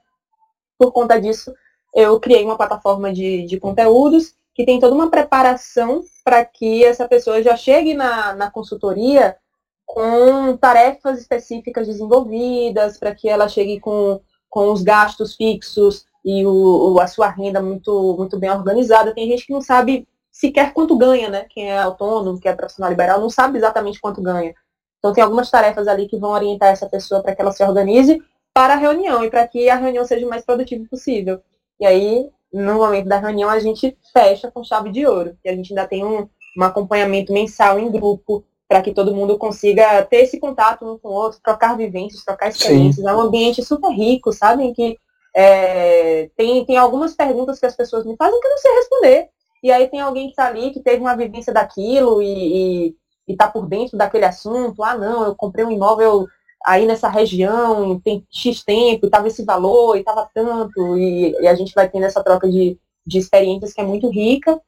Por 0.79 0.91
conta 0.91 1.21
disso, 1.21 1.53
eu 1.93 2.19
criei 2.19 2.43
uma 2.43 2.57
plataforma 2.57 3.13
de, 3.13 3.45
de 3.45 3.59
conteúdos 3.59 4.33
que 4.55 4.65
tem 4.65 4.79
toda 4.79 4.95
uma 4.95 5.11
preparação 5.11 6.03
para 6.23 6.43
que 6.43 6.83
essa 6.83 7.07
pessoa 7.07 7.43
já 7.43 7.55
chegue 7.55 7.93
na, 7.93 8.33
na 8.33 8.49
consultoria 8.49 9.37
com 9.85 10.57
tarefas 10.57 11.19
específicas 11.19 11.87
desenvolvidas, 11.87 12.97
para 12.97 13.13
que 13.13 13.29
ela 13.29 13.47
chegue 13.47 13.79
com, 13.79 14.19
com 14.49 14.71
os 14.71 14.81
gastos 14.81 15.35
fixos 15.35 16.05
e 16.23 16.45
o, 16.45 16.99
a 16.99 17.07
sua 17.07 17.29
renda 17.29 17.61
muito, 17.61 18.15
muito 18.17 18.37
bem 18.37 18.49
organizada. 18.49 19.13
Tem 19.13 19.27
gente 19.27 19.45
que 19.45 19.53
não 19.53 19.61
sabe 19.61 20.07
sequer 20.31 20.73
quanto 20.73 20.97
ganha, 20.97 21.29
né? 21.29 21.45
Quem 21.49 21.71
é 21.71 21.79
autônomo, 21.79 22.39
quem 22.39 22.51
é 22.51 22.55
profissional 22.55 22.89
liberal, 22.91 23.19
não 23.19 23.29
sabe 23.29 23.57
exatamente 23.57 23.99
quanto 23.99 24.21
ganha. 24.21 24.53
Então 24.99 25.13
tem 25.13 25.23
algumas 25.23 25.49
tarefas 25.49 25.87
ali 25.87 26.07
que 26.07 26.17
vão 26.17 26.31
orientar 26.31 26.69
essa 26.69 26.87
pessoa 26.87 27.21
para 27.21 27.35
que 27.35 27.41
ela 27.41 27.51
se 27.51 27.63
organize 27.63 28.21
para 28.53 28.73
a 28.73 28.77
reunião 28.77 29.23
e 29.23 29.29
para 29.29 29.47
que 29.47 29.69
a 29.69 29.75
reunião 29.75 30.03
seja 30.05 30.25
o 30.25 30.29
mais 30.29 30.43
produtiva 30.43 30.83
possível. 30.89 31.41
E 31.79 31.85
aí, 31.85 32.29
no 32.51 32.75
momento 32.75 33.07
da 33.07 33.17
reunião, 33.17 33.49
a 33.49 33.59
gente 33.59 33.97
fecha 34.11 34.51
com 34.51 34.63
chave 34.63 34.91
de 34.91 35.05
ouro. 35.05 35.37
E 35.43 35.49
a 35.49 35.55
gente 35.55 35.71
ainda 35.71 35.87
tem 35.87 36.03
um, 36.03 36.27
um 36.57 36.63
acompanhamento 36.63 37.31
mensal 37.31 37.79
em 37.79 37.89
grupo, 37.89 38.43
para 38.67 38.83
que 38.83 38.93
todo 38.93 39.15
mundo 39.15 39.37
consiga 39.37 40.03
ter 40.03 40.17
esse 40.17 40.39
contato 40.39 40.85
um 40.85 40.99
com 40.99 41.09
o 41.09 41.13
outro, 41.13 41.39
trocar 41.43 41.75
vivências, 41.75 42.23
trocar 42.23 42.49
experiências. 42.49 43.03
Sim. 43.03 43.09
É 43.09 43.15
um 43.15 43.21
ambiente 43.21 43.63
super 43.63 43.89
rico, 43.89 44.31
sabe? 44.31 44.63
Em 44.63 44.73
que 44.73 44.97
é, 45.39 46.29
tem, 46.35 46.65
tem 46.65 46.77
algumas 46.77 47.15
perguntas 47.15 47.59
que 47.61 47.65
as 47.65 47.73
pessoas 47.73 48.05
me 48.05 48.17
fazem 48.17 48.37
que 48.41 48.45
eu 48.45 48.51
não 48.51 48.57
sei 48.57 48.75
responder. 48.75 49.29
E 49.63 49.71
aí 49.71 49.87
tem 49.87 50.01
alguém 50.01 50.25
que 50.25 50.31
está 50.31 50.47
ali, 50.47 50.71
que 50.71 50.81
teve 50.81 51.01
uma 51.01 51.15
vivência 51.15 51.53
daquilo 51.53 52.21
e 52.21 52.93
está 53.25 53.47
por 53.47 53.65
dentro 53.65 53.97
daquele 53.97 54.25
assunto. 54.25 54.83
Ah, 54.83 54.97
não, 54.97 55.23
eu 55.23 55.35
comprei 55.35 55.63
um 55.63 55.71
imóvel 55.71 56.27
aí 56.65 56.85
nessa 56.85 57.07
região, 57.07 57.97
tem 58.01 58.27
X 58.29 58.65
tempo, 58.65 59.05
estava 59.05 59.29
esse 59.29 59.45
valor, 59.45 59.95
e 59.95 60.01
estava 60.01 60.29
tanto, 60.33 60.97
e, 60.97 61.31
e, 61.39 61.47
a 61.47 61.55
gente 61.55 61.73
vai 61.73 61.87
tendo 61.87 62.05
essa 62.05 62.21
troca 62.21 62.49
de, 62.49 62.77
de 63.07 63.17
experiências 63.17 63.71
que 63.71 63.79
é 63.79 63.83
muito 63.85 64.09
rica. 64.09 64.59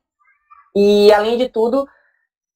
E, 0.74 1.12
além 1.12 1.38
de 1.38 1.50
tudo, 1.50 1.86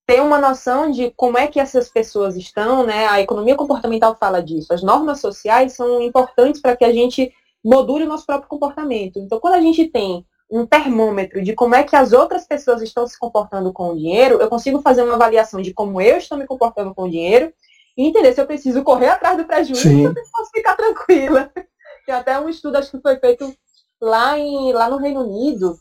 ter 0.07 0.21
uma 0.21 0.39
noção 0.39 0.89
de 0.89 1.11
como 1.17 1.37
é 1.37 1.47
que 1.47 1.59
essas 1.59 1.89
pessoas 1.89 2.37
estão, 2.37 2.85
né? 2.85 3.07
A 3.07 3.19
economia 3.19 3.57
comportamental 3.57 4.15
fala 4.17 4.41
disso. 4.41 4.73
As 4.73 4.81
normas 4.81 5.19
sociais 5.19 5.73
são 5.73 6.01
importantes 6.01 6.61
para 6.61 6.77
que 6.77 6.85
a 6.85 6.93
gente 6.93 7.33
module 7.65 8.05
o 8.05 8.07
nosso 8.07 8.25
próprio 8.27 8.47
comportamento. 8.47 9.19
Então, 9.19 9.39
quando 9.39 9.55
a 9.55 9.61
gente 9.61 9.87
tem 9.87 10.23
um 10.49 10.65
termômetro 10.65 11.41
de 11.41 11.53
como 11.53 11.73
é 11.73 11.83
que 11.83 11.95
as 11.95 12.13
outras 12.13 12.45
pessoas 12.47 12.81
estão 12.83 13.07
se 13.07 13.17
comportando 13.17 13.73
com 13.73 13.89
o 13.89 13.95
dinheiro, 13.95 14.39
eu 14.39 14.47
consigo 14.47 14.79
fazer 14.81 15.01
uma 15.01 15.15
avaliação 15.15 15.59
de 15.59 15.73
como 15.73 15.99
eu 15.99 16.17
estou 16.17 16.37
me 16.37 16.45
comportando 16.45 16.93
com 16.93 17.03
o 17.03 17.09
dinheiro 17.09 17.51
e 17.97 18.05
entender 18.05 18.33
se 18.33 18.39
eu 18.39 18.45
preciso 18.45 18.83
correr 18.83 19.07
atrás 19.07 19.35
do 19.37 19.45
prejuízo 19.45 19.89
ou 19.89 20.13
se 20.13 20.19
eu 20.19 20.25
posso 20.31 20.51
ficar 20.51 20.75
tranquila. 20.75 21.51
Tem 22.05 22.13
até 22.13 22.39
um 22.39 22.47
estudo, 22.47 22.75
acho 22.75 22.91
que 22.91 23.01
foi 23.01 23.17
feito 23.17 23.51
lá, 23.99 24.37
em, 24.37 24.71
lá 24.71 24.87
no 24.87 24.97
Reino 24.97 25.21
Unido, 25.21 25.75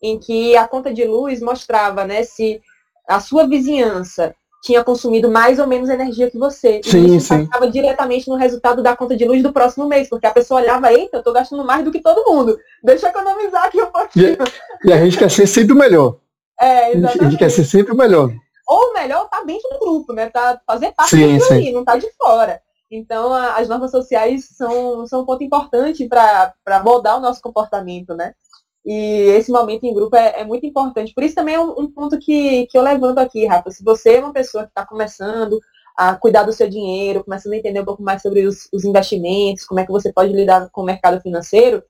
em 0.00 0.16
que 0.16 0.56
a 0.56 0.68
conta 0.68 0.94
de 0.94 1.04
luz 1.04 1.40
mostrava 1.40 2.04
né, 2.04 2.22
se 2.22 2.62
a 3.08 3.18
sua 3.18 3.48
vizinhança 3.48 4.32
tinha 4.62 4.84
consumido 4.84 5.30
mais 5.30 5.58
ou 5.58 5.66
menos 5.66 5.88
energia 5.88 6.30
que 6.30 6.38
você. 6.38 6.80
Sim, 6.84 7.06
e 7.06 7.16
isso 7.16 7.32
impactava 7.34 7.70
diretamente 7.70 8.28
no 8.28 8.36
resultado 8.36 8.82
da 8.82 8.96
conta 8.96 9.16
de 9.16 9.24
luz 9.24 9.42
do 9.42 9.52
próximo 9.52 9.86
mês, 9.86 10.08
porque 10.08 10.26
a 10.26 10.32
pessoa 10.32 10.60
olhava, 10.60 10.92
eita, 10.92 11.18
eu 11.18 11.22
tô 11.22 11.32
gastando 11.32 11.64
mais 11.64 11.84
do 11.84 11.90
que 11.90 12.00
todo 12.00 12.30
mundo. 12.30 12.58
Deixa 12.82 13.06
eu 13.06 13.10
economizar 13.10 13.64
aqui 13.64 13.80
um 13.82 13.86
pouquinho. 13.86 14.36
E, 14.84 14.88
e 14.88 14.92
a 14.92 15.02
gente 15.02 15.18
quer 15.18 15.30
ser 15.30 15.46
sempre 15.46 15.72
o 15.72 15.78
melhor. 15.78 16.16
É, 16.60 16.92
exatamente. 16.92 17.20
A 17.20 17.30
gente 17.30 17.38
quer 17.38 17.50
ser 17.50 17.64
sempre 17.64 17.92
o 17.92 17.96
melhor. 17.96 18.30
Ou 18.68 18.92
melhor, 18.92 19.28
tá 19.28 19.42
dentro 19.44 19.68
do 19.70 19.78
grupo, 19.78 20.12
né? 20.12 20.28
Tá, 20.28 20.60
fazer 20.66 20.92
parte 20.92 21.16
sim, 21.16 21.38
ali, 21.50 21.72
não 21.72 21.84
tá 21.84 21.96
de 21.96 22.08
fora. 22.16 22.60
Então, 22.90 23.32
a, 23.32 23.56
as 23.56 23.68
normas 23.68 23.90
sociais 23.90 24.48
são, 24.56 25.06
são 25.06 25.22
um 25.22 25.24
ponto 25.24 25.42
importante 25.42 26.06
para 26.06 26.82
moldar 26.84 27.16
o 27.16 27.20
nosso 27.20 27.40
comportamento, 27.40 28.14
né? 28.14 28.34
E 28.84 28.94
esse 29.36 29.50
momento 29.50 29.84
em 29.84 29.94
grupo 29.94 30.16
é, 30.16 30.40
é, 30.40 30.44
muito 30.44 30.66
importante. 30.66 31.12
Por 31.14 31.22
isso 31.22 31.34
também 31.34 31.54
é 31.54 31.60
um, 31.60 31.80
um, 31.80 31.90
ponto 31.90 32.18
que, 32.18 32.66
que 32.66 32.78
eu 32.78 32.82
levanto 32.82 33.18
aqui, 33.18 33.46
Rafa. 33.46 33.70
Se 33.70 33.84
você 33.84 34.14
é 34.14 34.20
uma 34.20 34.32
pessoa 34.32 34.64
que 34.64 34.70
está 34.70 34.86
começando 34.86 35.60
a 35.96 36.14
cuidar 36.16 36.44
do 36.44 36.52
seu 36.52 36.68
dinheiro, 36.68 37.24
começando 37.24 37.52
a 37.52 37.56
entender 37.56 37.80
um 37.80 37.84
pouco 37.84 38.02
mais 38.02 38.22
sobre 38.22 38.46
os, 38.46 38.68
os 38.72 38.84
investimentos, 38.84 39.64
como 39.64 39.80
é 39.80 39.84
que 39.84 39.92
você 39.92 40.12
pode 40.12 40.32
lidar 40.32 40.70
com 40.70 40.80
o 40.82 40.84
mercado 40.84 41.20
financeiro, 41.20 41.82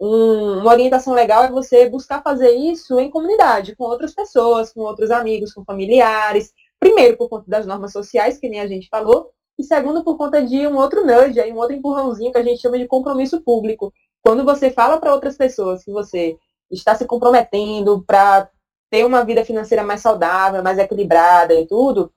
um, 0.00 0.60
uma 0.60 0.72
orientação 0.72 1.14
legal 1.14 1.44
é 1.44 1.50
você 1.50 1.88
buscar 1.88 2.22
fazer 2.22 2.50
isso 2.50 3.00
em 3.00 3.10
comunidade, 3.10 3.74
com 3.74 3.84
outras 3.84 4.14
pessoas, 4.14 4.72
com 4.72 4.80
outros 4.80 5.10
amigos, 5.10 5.52
com 5.52 5.64
familiares. 5.64 6.52
Primeiro, 6.78 7.16
por 7.16 7.28
conta 7.28 7.44
das 7.48 7.66
normas 7.66 7.92
sociais, 7.92 8.38
que 8.38 8.48
nem 8.48 8.60
a 8.60 8.68
gente 8.68 8.88
falou, 8.88 9.32
e 9.58 9.64
segundo, 9.64 10.04
por 10.04 10.18
conta 10.18 10.44
de 10.44 10.66
um 10.66 10.76
outro 10.76 11.04
nudge, 11.04 11.40
um 11.50 11.56
outro 11.56 11.74
empurrãozinho 11.74 12.30
que 12.30 12.38
a 12.38 12.42
gente 12.42 12.60
chama 12.60 12.78
de 12.78 12.86
compromisso 12.86 13.40
público. 13.40 13.92
Quando 14.26 14.44
você 14.44 14.72
fala 14.72 14.98
para 14.98 15.14
outras 15.14 15.36
pessoas 15.36 15.84
que 15.84 15.92
você 15.92 16.36
está 16.68 16.96
se 16.96 17.04
comprometendo 17.04 18.02
para 18.04 18.50
ter 18.90 19.06
uma 19.06 19.24
vida 19.24 19.44
financeira 19.44 19.84
mais 19.84 20.00
saudável, 20.00 20.64
mais 20.64 20.78
equilibrada 20.78 21.54
e 21.54 21.64
tudo, 21.64 22.12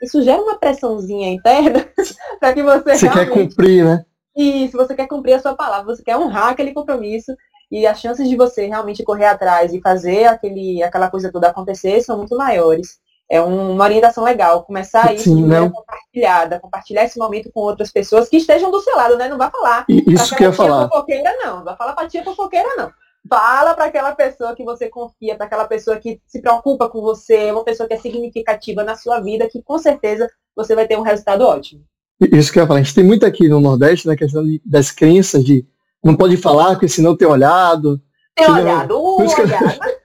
isso 0.00 0.22
gera 0.22 0.40
uma 0.40 0.56
pressãozinha 0.56 1.30
interna 1.30 1.84
para 2.38 2.54
que 2.54 2.62
você, 2.62 2.96
você 2.96 3.08
realmente... 3.08 3.28
quer 3.28 3.48
cumprir, 3.48 3.84
né? 3.84 4.04
Isso, 4.36 4.76
você 4.76 4.94
quer 4.94 5.08
cumprir 5.08 5.32
a 5.32 5.40
sua 5.40 5.56
palavra, 5.56 5.92
você 5.92 6.04
quer 6.04 6.16
honrar 6.16 6.50
aquele 6.50 6.72
compromisso 6.72 7.36
e 7.72 7.88
as 7.88 8.00
chances 8.00 8.28
de 8.28 8.36
você 8.36 8.68
realmente 8.68 9.02
correr 9.02 9.26
atrás 9.26 9.74
e 9.74 9.80
fazer 9.80 10.26
aquele, 10.26 10.80
aquela 10.80 11.10
coisa 11.10 11.32
toda 11.32 11.48
acontecer 11.48 12.02
são 12.02 12.18
muito 12.18 12.36
maiores 12.36 13.00
é 13.32 13.40
uma 13.40 13.84
orientação 13.84 14.22
legal, 14.22 14.62
começar 14.62 15.14
isso 15.14 15.24
Sim, 15.24 15.36
de 15.36 15.40
maneira 15.40 15.70
compartilhada, 15.70 16.60
compartilhar 16.60 17.04
esse 17.04 17.18
momento 17.18 17.50
com 17.50 17.60
outras 17.60 17.90
pessoas 17.90 18.28
que 18.28 18.36
estejam 18.36 18.70
do 18.70 18.78
seu 18.82 18.94
lado, 18.94 19.16
né? 19.16 19.26
Não 19.26 19.38
vai 19.38 19.50
falar. 19.50 19.86
Isso 19.88 20.36
que 20.36 20.44
eu 20.44 20.48
ia 20.48 20.52
falar. 20.52 20.86
fofoqueira, 20.90 21.32
não. 21.42 21.56
Não 21.56 21.64
vai 21.64 21.74
falar 21.74 21.94
pra 21.94 22.06
tia 22.06 22.22
fofoqueira, 22.22 22.68
não. 22.76 22.92
Fala 23.26 23.72
para 23.72 23.86
aquela 23.86 24.12
pessoa 24.14 24.54
que 24.54 24.62
você 24.62 24.90
confia, 24.90 25.34
para 25.34 25.46
aquela 25.46 25.64
pessoa 25.64 25.96
que 25.96 26.20
se 26.26 26.42
preocupa 26.42 26.90
com 26.90 27.00
você, 27.00 27.50
uma 27.50 27.64
pessoa 27.64 27.88
que 27.88 27.94
é 27.94 27.98
significativa 27.98 28.84
na 28.84 28.96
sua 28.96 29.18
vida, 29.20 29.48
que 29.48 29.62
com 29.62 29.78
certeza 29.78 30.28
você 30.54 30.74
vai 30.74 30.86
ter 30.86 30.98
um 30.98 31.02
resultado 31.02 31.40
ótimo. 31.40 31.80
Isso 32.20 32.52
que 32.52 32.58
eu 32.58 32.64
ia 32.64 32.66
falar. 32.66 32.80
A 32.80 32.82
gente 32.82 32.94
tem 32.94 33.04
muito 33.04 33.24
aqui 33.24 33.48
no 33.48 33.60
Nordeste, 33.60 34.06
na 34.06 34.12
né, 34.12 34.18
questão 34.18 34.44
das 34.62 34.90
crenças 34.90 35.42
de 35.42 35.64
não 36.04 36.14
pode 36.14 36.36
falar, 36.36 36.72
porque 36.72 36.86
senão 36.86 37.16
tem 37.16 37.26
olhado. 37.26 37.98
Tem 38.36 38.50
olhado, 38.50 38.94
uh, 38.94 39.22
olhado. 39.22 39.80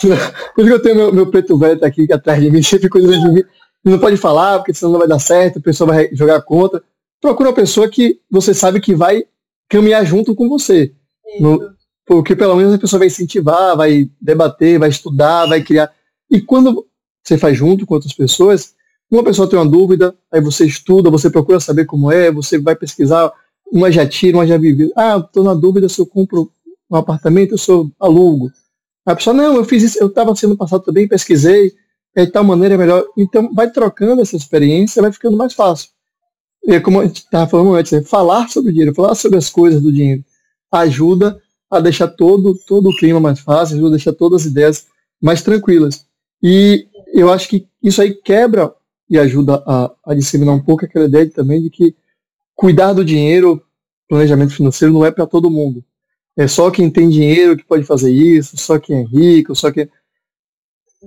Por 0.00 0.64
isso 0.64 0.66
que 0.66 0.72
eu 0.72 0.82
tenho 0.82 0.96
meu, 0.96 1.12
meu 1.12 1.30
preto 1.30 1.56
velho 1.56 1.78
tá 1.78 1.86
aqui 1.86 2.10
atrás 2.12 2.40
de 2.40 2.50
mim, 2.50 2.60
sempre 2.62 2.88
cuidando 2.88 3.20
de 3.20 3.28
mim. 3.28 3.44
Não 3.84 3.98
pode 3.98 4.16
falar, 4.16 4.58
porque 4.58 4.74
senão 4.74 4.92
não 4.92 4.98
vai 4.98 5.08
dar 5.08 5.18
certo, 5.18 5.58
a 5.58 5.62
pessoa 5.62 5.92
vai 5.92 6.08
jogar 6.12 6.42
contra. 6.42 6.82
Procura 7.20 7.50
uma 7.50 7.54
pessoa 7.54 7.88
que 7.88 8.20
você 8.30 8.52
sabe 8.52 8.80
que 8.80 8.94
vai 8.94 9.24
caminhar 9.68 10.04
junto 10.04 10.34
com 10.34 10.48
você. 10.48 10.92
No, 11.40 11.60
porque 12.06 12.36
pelo 12.36 12.56
menos 12.56 12.74
a 12.74 12.78
pessoa 12.78 12.98
vai 12.98 13.08
incentivar, 13.08 13.76
vai 13.76 14.10
debater, 14.20 14.78
vai 14.78 14.88
estudar, 14.88 15.46
vai 15.46 15.62
criar. 15.62 15.92
E 16.30 16.40
quando 16.40 16.86
você 17.22 17.38
faz 17.38 17.56
junto 17.56 17.86
com 17.86 17.94
outras 17.94 18.12
pessoas, 18.12 18.74
uma 19.10 19.24
pessoa 19.24 19.48
tem 19.48 19.58
uma 19.58 19.68
dúvida, 19.68 20.14
aí 20.32 20.40
você 20.40 20.66
estuda, 20.66 21.10
você 21.10 21.30
procura 21.30 21.60
saber 21.60 21.84
como 21.84 22.10
é, 22.10 22.30
você 22.30 22.58
vai 22.58 22.74
pesquisar, 22.74 23.32
uma 23.72 23.90
já 23.90 24.06
tira, 24.06 24.36
uma 24.36 24.46
já 24.46 24.56
vive. 24.56 24.92
Ah, 24.96 25.16
estou 25.24 25.44
na 25.44 25.54
dúvida 25.54 25.88
se 25.88 26.00
eu 26.00 26.06
compro 26.06 26.50
um 26.90 26.96
apartamento, 26.96 27.58
se 27.58 27.70
eu 27.70 27.90
alugo. 27.98 28.50
A 29.06 29.14
pessoa, 29.14 29.32
não, 29.32 29.54
eu 29.54 29.64
fiz 29.64 29.84
isso, 29.84 29.98
eu 30.00 30.08
estava 30.08 30.34
sendo 30.34 30.56
passado 30.56 30.82
também, 30.82 31.06
pesquisei, 31.06 31.72
é, 32.12 32.26
de 32.26 32.32
tal 32.32 32.42
maneira 32.42 32.74
é 32.74 32.76
melhor. 32.76 33.06
Então, 33.16 33.54
vai 33.54 33.70
trocando 33.70 34.20
essa 34.20 34.36
experiência, 34.36 35.00
vai 35.00 35.12
ficando 35.12 35.36
mais 35.36 35.54
fácil. 35.54 35.90
E 36.64 36.74
é 36.74 36.80
como 36.80 37.00
a 37.00 37.06
gente 37.06 37.18
estava 37.18 37.48
falando 37.48 37.76
antes, 37.76 37.92
né, 37.92 38.02
falar 38.02 38.48
sobre 38.48 38.70
o 38.70 38.72
dinheiro, 38.72 38.94
falar 38.94 39.14
sobre 39.14 39.38
as 39.38 39.48
coisas 39.48 39.80
do 39.80 39.92
dinheiro, 39.92 40.24
ajuda 40.72 41.40
a 41.70 41.78
deixar 41.78 42.08
todo, 42.08 42.58
todo 42.66 42.88
o 42.88 42.96
clima 42.96 43.20
mais 43.20 43.38
fácil, 43.38 43.76
ajuda 43.76 43.90
a 43.90 43.96
deixar 43.96 44.12
todas 44.12 44.42
as 44.42 44.48
ideias 44.48 44.86
mais 45.22 45.40
tranquilas. 45.40 46.04
E 46.42 46.88
eu 47.14 47.30
acho 47.32 47.48
que 47.48 47.68
isso 47.80 48.02
aí 48.02 48.12
quebra 48.12 48.74
e 49.08 49.16
ajuda 49.20 49.62
a, 49.64 49.92
a 50.04 50.14
disseminar 50.14 50.52
um 50.52 50.62
pouco 50.62 50.84
aquela 50.84 51.04
ideia 51.04 51.30
também 51.30 51.62
de 51.62 51.70
que 51.70 51.94
cuidar 52.56 52.92
do 52.92 53.04
dinheiro, 53.04 53.62
planejamento 54.08 54.52
financeiro, 54.52 54.92
não 54.92 55.04
é 55.04 55.12
para 55.12 55.26
todo 55.26 55.48
mundo 55.48 55.84
é 56.36 56.46
só 56.46 56.70
quem 56.70 56.90
tem 56.90 57.08
dinheiro 57.08 57.56
que 57.56 57.64
pode 57.64 57.84
fazer 57.84 58.12
isso, 58.12 58.56
só 58.58 58.78
quem 58.78 59.00
é 59.00 59.04
rico, 59.04 59.54
só 59.54 59.72
quem. 59.72 59.88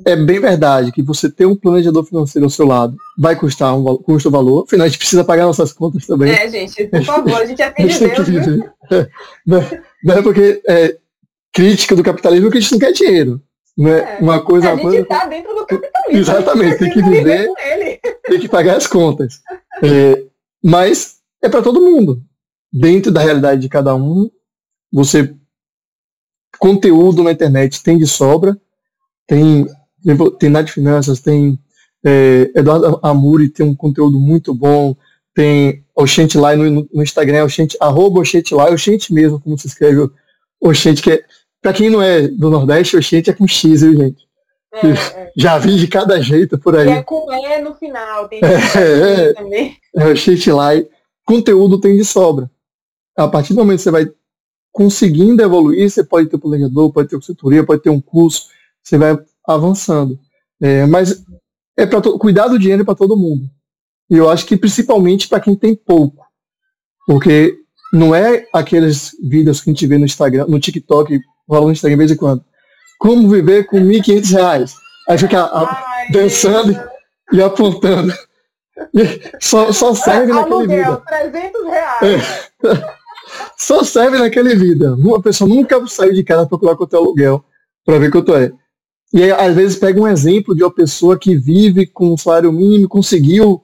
É 0.05 0.15
bem 0.15 0.39
verdade 0.39 0.91
que 0.91 1.01
você 1.01 1.29
ter 1.29 1.45
um 1.45 1.55
planejador 1.55 2.03
financeiro 2.05 2.45
ao 2.45 2.49
seu 2.49 2.65
lado 2.65 2.95
vai 3.17 3.35
custar 3.35 3.77
um 3.77 3.97
custo 3.97 4.31
valor, 4.31 4.63
afinal 4.63 4.85
a 4.85 4.87
gente 4.87 4.97
precisa 4.97 5.23
pagar 5.23 5.45
nossas 5.45 5.73
contas 5.73 6.05
também. 6.07 6.31
É, 6.31 6.47
gente, 6.49 6.85
por 6.87 7.03
favor, 7.03 7.41
a 7.41 7.45
gente 7.45 7.61
é 7.61 7.71
filho 7.71 8.23
de 8.25 8.39
Deus. 8.39 8.69
Que, 8.87 9.09
não, 10.03 10.13
é 10.13 10.21
porque 10.21 10.61
é 10.67 10.97
crítica 11.53 11.95
do 11.95 12.03
capitalismo 12.03 12.49
que 12.49 12.57
a 12.57 12.61
gente 12.61 12.71
não 12.71 12.79
quer 12.79 12.91
dinheiro. 12.91 13.41
Não 13.77 13.91
é, 13.91 14.17
é 14.17 14.17
uma 14.21 14.41
coisa. 14.41 14.71
A 14.71 14.75
gente 14.75 14.95
está 14.97 15.25
dentro 15.25 15.53
do 15.53 15.65
capitalismo. 15.65 16.19
Exatamente, 16.19 16.79
tem 16.79 16.91
que 16.91 17.01
viver, 17.01 17.49
tem 18.23 18.39
que 18.39 18.49
pagar 18.49 18.77
as 18.77 18.87
contas. 18.87 19.41
É, 19.83 20.23
mas 20.63 21.17
é 21.41 21.49
para 21.49 21.61
todo 21.61 21.81
mundo. 21.81 22.21
Dentro 22.71 23.11
da 23.11 23.21
realidade 23.21 23.61
de 23.61 23.69
cada 23.69 23.95
um, 23.95 24.29
você 24.91 25.33
conteúdo 26.57 27.23
na 27.23 27.31
internet 27.31 27.81
tem 27.83 27.97
de 27.97 28.07
sobra, 28.07 28.57
tem 29.27 29.67
tem 30.39 30.49
Nath 30.49 30.69
Finanças, 30.69 31.19
tem 31.19 31.59
é, 32.03 32.51
Eduardo 32.55 32.99
Amuri 33.03 33.49
tem 33.49 33.65
um 33.65 33.75
conteúdo 33.75 34.19
muito 34.19 34.53
bom, 34.53 34.95
tem 35.33 35.83
Oxente 35.95 36.37
lá 36.37 36.55
no, 36.55 36.87
no 36.93 37.03
Instagram, 37.03 37.43
Oxente, 37.43 37.77
arroba 37.79 38.19
Oxente 38.19 38.53
lá, 38.53 38.69
Oxente 38.69 39.13
mesmo, 39.13 39.39
como 39.39 39.57
se 39.57 39.67
escreve 39.67 40.09
Oxente, 40.61 41.01
que 41.01 41.11
é, 41.11 41.23
pra 41.61 41.73
quem 41.73 41.89
não 41.89 42.01
é 42.01 42.27
do 42.27 42.49
Nordeste, 42.49 42.97
Oxente 42.97 43.29
é 43.29 43.33
com 43.33 43.47
X, 43.47 43.81
viu, 43.81 43.97
gente? 43.97 44.27
É, 44.73 44.87
é. 44.87 45.31
Já 45.35 45.57
vi 45.57 45.77
de 45.77 45.87
cada 45.87 46.21
jeito 46.21 46.57
por 46.57 46.75
aí. 46.75 46.87
E 46.87 46.91
é 46.91 47.03
com 47.03 47.31
E 47.31 47.61
no 47.61 47.75
final, 47.75 48.27
tem 48.29 48.39
é, 48.43 49.29
é, 49.29 49.33
também. 49.33 49.77
É, 49.95 50.07
Oxente 50.07 50.51
lá, 50.51 50.69
conteúdo 51.25 51.79
tem 51.79 51.97
de 51.97 52.05
sobra. 52.05 52.49
A 53.17 53.27
partir 53.27 53.53
do 53.53 53.59
momento 53.59 53.77
que 53.77 53.83
você 53.83 53.91
vai 53.91 54.09
conseguindo 54.79 55.43
evoluir, 55.43 55.89
você 55.89 56.01
pode 56.01 56.29
ter 56.29 56.37
um 56.37 56.39
planejador, 56.39 56.93
pode 56.93 57.09
ter 57.09 57.17
consultoria, 57.17 57.65
pode 57.65 57.81
ter 57.81 57.89
um 57.89 57.99
curso, 57.99 58.45
você 58.81 58.97
vai 58.97 59.19
avançando. 59.45 60.17
É, 60.61 60.85
mas 60.85 61.21
é 61.75 61.85
para 61.85 62.01
cuidar 62.17 62.47
do 62.47 62.57
dinheiro 62.57 62.83
é 62.83 62.85
para 62.85 62.95
todo 62.95 63.17
mundo. 63.17 63.49
E 64.09 64.15
eu 64.15 64.29
acho 64.29 64.45
que 64.45 64.55
principalmente 64.55 65.27
para 65.27 65.41
quem 65.41 65.53
tem 65.53 65.75
pouco. 65.75 66.25
Porque 67.05 67.57
não 67.91 68.15
é 68.15 68.47
aqueles 68.53 69.11
vídeos 69.21 69.59
que 69.59 69.69
a 69.69 69.73
gente 69.73 69.85
vê 69.85 69.97
no 69.97 70.05
Instagram, 70.05 70.45
no 70.47 70.61
TikTok, 70.61 71.19
rolando 71.45 71.67
no 71.67 71.73
Instagram 71.73 71.97
de 71.97 72.05
vez 72.05 72.11
em 72.11 72.15
quando. 72.15 72.45
Como 72.97 73.27
viver 73.27 73.65
com 73.65 73.81
1.500 73.81 74.31
reais. 74.31 74.75
Aí 75.09 75.17
fica 75.17 75.41
a, 75.41 75.63
Ai, 75.63 76.11
dançando 76.13 76.79
e 77.33 77.41
apontando. 77.41 78.13
só, 79.41 79.73
só 79.73 79.93
serve 79.93 80.31
naquele 80.31 80.67
vídeo. 80.67 81.03
300 81.05 81.65
reais. 81.65 82.51
É. 82.63 82.98
Só 83.59 83.83
serve 83.83 84.17
naquele 84.17 84.55
vídeo. 84.55 84.95
Uma 84.95 85.21
pessoa 85.21 85.49
nunca 85.49 85.85
saiu 85.87 86.13
de 86.13 86.23
casa 86.23 86.41
para 86.41 86.49
procurar 86.49 86.75
quanto 86.77 86.95
é 86.95 86.97
aluguel, 86.97 87.43
para 87.85 87.99
ver 87.99 88.09
quanto 88.09 88.33
é. 88.33 88.51
E 89.13 89.23
aí, 89.23 89.31
às 89.31 89.55
vezes 89.55 89.77
pega 89.77 89.99
um 89.99 90.07
exemplo 90.07 90.55
de 90.55 90.63
uma 90.63 90.73
pessoa 90.73 91.17
que 91.17 91.35
vive 91.35 91.85
com 91.87 92.13
um 92.13 92.17
salário 92.17 92.51
mínimo, 92.53 92.87
conseguiu 92.87 93.61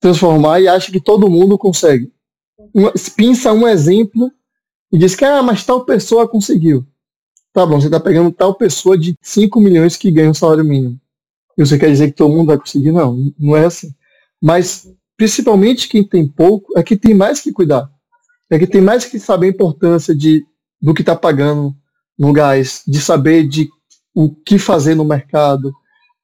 transformar 0.00 0.60
e 0.60 0.68
acha 0.68 0.92
que 0.92 1.00
todo 1.00 1.30
mundo 1.30 1.58
consegue. 1.58 2.12
Uma, 2.72 2.92
pinça 3.16 3.52
um 3.52 3.66
exemplo 3.66 4.30
e 4.92 4.98
diz 4.98 5.16
que, 5.16 5.24
ah, 5.24 5.42
mas 5.42 5.64
tal 5.64 5.84
pessoa 5.84 6.28
conseguiu. 6.28 6.86
Tá 7.52 7.66
bom, 7.66 7.80
você 7.80 7.88
está 7.88 7.98
pegando 7.98 8.30
tal 8.30 8.54
pessoa 8.54 8.96
de 8.96 9.16
5 9.20 9.60
milhões 9.60 9.96
que 9.96 10.10
ganha 10.10 10.30
um 10.30 10.34
salário 10.34 10.64
mínimo. 10.64 11.00
E 11.56 11.66
você 11.66 11.78
quer 11.78 11.90
dizer 11.90 12.08
que 12.08 12.16
todo 12.16 12.32
mundo 12.32 12.46
vai 12.46 12.58
conseguir? 12.58 12.92
Não, 12.92 13.32
não 13.38 13.56
é 13.56 13.66
assim. 13.66 13.92
Mas, 14.40 14.88
principalmente 15.16 15.88
quem 15.88 16.06
tem 16.06 16.26
pouco, 16.26 16.78
é 16.78 16.82
que 16.82 16.96
tem 16.96 17.14
mais 17.14 17.40
que 17.40 17.52
cuidar. 17.52 17.90
É 18.52 18.58
que 18.58 18.66
tem 18.66 18.82
mais 18.82 19.06
que 19.06 19.18
saber 19.18 19.46
a 19.46 19.48
importância 19.48 20.14
de, 20.14 20.44
do 20.78 20.92
que 20.92 21.00
está 21.00 21.16
pagando 21.16 21.74
no 22.18 22.34
gás, 22.34 22.82
de 22.86 23.00
saber 23.00 23.48
de 23.48 23.66
o 24.14 24.28
que 24.28 24.58
fazer 24.58 24.94
no 24.94 25.06
mercado, 25.06 25.72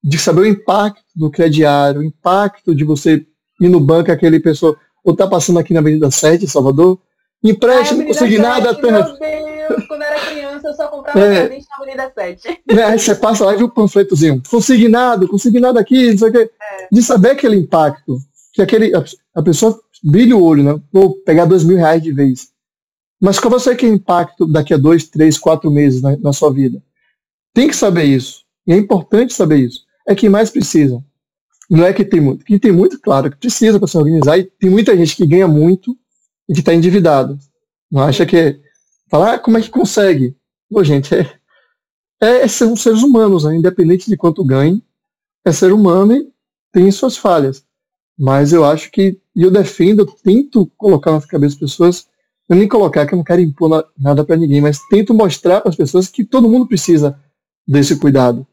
de 0.04 0.18
saber 0.18 0.42
o 0.42 0.46
impacto 0.46 1.06
do 1.16 1.30
crediário, 1.30 2.02
o 2.02 2.04
impacto 2.04 2.74
de 2.74 2.84
você 2.84 3.26
ir 3.58 3.68
no 3.70 3.80
banco, 3.80 4.12
aquele 4.12 4.38
pessoa, 4.40 4.76
ou 5.02 5.16
tá 5.16 5.26
passando 5.26 5.58
aqui 5.58 5.72
na 5.72 5.80
Avenida 5.80 6.10
7, 6.10 6.44
em 6.44 6.48
Salvador, 6.48 7.00
empréstimo, 7.42 8.00
não 8.00 8.08
consegui 8.08 8.36
nada. 8.36 8.74
Meu 8.74 8.92
Deus, 8.92 9.86
quando 9.88 10.02
era 10.02 10.20
criança 10.20 10.68
eu 10.68 10.74
só 10.74 10.88
comprava 10.88 11.20
é, 11.20 11.46
presente 11.46 11.66
na 11.70 11.76
Avenida 11.82 12.12
7. 12.14 12.60
É, 12.68 12.82
aí 12.82 12.98
você 12.98 13.14
passa 13.14 13.46
lá 13.46 13.54
e 13.54 13.56
vê 13.56 13.64
o 13.64 13.70
panfletozinho, 13.70 14.42
consignado, 14.50 15.26
consignado 15.26 15.78
aqui, 15.78 16.10
não 16.10 16.18
sei 16.18 16.28
o 16.28 16.32
quê. 16.32 16.50
É. 16.60 16.88
De 16.92 17.02
saber 17.02 17.30
aquele 17.30 17.56
impacto, 17.56 18.18
que 18.52 18.60
aquele, 18.60 18.94
a, 18.94 19.02
a 19.34 19.42
pessoa 19.42 19.80
brilha 20.02 20.36
o 20.36 20.42
olho, 20.42 20.62
né? 20.62 20.80
Vou 20.92 21.16
pegar 21.22 21.44
dois 21.44 21.64
mil 21.64 21.76
reais 21.76 22.02
de 22.02 22.12
vez. 22.12 22.48
Mas 23.20 23.38
qual 23.38 23.50
vai 23.50 23.60
ser 23.60 23.82
o 23.82 23.86
impacto 23.86 24.46
daqui 24.46 24.72
a 24.72 24.76
dois, 24.76 25.08
três, 25.08 25.38
quatro 25.38 25.70
meses 25.70 26.00
na, 26.00 26.16
na 26.16 26.32
sua 26.32 26.52
vida? 26.52 26.82
Tem 27.52 27.68
que 27.68 27.74
saber 27.74 28.04
isso. 28.04 28.44
E 28.66 28.72
é 28.72 28.76
importante 28.76 29.32
saber 29.32 29.58
isso. 29.58 29.80
É 30.06 30.14
quem 30.14 30.28
mais 30.28 30.50
precisa. 30.50 31.02
Não 31.68 31.84
é 31.84 31.92
que 31.92 32.04
tem 32.04 32.20
muito. 32.20 32.44
Quem 32.44 32.58
tem 32.58 32.72
muito, 32.72 33.00
claro, 33.00 33.30
que 33.30 33.36
precisa 33.36 33.78
para 33.78 33.88
se 33.88 33.98
organizar. 33.98 34.38
E 34.38 34.44
tem 34.44 34.70
muita 34.70 34.96
gente 34.96 35.16
que 35.16 35.26
ganha 35.26 35.48
muito 35.48 35.96
e 36.48 36.54
que 36.54 36.60
está 36.60 36.72
endividado. 36.72 37.38
Não 37.90 38.02
acha 38.02 38.24
que 38.24 38.36
é. 38.36 38.60
Falar, 39.10 39.34
ah, 39.34 39.38
como 39.38 39.58
é 39.58 39.62
que 39.62 39.70
consegue? 39.70 40.36
Pô, 40.70 40.84
gente, 40.84 41.14
é, 41.14 41.20
é, 42.20 42.42
é 42.42 42.48
são 42.48 42.76
seres 42.76 43.02
humanos, 43.02 43.44
né? 43.44 43.56
independente 43.56 44.08
de 44.08 44.16
quanto 44.16 44.44
ganhe, 44.44 44.82
é 45.44 45.52
ser 45.52 45.72
humano 45.72 46.14
e 46.14 46.28
tem 46.72 46.90
suas 46.90 47.16
falhas. 47.16 47.64
Mas 48.18 48.52
eu 48.52 48.64
acho 48.64 48.90
que, 48.90 49.18
e 49.38 49.42
eu 49.44 49.52
defendo, 49.52 50.04
tento 50.04 50.66
colocar 50.76 51.12
nas 51.12 51.24
cabeças 51.24 51.56
das 51.56 51.70
pessoas, 51.70 52.08
eu 52.48 52.56
nem 52.56 52.66
colocar 52.66 53.06
que 53.06 53.14
eu 53.14 53.16
não 53.16 53.22
quero 53.22 53.40
impor 53.40 53.88
nada 53.96 54.24
para 54.24 54.36
ninguém, 54.36 54.60
mas 54.60 54.80
tento 54.90 55.14
mostrar 55.14 55.60
para 55.60 55.70
as 55.70 55.76
pessoas 55.76 56.08
que 56.08 56.24
todo 56.24 56.48
mundo 56.48 56.66
precisa 56.66 57.16
desse 57.64 57.96
cuidado. 58.00 58.44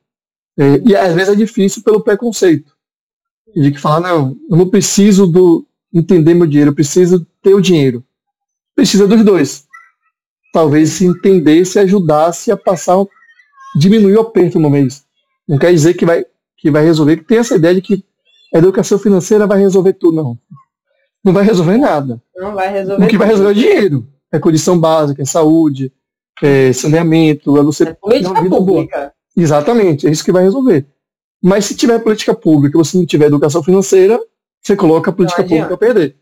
É, 0.55 0.79
e 0.85 0.95
às 0.95 1.15
vezes 1.15 1.33
é 1.33 1.35
difícil 1.35 1.81
pelo 1.81 2.03
preconceito. 2.03 2.71
De 3.55 3.71
que 3.71 3.79
falar, 3.79 3.99
não, 3.99 4.37
eu 4.47 4.55
não 4.55 4.69
preciso 4.69 5.25
do 5.25 5.65
entender 5.91 6.35
meu 6.35 6.45
dinheiro, 6.45 6.69
eu 6.69 6.75
preciso 6.75 7.25
ter 7.41 7.55
o 7.55 7.61
dinheiro. 7.61 8.03
Precisa 8.75 9.07
dos 9.07 9.25
dois. 9.25 9.65
Talvez 10.53 10.89
se 10.89 11.05
entendesse 11.07 11.79
ajudasse 11.79 12.51
a 12.51 12.57
passar, 12.57 13.03
diminuir 13.75 14.17
o 14.17 14.21
aperto 14.21 14.59
no 14.59 14.69
mês. 14.69 15.03
Não 15.47 15.57
quer 15.57 15.71
dizer 15.73 15.95
que 15.95 16.05
vai, 16.05 16.23
que 16.55 16.69
vai 16.69 16.83
resolver, 16.85 17.17
que 17.17 17.23
tem 17.23 17.39
essa 17.39 17.55
ideia 17.55 17.73
de 17.73 17.81
que 17.81 18.05
a 18.53 18.59
educação 18.59 18.99
financeira 18.99 19.47
vai 19.47 19.57
resolver 19.57 19.93
tudo, 19.93 20.17
não. 20.17 20.39
Não 21.25 21.33
vai 21.33 21.43
resolver 21.43 21.77
nada. 21.77 22.21
Não 22.37 22.53
vai 22.53 22.71
resolver. 22.71 23.03
O 23.03 23.07
que 23.07 23.17
vai 23.17 23.27
resolver 23.27 23.51
é 23.51 23.53
dinheiro. 23.55 24.07
É 24.31 24.37
condição 24.37 24.79
básica, 24.79 25.23
é 25.23 25.25
saúde, 25.25 25.91
é, 26.43 26.71
saneamento, 26.71 27.57
é 27.57 27.63
você 27.63 27.83
é 27.83 27.93
política 27.93 28.29
uma 28.29 28.41
vida 28.43 28.55
pública. 28.55 28.97
boa. 28.97 29.13
Exatamente, 29.35 30.07
é 30.07 30.11
isso 30.11 30.23
que 30.23 30.31
vai 30.31 30.43
resolver. 30.43 30.85
Mas 31.41 31.65
se 31.65 31.75
tiver 31.75 31.99
política 31.99 32.33
pública, 32.35 32.77
você 32.77 32.97
não 32.97 33.05
tiver 33.05 33.25
educação 33.25 33.63
financeira, 33.63 34.19
você 34.61 34.75
coloca 34.75 35.09
a 35.09 35.13
política 35.13 35.43
pública 35.43 35.73
a 35.73 35.77
perder. 35.77 36.15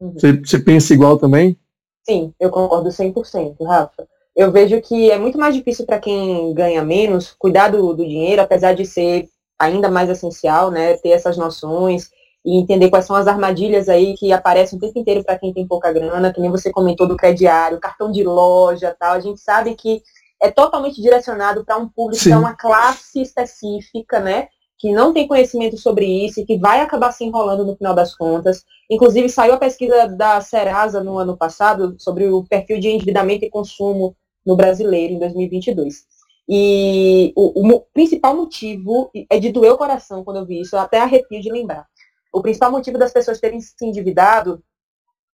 Uhum. 0.00 0.14
Você, 0.14 0.32
você 0.32 0.58
pensa 0.58 0.92
igual 0.94 1.16
também? 1.16 1.56
Sim, 2.02 2.32
eu 2.40 2.50
concordo 2.50 2.88
100%, 2.88 3.56
Rafa. 3.64 4.08
Eu 4.34 4.50
vejo 4.50 4.80
que 4.80 5.10
é 5.10 5.18
muito 5.18 5.38
mais 5.38 5.54
difícil 5.54 5.84
para 5.84 5.98
quem 5.98 6.52
ganha 6.54 6.82
menos 6.82 7.34
cuidar 7.38 7.68
do, 7.68 7.92
do 7.92 8.06
dinheiro, 8.06 8.42
apesar 8.42 8.74
de 8.74 8.84
ser 8.86 9.28
ainda 9.58 9.90
mais 9.90 10.08
essencial, 10.08 10.70
né, 10.70 10.96
ter 10.96 11.10
essas 11.10 11.36
noções 11.36 12.10
e 12.44 12.56
entender 12.56 12.88
quais 12.88 13.04
são 13.04 13.16
as 13.16 13.26
armadilhas 13.26 13.88
aí 13.88 14.14
que 14.16 14.32
aparecem 14.32 14.78
o 14.78 14.80
tempo 14.80 14.98
inteiro 14.98 15.22
para 15.22 15.38
quem 15.38 15.52
tem 15.52 15.66
pouca 15.66 15.92
grana, 15.92 16.32
que 16.32 16.40
nem 16.40 16.50
você 16.50 16.70
comentou 16.70 17.06
do 17.06 17.16
crediário, 17.16 17.78
cartão 17.78 18.10
de 18.10 18.24
loja, 18.24 18.96
tal. 18.98 19.12
A 19.12 19.20
gente 19.20 19.40
sabe 19.40 19.74
que 19.74 20.02
é 20.40 20.50
totalmente 20.50 21.00
direcionado 21.02 21.64
para 21.64 21.76
um 21.76 21.88
público, 21.88 22.24
para 22.24 22.38
uma 22.38 22.54
classe 22.54 23.20
específica, 23.20 24.20
né? 24.20 24.48
Que 24.78 24.90
não 24.90 25.12
tem 25.12 25.28
conhecimento 25.28 25.76
sobre 25.76 26.06
isso 26.06 26.40
e 26.40 26.46
que 26.46 26.58
vai 26.58 26.80
acabar 26.80 27.12
se 27.12 27.22
enrolando 27.22 27.66
no 27.66 27.76
final 27.76 27.94
das 27.94 28.16
contas. 28.16 28.64
Inclusive, 28.90 29.28
saiu 29.28 29.52
a 29.52 29.58
pesquisa 29.58 30.08
da 30.08 30.40
Serasa 30.40 31.04
no 31.04 31.18
ano 31.18 31.36
passado 31.36 31.94
sobre 31.98 32.26
o 32.28 32.42
perfil 32.44 32.80
de 32.80 32.88
endividamento 32.88 33.44
e 33.44 33.50
consumo 33.50 34.16
no 34.46 34.56
brasileiro 34.56 35.12
em 35.12 35.18
2022. 35.18 36.06
E 36.48 37.34
o, 37.36 37.76
o 37.76 37.80
principal 37.92 38.34
motivo 38.34 39.10
é 39.28 39.38
de 39.38 39.52
doer 39.52 39.72
o 39.74 39.78
coração 39.78 40.24
quando 40.24 40.38
eu 40.38 40.46
vi 40.46 40.62
isso, 40.62 40.74
eu 40.74 40.80
até 40.80 40.98
arrepio 40.98 41.40
de 41.40 41.52
lembrar 41.52 41.86
o 42.32 42.40
principal 42.40 42.70
motivo 42.70 42.98
das 42.98 43.12
pessoas 43.12 43.40
terem 43.40 43.60
se 43.60 43.74
endividado 43.82 44.62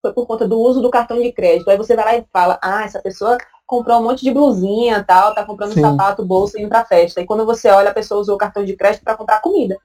foi 0.00 0.12
por 0.12 0.26
conta 0.26 0.46
do 0.46 0.58
uso 0.60 0.80
do 0.80 0.90
cartão 0.90 1.20
de 1.20 1.32
crédito. 1.32 1.68
Aí 1.68 1.76
você 1.76 1.96
vai 1.96 2.04
lá 2.04 2.16
e 2.16 2.26
fala, 2.32 2.58
ah, 2.62 2.84
essa 2.84 3.00
pessoa 3.00 3.36
comprou 3.66 3.98
um 3.98 4.04
monte 4.04 4.22
de 4.22 4.30
blusinha, 4.30 5.02
tal, 5.02 5.34
tá 5.34 5.44
comprando 5.44 5.72
Sim. 5.72 5.80
sapato, 5.80 6.24
bolsa 6.24 6.58
e 6.58 6.62
indo 6.62 6.68
pra 6.68 6.84
festa. 6.84 7.20
E 7.20 7.26
quando 7.26 7.44
você 7.44 7.68
olha, 7.68 7.90
a 7.90 7.94
pessoa 7.94 8.20
usou 8.20 8.36
o 8.36 8.38
cartão 8.38 8.64
de 8.64 8.76
crédito 8.76 9.02
para 9.02 9.16
comprar 9.16 9.40
comida. 9.40 9.76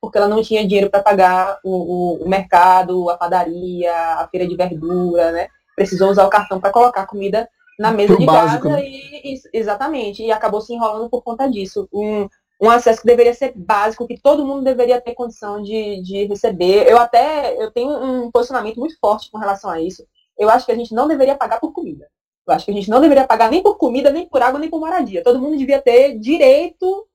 Porque 0.00 0.18
ela 0.18 0.28
não 0.28 0.42
tinha 0.42 0.66
dinheiro 0.66 0.90
para 0.90 1.02
pagar 1.02 1.58
o, 1.62 1.70
o, 1.70 2.24
o, 2.24 2.28
mercado, 2.28 3.08
a 3.08 3.16
padaria, 3.16 3.94
a 3.94 4.28
feira 4.28 4.46
de 4.46 4.56
verdura, 4.56 5.30
né? 5.30 5.48
Precisou 5.76 6.10
usar 6.10 6.26
o 6.26 6.30
cartão 6.30 6.60
para 6.60 6.72
colocar 6.72 7.06
comida 7.06 7.48
na 7.78 7.92
mesa 7.92 8.08
Pro 8.08 8.18
de 8.18 8.26
básico, 8.26 8.68
casa 8.68 8.76
né? 8.76 8.84
e, 8.84 9.34
e, 9.34 9.40
exatamente. 9.52 10.22
E 10.22 10.32
acabou 10.32 10.60
se 10.60 10.74
enrolando 10.74 11.08
por 11.08 11.22
conta 11.22 11.48
disso. 11.48 11.88
Um, 11.92 12.28
um 12.62 12.70
acesso 12.70 13.00
que 13.00 13.06
deveria 13.08 13.34
ser 13.34 13.52
básico, 13.56 14.06
que 14.06 14.20
todo 14.20 14.46
mundo 14.46 14.62
deveria 14.62 15.00
ter 15.00 15.14
condição 15.14 15.60
de, 15.60 16.00
de 16.00 16.26
receber. 16.26 16.88
Eu 16.88 16.96
até 16.96 17.60
eu 17.60 17.72
tenho 17.72 17.90
um 17.90 18.30
posicionamento 18.30 18.78
muito 18.78 18.96
forte 19.00 19.28
com 19.32 19.36
relação 19.36 19.68
a 19.68 19.80
isso. 19.80 20.06
Eu 20.38 20.48
acho 20.48 20.64
que 20.64 20.70
a 20.70 20.76
gente 20.76 20.94
não 20.94 21.08
deveria 21.08 21.34
pagar 21.34 21.58
por 21.58 21.72
comida. 21.72 22.06
Eu 22.46 22.54
acho 22.54 22.64
que 22.64 22.70
a 22.70 22.74
gente 22.74 22.88
não 22.88 23.00
deveria 23.00 23.26
pagar 23.26 23.50
nem 23.50 23.64
por 23.64 23.76
comida, 23.76 24.10
nem 24.10 24.28
por 24.28 24.40
água, 24.40 24.60
nem 24.60 24.70
por 24.70 24.78
moradia. 24.78 25.24
Todo 25.24 25.40
mundo 25.40 25.58
devia 25.58 25.82
ter 25.82 26.16
direito. 26.20 27.08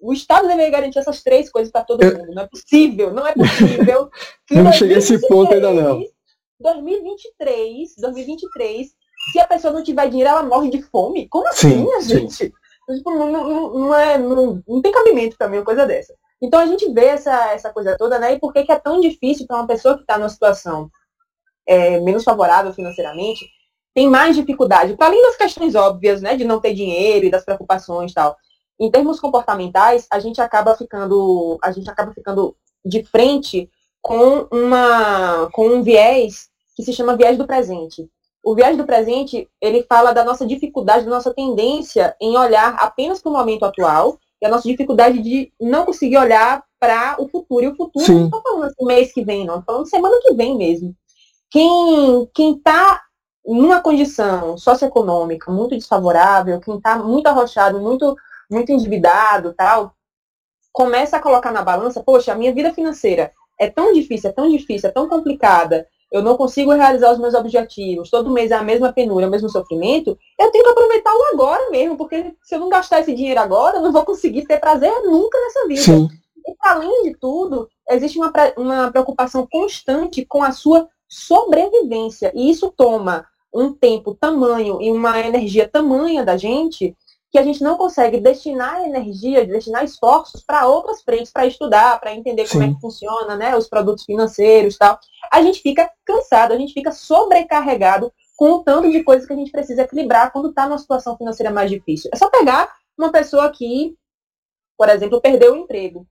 O 0.00 0.12
Estado 0.12 0.46
deveria 0.46 0.70
garantir 0.70 1.00
essas 1.00 1.24
três 1.24 1.50
coisas 1.50 1.72
para 1.72 1.82
todo 1.82 2.04
mundo. 2.04 2.32
Não 2.32 2.42
é 2.44 2.46
possível, 2.46 3.12
não 3.12 3.26
é 3.26 3.34
possível. 3.34 4.08
Eu 4.48 4.62
não 4.62 4.72
cheguei 4.72 4.94
a 4.94 4.98
esse 4.98 5.26
ponto 5.26 5.52
ainda 5.52 5.72
não. 5.72 6.04
2023, 6.60 7.96
2023, 7.98 8.88
se 9.32 9.40
a 9.40 9.46
pessoa 9.46 9.72
não 9.72 9.82
tiver 9.82 10.08
dinheiro, 10.08 10.30
ela 10.30 10.42
morre 10.44 10.70
de 10.70 10.82
fome? 10.82 11.26
Como 11.28 11.48
assim, 11.48 11.84
sim, 11.84 12.08
gente? 12.08 12.32
Sim. 12.32 12.52
Tipo, 12.88 13.10
não, 13.10 13.32
não, 13.32 13.70
não, 13.72 13.94
é, 13.94 14.18
não, 14.18 14.62
não 14.66 14.82
tem 14.82 14.92
cabimento 14.92 15.36
para 15.36 15.48
mim 15.48 15.58
uma 15.58 15.64
coisa 15.64 15.86
dessa. 15.86 16.14
Então 16.40 16.60
a 16.60 16.66
gente 16.66 16.92
vê 16.92 17.06
essa, 17.06 17.52
essa 17.52 17.72
coisa 17.72 17.96
toda, 17.96 18.18
né? 18.18 18.34
E 18.34 18.38
por 18.38 18.52
que, 18.52 18.64
que 18.64 18.72
é 18.72 18.78
tão 18.78 19.00
difícil 19.00 19.46
para 19.46 19.56
uma 19.56 19.66
pessoa 19.66 19.94
que 19.94 20.02
está 20.02 20.18
numa 20.18 20.28
situação 20.28 20.90
é, 21.66 21.98
menos 22.00 22.24
favorável 22.24 22.72
financeiramente, 22.74 23.48
tem 23.94 24.08
mais 24.08 24.36
dificuldade, 24.36 24.96
para 24.96 25.06
além 25.06 25.22
das 25.22 25.36
questões 25.36 25.74
óbvias, 25.74 26.20
né? 26.20 26.36
De 26.36 26.44
não 26.44 26.60
ter 26.60 26.74
dinheiro 26.74 27.26
e 27.26 27.30
das 27.30 27.44
preocupações 27.44 28.10
e 28.10 28.14
tal. 28.14 28.36
Em 28.78 28.90
termos 28.90 29.20
comportamentais, 29.20 30.06
a 30.10 30.18
gente 30.18 30.40
acaba 30.40 30.76
ficando, 30.76 31.58
a 31.62 31.70
gente 31.70 31.88
acaba 31.88 32.12
ficando 32.12 32.56
de 32.84 33.04
frente 33.04 33.70
com 34.02 34.46
uma 34.52 35.48
com 35.52 35.68
um 35.68 35.82
viés 35.82 36.50
que 36.76 36.82
se 36.82 36.92
chama 36.92 37.16
viés 37.16 37.38
do 37.38 37.46
presente. 37.46 38.10
O 38.44 38.54
viagem 38.54 38.76
do 38.76 38.84
presente, 38.84 39.48
ele 39.58 39.84
fala 39.88 40.12
da 40.12 40.22
nossa 40.22 40.46
dificuldade, 40.46 41.06
da 41.06 41.10
nossa 41.10 41.32
tendência 41.32 42.14
em 42.20 42.36
olhar 42.36 42.74
apenas 42.74 43.22
para 43.22 43.30
o 43.30 43.32
momento 43.32 43.64
atual 43.64 44.18
e 44.40 44.46
a 44.46 44.50
nossa 44.50 44.68
dificuldade 44.68 45.22
de 45.22 45.50
não 45.58 45.86
conseguir 45.86 46.18
olhar 46.18 46.62
para 46.78 47.16
o 47.18 47.26
futuro. 47.26 47.64
E 47.64 47.68
o 47.68 47.74
futuro, 47.74 48.04
Sim. 48.04 48.14
não 48.14 48.24
estou 48.26 48.42
falando 48.42 48.64
assim, 48.64 48.84
mês 48.84 49.12
que 49.14 49.24
vem, 49.24 49.46
não, 49.46 49.60
estou 49.60 49.74
falando 49.74 49.88
semana 49.88 50.16
que 50.20 50.34
vem 50.34 50.58
mesmo. 50.58 50.94
Quem 51.50 52.28
está 52.36 53.02
numa 53.46 53.80
condição 53.80 54.58
socioeconômica 54.58 55.50
muito 55.50 55.74
desfavorável, 55.74 56.60
quem 56.60 56.76
está 56.76 56.98
muito 56.98 57.26
arrochado, 57.26 57.80
muito, 57.80 58.14
muito 58.50 58.70
endividado 58.72 59.54
tal, 59.54 59.94
começa 60.70 61.16
a 61.16 61.20
colocar 61.20 61.52
na 61.52 61.62
balança, 61.62 62.02
poxa, 62.02 62.32
a 62.32 62.34
minha 62.34 62.52
vida 62.52 62.74
financeira 62.74 63.32
é 63.58 63.70
tão 63.70 63.92
difícil, 63.92 64.30
é 64.30 64.32
tão 64.32 64.48
difícil, 64.48 64.88
é 64.88 64.92
tão 64.92 65.08
complicada, 65.08 65.86
eu 66.14 66.22
não 66.22 66.36
consigo 66.36 66.72
realizar 66.72 67.12
os 67.12 67.18
meus 67.18 67.34
objetivos, 67.34 68.08
todo 68.08 68.30
mês 68.30 68.52
é 68.52 68.54
a 68.54 68.62
mesma 68.62 68.92
penúria, 68.92 69.26
o 69.26 69.30
mesmo 69.30 69.48
sofrimento, 69.48 70.16
eu 70.38 70.50
tenho 70.52 70.62
que 70.62 70.70
aproveitar 70.70 71.12
o 71.12 71.34
agora 71.34 71.70
mesmo, 71.70 71.96
porque 71.96 72.32
se 72.40 72.54
eu 72.54 72.60
não 72.60 72.68
gastar 72.68 73.00
esse 73.00 73.12
dinheiro 73.12 73.40
agora, 73.40 73.78
eu 73.78 73.82
não 73.82 73.90
vou 73.90 74.04
conseguir 74.04 74.46
ter 74.46 74.60
prazer 74.60 74.92
nunca 75.02 75.36
nessa 75.40 75.66
vida. 75.66 75.80
Sim. 75.80 76.08
E 76.46 76.54
além 76.60 77.02
de 77.02 77.18
tudo, 77.18 77.68
existe 77.90 78.16
uma, 78.16 78.32
uma 78.56 78.92
preocupação 78.92 79.44
constante 79.50 80.24
com 80.24 80.44
a 80.44 80.52
sua 80.52 80.88
sobrevivência. 81.08 82.30
E 82.32 82.48
isso 82.48 82.72
toma 82.76 83.26
um 83.52 83.72
tempo 83.72 84.14
tamanho 84.14 84.80
e 84.80 84.92
uma 84.92 85.18
energia 85.18 85.68
tamanha 85.68 86.24
da 86.24 86.36
gente 86.36 86.96
que 87.34 87.38
a 87.38 87.42
gente 87.42 87.64
não 87.64 87.76
consegue 87.76 88.20
destinar 88.20 88.84
energia, 88.84 89.44
destinar 89.44 89.82
esforços 89.82 90.44
para 90.44 90.68
outras 90.68 91.02
frentes, 91.02 91.32
para 91.32 91.44
estudar, 91.44 91.98
para 91.98 92.14
entender 92.14 92.48
como 92.48 92.62
Sim. 92.62 92.70
é 92.70 92.72
que 92.72 92.80
funciona, 92.80 93.34
né, 93.34 93.56
os 93.56 93.68
produtos 93.68 94.04
financeiros 94.04 94.78
tal. 94.78 95.00
A 95.32 95.42
gente 95.42 95.60
fica 95.60 95.90
cansado, 96.04 96.52
a 96.52 96.56
gente 96.56 96.72
fica 96.72 96.92
sobrecarregado 96.92 98.12
com 98.36 98.52
o 98.52 98.62
tanto 98.62 98.88
de 98.88 99.02
coisas 99.02 99.26
que 99.26 99.32
a 99.32 99.36
gente 99.36 99.50
precisa 99.50 99.82
equilibrar 99.82 100.30
quando 100.30 100.50
está 100.50 100.68
numa 100.68 100.78
situação 100.78 101.16
financeira 101.16 101.50
mais 101.50 101.68
difícil. 101.68 102.08
É 102.14 102.16
só 102.16 102.30
pegar 102.30 102.72
uma 102.96 103.10
pessoa 103.10 103.50
que, 103.50 103.96
por 104.78 104.88
exemplo, 104.88 105.20
perdeu 105.20 105.54
o 105.54 105.56
emprego. 105.56 106.06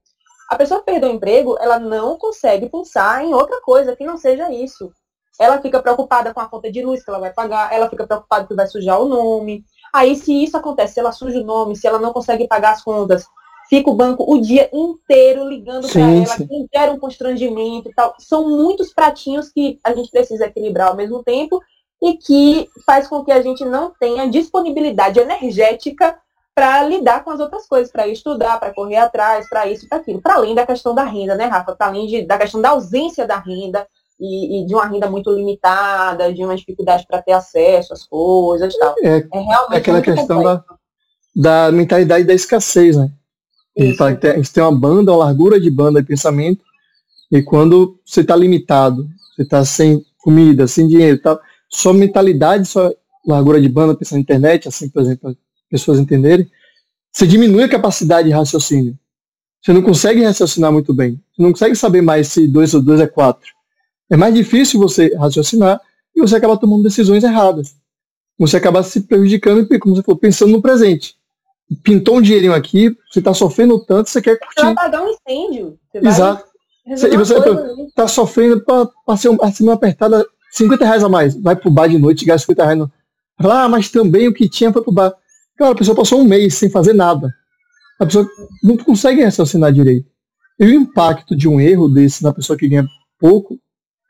A 0.50 0.56
pessoa 0.56 0.80
que 0.80 0.92
perdeu 0.92 1.08
o 1.08 1.14
emprego, 1.14 1.56
ela 1.58 1.78
não 1.78 2.18
consegue 2.18 2.68
pensar 2.68 3.24
em 3.24 3.32
outra 3.32 3.62
coisa 3.62 3.96
que 3.96 4.04
não 4.04 4.18
seja 4.18 4.52
isso. 4.52 4.92
Ela 5.40 5.58
fica 5.58 5.80
preocupada 5.80 6.34
com 6.34 6.40
a 6.40 6.48
conta 6.50 6.70
de 6.70 6.82
luz 6.82 7.02
que 7.02 7.08
ela 7.08 7.18
vai 7.18 7.32
pagar, 7.32 7.72
ela 7.72 7.88
fica 7.88 8.06
preocupada 8.06 8.46
que 8.46 8.54
vai 8.54 8.66
sujar 8.66 9.00
o 9.00 9.08
nome, 9.08 9.64
Aí, 9.94 10.16
se 10.16 10.42
isso 10.42 10.56
acontece, 10.56 10.94
se 10.94 11.00
ela 11.00 11.12
suja 11.12 11.40
o 11.40 11.44
nome, 11.44 11.76
se 11.76 11.86
ela 11.86 12.00
não 12.00 12.12
consegue 12.12 12.48
pagar 12.48 12.72
as 12.72 12.82
contas, 12.82 13.24
fica 13.68 13.88
o 13.88 13.94
banco 13.94 14.24
o 14.28 14.40
dia 14.40 14.68
inteiro 14.72 15.48
ligando 15.48 15.88
para 15.88 16.00
ela, 16.00 16.36
que 16.36 16.66
gera 16.74 16.92
um 16.92 16.98
constrangimento 16.98 17.88
e 17.88 17.94
tal. 17.94 18.12
São 18.18 18.48
muitos 18.48 18.92
pratinhos 18.92 19.50
que 19.50 19.78
a 19.84 19.94
gente 19.94 20.10
precisa 20.10 20.46
equilibrar 20.46 20.88
ao 20.88 20.96
mesmo 20.96 21.22
tempo 21.22 21.62
e 22.02 22.14
que 22.16 22.68
faz 22.84 23.06
com 23.06 23.24
que 23.24 23.30
a 23.30 23.40
gente 23.40 23.64
não 23.64 23.92
tenha 23.98 24.28
disponibilidade 24.28 25.20
energética 25.20 26.18
para 26.52 26.82
lidar 26.82 27.22
com 27.22 27.30
as 27.30 27.38
outras 27.38 27.64
coisas, 27.68 27.92
para 27.92 28.08
estudar, 28.08 28.58
para 28.58 28.74
correr 28.74 28.96
atrás, 28.96 29.48
para 29.48 29.68
isso, 29.68 29.88
para 29.88 29.98
aquilo. 29.98 30.20
Para 30.20 30.34
além 30.34 30.56
da 30.56 30.66
questão 30.66 30.92
da 30.92 31.04
renda, 31.04 31.36
né, 31.36 31.46
Rafa? 31.46 31.76
Para 31.76 31.86
além 31.86 32.08
de, 32.08 32.22
da 32.22 32.36
questão 32.36 32.60
da 32.60 32.70
ausência 32.70 33.26
da 33.28 33.38
renda, 33.38 33.86
e, 34.18 34.62
e, 34.62 34.66
de 34.66 34.74
uma 34.74 34.86
renda 34.86 35.10
muito 35.10 35.30
limitada, 35.30 36.32
de 36.32 36.44
uma 36.44 36.56
dificuldade 36.56 37.06
para 37.06 37.22
ter 37.22 37.32
acesso 37.32 37.92
às 37.92 38.06
coisas 38.06 38.76
tal. 38.76 38.94
É, 39.02 39.18
é 39.18 39.38
realmente 39.40 39.74
é 39.74 39.76
aquela 39.76 40.00
questão 40.00 40.42
da, 40.42 40.64
da 41.34 41.72
mentalidade 41.72 42.24
da 42.24 42.34
escassez, 42.34 42.96
né? 42.96 43.10
A 43.76 44.36
gente 44.36 44.52
tem 44.52 44.62
uma 44.62 44.78
banda, 44.78 45.10
uma 45.10 45.24
largura 45.24 45.60
de 45.60 45.68
banda 45.68 46.00
de 46.00 46.06
pensamento, 46.06 46.64
e 47.30 47.42
quando 47.42 47.98
você 48.04 48.20
está 48.20 48.36
limitado, 48.36 49.08
você 49.34 49.42
está 49.42 49.64
sem 49.64 50.04
comida, 50.18 50.68
sem 50.68 50.86
dinheiro 50.86 51.20
tal, 51.20 51.40
sua 51.68 51.92
mentalidade, 51.92 52.68
sua 52.68 52.94
largura 53.26 53.60
de 53.60 53.68
banda, 53.68 53.96
pensando 53.96 54.18
na 54.18 54.22
internet, 54.22 54.68
assim, 54.68 54.88
por 54.88 55.02
exemplo, 55.02 55.20
para 55.20 55.36
pessoas 55.68 55.98
entenderem, 55.98 56.48
você 57.12 57.26
diminui 57.26 57.64
a 57.64 57.68
capacidade 57.68 58.28
de 58.28 58.34
raciocínio. 58.34 58.96
Você 59.60 59.72
não 59.72 59.82
consegue 59.82 60.22
raciocinar 60.22 60.70
muito 60.70 60.92
bem. 60.92 61.20
Você 61.34 61.42
não 61.42 61.50
consegue 61.50 61.74
saber 61.74 62.02
mais 62.02 62.28
se 62.28 62.46
2 62.46 62.74
ou 62.74 62.82
2 62.82 63.00
é 63.00 63.06
4. 63.06 63.53
É 64.14 64.16
mais 64.16 64.32
difícil 64.32 64.78
você 64.78 65.12
raciocinar 65.16 65.80
e 66.14 66.20
você 66.20 66.36
acaba 66.36 66.56
tomando 66.56 66.84
decisões 66.84 67.24
erradas. 67.24 67.74
Você 68.38 68.56
acaba 68.56 68.80
se 68.84 69.00
prejudicando 69.00 69.66
e, 69.68 69.78
como 69.80 69.96
você 69.96 70.04
falou, 70.04 70.20
pensando 70.20 70.52
no 70.52 70.62
presente. 70.62 71.16
Pintou 71.82 72.18
um 72.18 72.22
dinheirinho 72.22 72.54
aqui, 72.54 72.96
você 73.10 73.18
está 73.18 73.34
sofrendo 73.34 73.84
tanto, 73.84 74.08
você 74.08 74.22
quer 74.22 74.38
curtir. 74.38 74.54
Você 74.54 74.62
vai 74.62 74.72
apagar 74.72 75.02
um 75.02 75.08
incêndio. 75.08 75.76
Exato. 75.92 76.44
e 76.86 77.16
você 77.16 77.34
está 77.88 78.06
sofrendo 78.06 78.64
para 78.64 79.16
ser 79.16 79.30
uma 79.30 79.50
semana 79.50 79.74
apertada, 79.74 80.24
50 80.52 80.84
reais 80.84 81.02
a 81.02 81.08
mais. 81.08 81.34
Vai 81.34 81.56
pro 81.56 81.68
bar 81.68 81.88
de 81.88 81.98
noite 81.98 82.24
gasta 82.24 82.46
50 82.46 82.62
reais. 82.62 82.78
No... 82.78 82.92
Fala, 83.42 83.64
ah, 83.64 83.68
mas 83.68 83.90
também 83.90 84.28
o 84.28 84.32
que 84.32 84.48
tinha 84.48 84.72
foi 84.72 84.80
pro 84.80 84.92
bar. 84.92 85.12
Cara, 85.56 85.72
a 85.72 85.76
pessoa 85.76 85.96
passou 85.96 86.20
um 86.20 86.24
mês 86.24 86.54
sem 86.54 86.70
fazer 86.70 86.92
nada. 86.92 87.34
A 87.98 88.06
pessoa 88.06 88.28
não 88.62 88.76
consegue 88.76 89.24
raciocinar 89.24 89.72
direito. 89.72 90.06
E 90.60 90.66
o 90.66 90.72
impacto 90.72 91.34
de 91.34 91.48
um 91.48 91.60
erro 91.60 91.88
desse 91.88 92.22
na 92.22 92.32
pessoa 92.32 92.56
que 92.56 92.68
ganha 92.68 92.86
pouco 93.18 93.58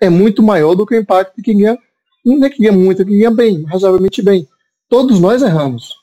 é 0.00 0.08
muito 0.08 0.42
maior 0.42 0.74
do 0.74 0.86
que 0.86 0.94
o 0.94 1.00
impacto 1.00 1.36
de 1.36 1.42
quem 1.42 1.58
ganha, 1.58 1.78
não 2.24 2.44
é 2.44 2.50
que 2.50 2.58
ganha 2.58 2.72
muito, 2.72 3.02
é 3.02 3.04
que 3.04 3.10
ganha 3.10 3.30
bem, 3.30 3.64
razoavelmente 3.64 4.22
bem. 4.22 4.48
Todos 4.88 5.20
nós 5.20 5.42
erramos, 5.42 5.94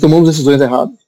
tomamos 0.00 0.28
decisões 0.28 0.60
erradas. 0.60 0.98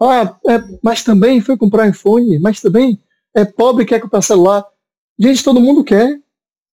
Ah, 0.00 0.36
é, 0.48 0.62
mas 0.82 1.02
também 1.02 1.40
foi 1.40 1.56
comprar 1.56 1.88
iPhone, 1.88 2.38
mas 2.38 2.60
também 2.60 2.98
é 3.34 3.44
pobre 3.44 3.84
quer 3.84 4.00
comprar 4.00 4.22
celular. 4.22 4.64
Gente, 5.18 5.44
todo 5.44 5.60
mundo 5.60 5.84
quer. 5.84 6.18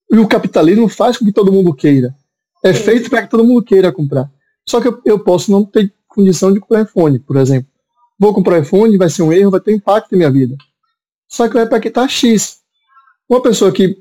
E 0.10 0.18
o 0.18 0.28
capitalismo 0.28 0.88
faz 0.88 1.18
com 1.18 1.26
que 1.26 1.34
todo 1.34 1.52
mundo 1.52 1.74
queira. 1.74 2.16
É 2.64 2.74
feito 2.74 3.10
para 3.10 3.24
que 3.24 3.30
todo 3.30 3.44
mundo 3.44 3.62
queira 3.62 3.92
comprar. 3.92 4.32
Só 4.66 4.80
que 4.80 4.88
eu, 4.88 5.02
eu, 5.06 5.20
posso 5.20 5.52
não 5.52 5.66
ter 5.66 5.94
condição 6.08 6.54
de 6.54 6.60
comprar 6.60 6.84
iPhone, 6.84 7.20
por 7.20 7.36
exemplo. 7.36 7.70
Vou 8.18 8.34
comprar 8.34 8.60
iPhone, 8.60 8.98
vai 8.98 9.10
ser 9.10 9.24
um 9.24 9.34
erro, 9.34 9.52
vai 9.52 9.60
ter 9.60 9.74
impacto 9.74 10.12
na 10.12 10.18
minha 10.18 10.32
vida. 10.32 10.56
Só 11.28 11.48
que 11.48 11.54
vai 11.54 11.68
para 11.68 11.80
que 11.80 11.90
tá 11.90 12.08
X. 12.08 12.60
Uma 13.30 13.42
pessoa 13.42 13.72
que 13.72 13.98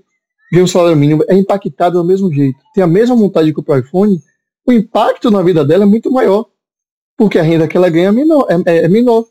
ganha 0.53 0.65
um 0.65 0.69
salário 0.69 0.97
mínimo 0.97 1.25
é 1.29 1.35
impactada 1.35 1.99
do 1.99 2.05
mesmo 2.05 2.33
jeito, 2.33 2.59
tem 2.75 2.83
a 2.83 2.87
mesma 2.87 3.17
vontade 3.17 3.47
de 3.47 3.53
comprar 3.53 3.81
iPhone, 3.81 4.21
o 4.67 4.73
impacto 4.73 5.31
na 5.31 5.43
vida 5.43 5.65
dela 5.65 5.85
é 5.85 5.87
muito 5.87 6.11
maior, 6.11 6.47
porque 7.17 7.39
a 7.39 7.43
renda 7.43 7.69
que 7.69 7.77
ela 7.77 7.89
ganha 7.89 8.09
é 8.09 8.13
menor. 8.13 8.47
É, 8.67 8.77
é 8.79 8.89
menor. 8.89 9.25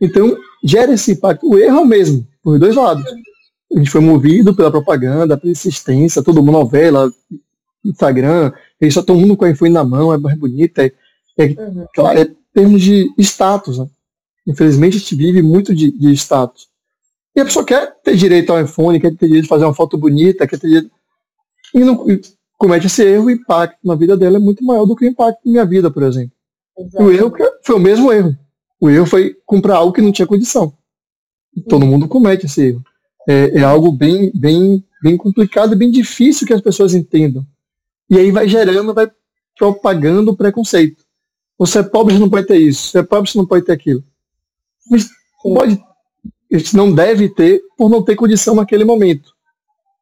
Então, 0.00 0.36
gera 0.62 0.92
esse 0.92 1.12
impacto. 1.12 1.48
O 1.48 1.58
erro 1.58 1.78
é 1.78 1.80
o 1.80 1.86
mesmo, 1.86 2.26
por 2.42 2.58
dois 2.58 2.74
lados. 2.76 3.04
A 3.74 3.78
gente 3.78 3.90
foi 3.90 4.00
movido 4.00 4.54
pela 4.54 4.70
propaganda, 4.70 5.36
pela 5.36 5.50
insistência, 5.50 6.22
todo 6.22 6.42
mundo 6.42 6.52
novela, 6.52 7.12
Instagram, 7.84 8.52
e 8.80 8.90
só 8.90 9.02
todo 9.02 9.18
mundo 9.18 9.36
com 9.36 9.44
o 9.44 9.48
iPhone 9.48 9.72
na 9.72 9.84
mão, 9.84 10.12
é 10.12 10.18
mais 10.18 10.38
bonito, 10.38 10.78
é, 10.78 10.92
é, 11.38 11.44
uhum. 11.46 11.86
claro, 11.94 12.18
é 12.20 12.30
termos 12.54 12.80
de 12.80 13.12
status. 13.18 13.78
Né? 13.78 13.86
Infelizmente, 14.46 14.96
a 14.96 15.00
gente 15.00 15.14
vive 15.14 15.42
muito 15.42 15.74
de, 15.74 15.90
de 15.90 16.12
status. 16.12 16.68
E 17.36 17.40
a 17.40 17.44
pessoa 17.44 17.66
quer 17.66 17.94
ter 18.02 18.16
direito 18.16 18.50
ao 18.50 18.62
iPhone, 18.62 18.98
quer 18.98 19.14
ter 19.14 19.26
direito 19.26 19.42
de 19.42 19.48
fazer 19.48 19.66
uma 19.66 19.74
foto 19.74 19.98
bonita, 19.98 20.46
quer 20.46 20.58
ter 20.58 20.68
direito. 20.68 20.90
E, 21.74 21.80
não, 21.80 22.10
e 22.10 22.18
comete 22.56 22.86
esse 22.86 23.04
erro, 23.04 23.26
o 23.26 23.30
impacto 23.30 23.78
na 23.84 23.94
vida 23.94 24.16
dela 24.16 24.36
é 24.36 24.40
muito 24.40 24.64
maior 24.64 24.86
do 24.86 24.96
que 24.96 25.04
o 25.04 25.08
impacto 25.08 25.40
na 25.44 25.52
minha 25.52 25.64
vida, 25.66 25.90
por 25.90 26.02
exemplo. 26.02 26.32
O 26.94 27.10
erro 27.10 27.30
foi 27.62 27.76
o 27.76 27.80
mesmo 27.80 28.10
erro. 28.10 28.34
O 28.80 28.88
erro 28.88 29.04
foi 29.04 29.36
comprar 29.44 29.76
algo 29.76 29.92
que 29.92 30.00
não 30.00 30.12
tinha 30.12 30.26
condição. 30.26 30.72
Todo 31.68 31.86
mundo 31.86 32.08
comete 32.08 32.46
esse 32.46 32.68
erro. 32.68 32.82
É, 33.28 33.58
é, 33.58 33.62
algo 33.62 33.92
bem, 33.92 34.30
bem, 34.34 34.82
bem 35.02 35.16
complicado 35.16 35.74
e 35.74 35.76
bem 35.76 35.90
difícil 35.90 36.46
que 36.46 36.54
as 36.54 36.60
pessoas 36.62 36.94
entendam. 36.94 37.44
E 38.08 38.16
aí 38.18 38.30
vai 38.30 38.48
gerando, 38.48 38.94
vai 38.94 39.10
propagando 39.58 40.30
o 40.30 40.36
preconceito. 40.36 41.04
Você 41.58 41.80
é 41.80 41.82
pobre, 41.82 42.14
você 42.14 42.20
não 42.20 42.30
pode 42.30 42.46
ter 42.46 42.58
isso. 42.58 42.88
Você 42.88 42.98
é 42.98 43.02
pobre, 43.02 43.30
você 43.30 43.36
não 43.36 43.46
pode 43.46 43.64
ter 43.64 43.72
aquilo. 43.72 44.02
Mas 44.90 45.08
pode 45.42 45.78
a 46.56 46.58
gente 46.58 46.76
não 46.76 46.92
deve 46.92 47.28
ter 47.28 47.62
por 47.76 47.90
não 47.90 48.02
ter 48.02 48.16
condição 48.16 48.54
naquele 48.54 48.84
momento. 48.84 49.30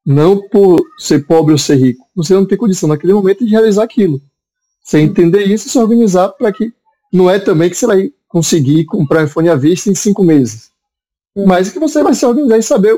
Não 0.06 0.40
por 0.48 0.84
ser 0.98 1.26
pobre 1.26 1.52
ou 1.52 1.58
ser 1.58 1.76
rico. 1.76 2.06
Você 2.14 2.34
não 2.34 2.46
tem 2.46 2.56
condição 2.56 2.88
naquele 2.88 3.12
momento 3.12 3.44
de 3.44 3.50
realizar 3.50 3.82
aquilo. 3.82 4.20
Você 4.82 5.00
entender 5.00 5.44
isso 5.44 5.66
e 5.66 5.70
se 5.70 5.78
organizar 5.78 6.28
para 6.30 6.52
que 6.52 6.72
não 7.12 7.28
é 7.28 7.38
também 7.38 7.70
que 7.70 7.76
você 7.76 7.86
vai 7.86 8.12
conseguir 8.28 8.84
comprar 8.84 9.24
iPhone 9.24 9.48
à 9.48 9.56
vista 9.56 9.90
em 9.90 9.94
cinco 9.94 10.22
meses. 10.22 10.70
Mas 11.46 11.70
que 11.70 11.78
você 11.78 12.02
vai 12.02 12.14
se 12.14 12.24
organizar 12.24 12.58
e 12.58 12.62
saber, 12.62 12.96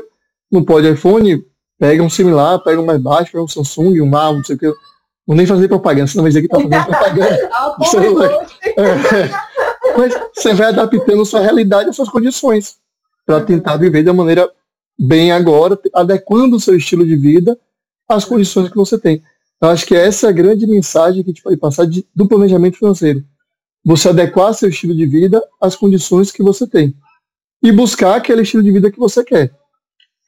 não 0.51 0.63
pode 0.63 0.91
iPhone, 0.91 1.43
pega 1.79 2.03
um 2.03 2.09
similar, 2.09 2.59
pega 2.59 2.81
um 2.81 2.85
mais 2.85 3.01
baixo, 3.01 3.31
pega 3.31 3.43
um 3.43 3.47
Samsung, 3.47 4.01
um 4.01 4.09
mal, 4.09 4.35
não 4.35 4.43
sei 4.43 4.55
o 4.55 4.59
que. 4.59 4.73
Vou 5.25 5.35
nem 5.35 5.45
fazer 5.45 5.67
propaganda, 5.67 6.07
senão 6.07 6.23
vai 6.23 6.29
dizer 6.29 6.47
que 6.47 6.53
está 6.53 6.57
fazendo 6.57 6.85
propaganda. 6.85 7.49
é. 8.75 9.97
Mas 9.97 10.13
você 10.35 10.53
vai 10.53 10.67
adaptando 10.67 11.21
a 11.21 11.25
sua 11.25 11.39
realidade 11.39 11.89
às 11.89 11.95
suas 11.95 12.09
condições 12.09 12.77
para 13.27 13.43
tentar 13.43 13.75
viver 13.75 14.03
da 14.03 14.13
maneira 14.13 14.49
bem 14.97 15.33
agora, 15.33 15.77
adequando 15.93 16.55
o 16.55 16.59
seu 16.61 16.77
estilo 16.77 17.05
de 17.05 17.17
vida 17.17 17.59
às 18.07 18.23
condições 18.23 18.69
que 18.69 18.75
você 18.75 18.97
tem. 18.97 19.21
Eu 19.61 19.67
acho 19.67 19.85
que 19.85 19.93
essa 19.93 20.27
é 20.27 20.29
a 20.29 20.33
grande 20.33 20.65
mensagem 20.65 21.21
que 21.21 21.29
a 21.29 21.33
gente 21.33 21.43
pode 21.43 21.57
passar 21.57 21.85
de, 21.85 22.07
do 22.15 22.25
planejamento 22.25 22.77
financeiro. 22.77 23.23
Você 23.83 24.09
adequar 24.09 24.53
seu 24.53 24.69
estilo 24.69 24.95
de 24.95 25.05
vida 25.05 25.43
às 25.59 25.75
condições 25.75 26.31
que 26.31 26.41
você 26.41 26.65
tem. 26.65 26.95
E 27.61 27.69
buscar 27.71 28.15
aquele 28.15 28.43
estilo 28.43 28.63
de 28.63 28.71
vida 28.71 28.89
que 28.89 28.99
você 28.99 29.23
quer. 29.25 29.51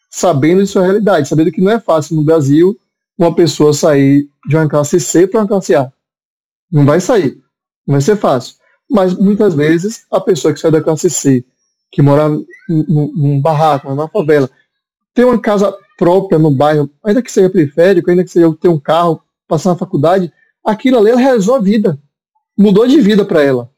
Sabendo 0.10 0.62
de 0.62 0.68
sua 0.68 0.84
realidade, 0.84 1.30
sabendo 1.30 1.52
que 1.54 1.62
não 1.62 1.72
é 1.72 1.80
fácil 1.80 2.18
no 2.18 2.24
Brasil 2.24 2.78
uma 3.18 3.34
pessoa 3.34 3.72
sair 3.72 4.30
de 4.47 4.58
uma 4.58 4.68
classe 4.68 5.00
C 5.00 5.26
para 5.26 5.41
uma 5.41 5.47
classe 5.47 5.74
A. 5.74 5.91
Não 6.70 6.86
vai 6.86 7.00
sair. 7.00 7.41
Não 7.88 7.93
vai 7.93 8.02
ser 8.02 8.18
fácil. 8.18 8.56
Mas 8.89 9.14
muitas 9.14 9.54
vezes 9.54 10.06
a 10.12 10.20
pessoa 10.20 10.54
que 10.54 10.60
sai 10.60 10.72
da 10.72 10.82
classe 10.82 11.10
C 11.10 11.45
que 11.92 12.02
mora 12.02 12.30
num, 12.30 13.12
num 13.16 13.42
barraco, 13.42 13.90
numa 13.90 14.08
favela, 14.08 14.50
ter 15.14 15.26
uma 15.26 15.40
casa 15.40 15.76
própria 15.98 16.40
no 16.40 16.52
bairro, 16.52 16.90
ainda 17.04 17.22
que 17.22 17.32
seja 17.32 17.50
periférico, 17.50 18.10
ainda 18.10 18.24
que 18.24 18.32
seja 18.32 18.54
ter 18.60 18.70
um 18.70 18.80
carro, 18.80 19.22
passar 19.48 19.72
na 19.72 19.76
faculdade, 19.76 20.32
aquilo 20.64 21.00
ali 21.00 21.10
ela 21.10 21.20
realizou 21.20 21.56
a 21.56 21.60
vida. 21.60 22.00
Mudou 22.58 22.86
de 22.88 23.00
vida 23.02 23.26
para 23.26 23.44
ela. 23.44 23.70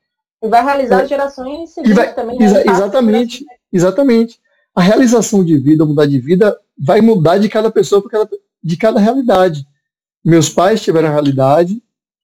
E 0.43 0.47
vai 0.47 0.64
realizar 0.64 1.03
é, 1.03 1.07
gerações 1.07 1.70
seguintes 1.70 1.95
vai, 1.95 2.14
também. 2.14 2.38
Né? 2.38 2.45
Exa 2.45 2.64
exatamente, 2.70 3.45
exatamente. 3.72 4.39
A 4.76 4.82
realização 4.82 5.43
de 5.43 5.57
vida, 5.57 5.86
mudar 5.86 6.05
de 6.05 6.20
vida, 6.20 6.57
vai 6.78 7.01
mudar 7.01 7.38
de 7.38 7.47
cada 7.47 7.70
pessoa, 7.70 8.03
de 8.64 8.78
cada 8.78 8.99
realidade. 8.99 9.66
Meus 10.24 10.49
pais 10.49 10.82
tiveram 10.82 11.09
a 11.09 11.12
realidade, 11.12 11.82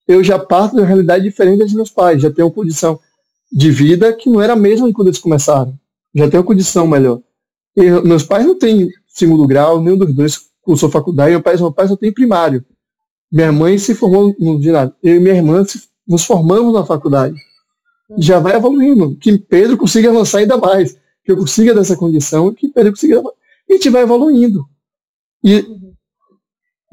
eu 0.07 0.23
já 0.23 0.39
parto 0.39 0.75
de 0.75 0.81
uma 0.81 0.87
realidade 0.87 1.23
diferente 1.23 1.59
dos 1.59 1.73
meus 1.73 1.89
pais, 1.89 2.21
já 2.21 2.31
tenho 2.31 2.47
uma 2.47 2.53
condição 2.53 2.99
de 3.51 3.71
vida 3.71 4.13
que 4.13 4.29
não 4.29 4.41
era 4.41 4.53
a 4.53 4.57
mesma 4.57 4.91
quando 4.93 5.07
eles 5.07 5.19
começaram. 5.19 5.77
Já 6.13 6.29
tenho 6.29 6.41
uma 6.41 6.47
condição 6.47 6.87
melhor. 6.87 7.21
E 7.75 7.89
meus 8.01 8.23
pais 8.23 8.45
não 8.45 8.57
têm 8.57 8.89
segundo 9.07 9.47
grau, 9.47 9.81
nenhum 9.81 9.97
dos 9.97 10.13
dois 10.13 10.47
cursou 10.61 10.89
faculdade, 10.89 11.31
meu 11.31 11.41
pai, 11.41 11.55
meu 11.57 11.71
pai 11.71 11.87
só 11.87 11.95
tem 11.95 12.11
primário. 12.11 12.63
Minha 13.31 13.51
mãe 13.51 13.77
se 13.77 13.95
formou 13.95 14.35
no 14.39 14.61
ginásio. 14.61 14.93
Eu 15.01 15.15
e 15.15 15.19
minha 15.19 15.35
irmã 15.35 15.63
nos 16.07 16.23
formamos 16.23 16.73
na 16.73 16.85
faculdade. 16.85 17.35
Já 18.17 18.39
vai 18.39 18.55
evoluindo. 18.55 19.17
Que 19.17 19.37
Pedro 19.37 19.77
consiga 19.77 20.09
avançar 20.09 20.39
ainda 20.39 20.57
mais. 20.57 20.97
Que 21.23 21.31
eu 21.31 21.37
consiga 21.37 21.73
dessa 21.73 21.95
condição, 21.95 22.53
que 22.53 22.69
Pedro 22.69 22.91
consiga. 22.91 23.21
E 23.67 23.73
a 23.73 23.75
gente 23.75 23.89
vai 23.89 24.03
evoluindo. 24.03 24.65
E 25.43 25.65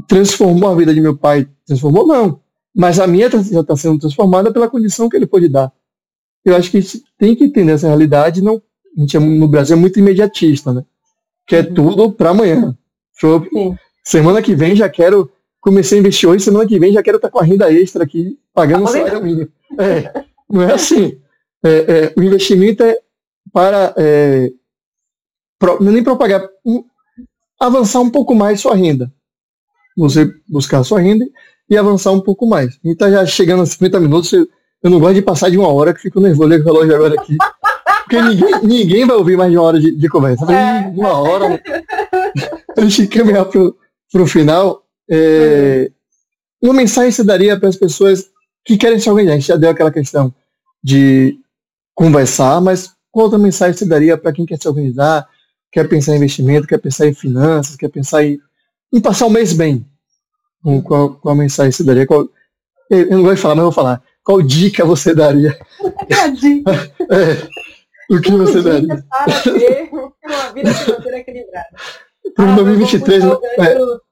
transformou 0.09 0.71
a 0.71 0.75
vida 0.75 0.93
de 0.93 1.01
meu 1.01 1.17
pai. 1.17 1.49
Transformou, 1.67 2.07
não. 2.07 2.41
Mas 2.75 2.99
a 2.99 3.07
minha 3.07 3.31
já 3.31 3.61
está 3.61 3.77
sendo 3.77 3.99
transformada 3.99 4.53
pela 4.53 4.69
condição 4.69 5.09
que 5.09 5.17
ele 5.17 5.27
pôde 5.27 5.49
dar. 5.49 5.73
Eu 6.45 6.57
acho 6.57 6.71
que 6.71 6.79
a 6.79 6.81
gente 6.81 7.03
tem 7.19 7.35
que 7.35 7.45
entender 7.45 7.73
essa 7.73 7.87
realidade. 7.87 8.43
Não, 8.43 8.63
a 8.97 9.01
gente 9.01 9.17
é, 9.17 9.21
no 9.21 9.49
Brasil 9.49 9.77
é 9.77 9.81
muito 9.81 9.99
imediatista, 9.99 10.73
né? 10.73 10.85
Que 11.47 11.57
é 11.57 11.61
uhum. 11.61 11.75
tudo 11.75 12.13
para 12.13 12.31
amanhã. 12.31 12.77
Semana 14.03 14.43
que 14.43 14.55
vem 14.55 14.77
já 14.77 14.89
quero 14.89 15.31
comecei 15.65 15.97
a 15.97 16.01
investir 16.01 16.29
hoje, 16.29 16.45
semana 16.45 16.69
que 16.69 16.79
vem 16.79 16.93
já 16.93 17.03
quero 17.03 17.17
estar 17.17 17.31
com 17.31 17.39
a 17.39 17.43
renda 17.43 17.73
extra 17.73 18.05
aqui, 18.05 18.39
pagando 18.53 18.85
o 18.85 18.87
salário 18.87 19.25
mínimo. 19.25 19.49
É, 19.79 20.25
não 20.49 20.61
é 20.61 20.75
assim. 20.75 21.19
É, 21.65 21.71
é, 21.71 22.15
o 22.15 22.23
investimento 22.23 22.83
é 22.83 22.99
para 23.51 23.95
é, 23.97 24.53
pro, 25.59 25.79
é 25.79 25.91
nem 25.91 26.05
propagar, 26.05 26.47
um, 26.67 26.85
avançar 27.59 28.01
um 28.01 28.11
pouco 28.11 28.35
mais 28.35 28.61
sua 28.61 28.75
renda. 28.75 29.11
Você 29.97 30.31
buscar 30.47 30.85
sua 30.85 31.01
renda 31.01 31.27
e 31.71 31.79
avançar 31.79 32.13
um 32.13 32.21
pouco 32.21 32.47
mais. 32.47 32.79
E 32.85 32.91
está 32.91 33.11
já 33.11 33.25
chegando 33.25 33.63
a 33.63 33.67
50 33.67 33.99
minutos, 34.01 34.31
eu, 34.35 34.47
eu 34.85 34.91
não 34.91 35.01
gosto 35.01 35.14
de 35.14 35.22
passar 35.22 35.51
de 35.51 35.57
uma 35.57 35.68
hora, 35.68 35.95
que 35.95 36.03
fico 36.03 36.20
nervoso 36.20 36.51
com 36.51 36.68
o 36.68 36.72
relógio 36.72 36.95
agora 36.95 37.14
aqui. 37.14 37.39
Porque 38.03 38.20
ninguém, 38.20 38.62
ninguém 38.62 39.07
vai 39.07 39.16
ouvir 39.16 39.35
mais 39.35 39.51
de 39.51 39.57
uma 39.57 39.64
hora 39.64 39.80
de, 39.80 39.91
de 39.93 40.09
conversa. 40.11 40.45
É. 40.53 40.89
Uma 40.89 41.18
hora. 41.18 41.49
Né? 41.49 41.61
Antes 42.76 42.97
de 42.97 43.07
caminhar 43.07 43.47
para 43.47 44.22
o 44.22 44.26
final, 44.26 44.85
é, 45.11 45.91
uma 46.62 46.74
mensagem 46.74 47.11
você 47.11 47.24
daria 47.24 47.59
para 47.59 47.70
as 47.70 47.76
pessoas 47.76 48.26
que 48.62 48.76
querem 48.76 48.99
se 48.99 49.09
organizar? 49.09 49.32
A 49.32 49.39
gente 49.39 49.49
já 49.49 49.57
deu 49.57 49.70
aquela 49.70 49.91
questão 49.91 50.35
de 50.82 51.39
conversar, 51.95 52.61
mas 52.61 52.93
qual 53.11 53.24
outra 53.24 53.39
mensagem 53.39 53.72
você 53.72 53.87
daria 53.87 54.18
para 54.18 54.35
quem 54.35 54.45
quer 54.45 54.59
se 54.59 54.68
organizar, 54.68 55.26
quer 55.72 55.89
pensar 55.89 56.12
em 56.12 56.16
investimento, 56.16 56.66
quer 56.66 56.78
pensar 56.78 57.07
em 57.07 57.14
finanças, 57.14 57.74
quer 57.74 57.89
pensar 57.89 58.22
em, 58.22 58.39
em 58.93 59.01
passar 59.01 59.24
o 59.24 59.30
mês 59.30 59.55
bem? 59.55 59.87
Qual, 60.85 61.14
qual 61.14 61.35
mensagem 61.35 61.72
você 61.72 61.82
daria? 61.82 62.07
Qual, 62.07 62.28
eu 62.91 63.11
não 63.12 63.22
gosto 63.22 63.37
de 63.37 63.41
falar, 63.41 63.55
mas 63.55 63.62
vou 63.64 63.72
falar. 63.72 64.03
Qual 64.25 64.41
dica 64.43 64.85
você 64.85 65.14
daria? 65.14 65.57
é, 67.11 67.49
o 68.11 68.20
que 68.20 68.31
você 68.31 68.62
daria? 68.62 69.05
Para 69.09 69.41
ter 69.43 69.91
uma 69.93 70.53
vida 70.53 70.75
financeira 70.75 71.18
equilibrada. 71.18 71.68
Para 72.35 72.53
ah, 72.53 72.57
2023, 72.57 73.25
é, 73.25 74.05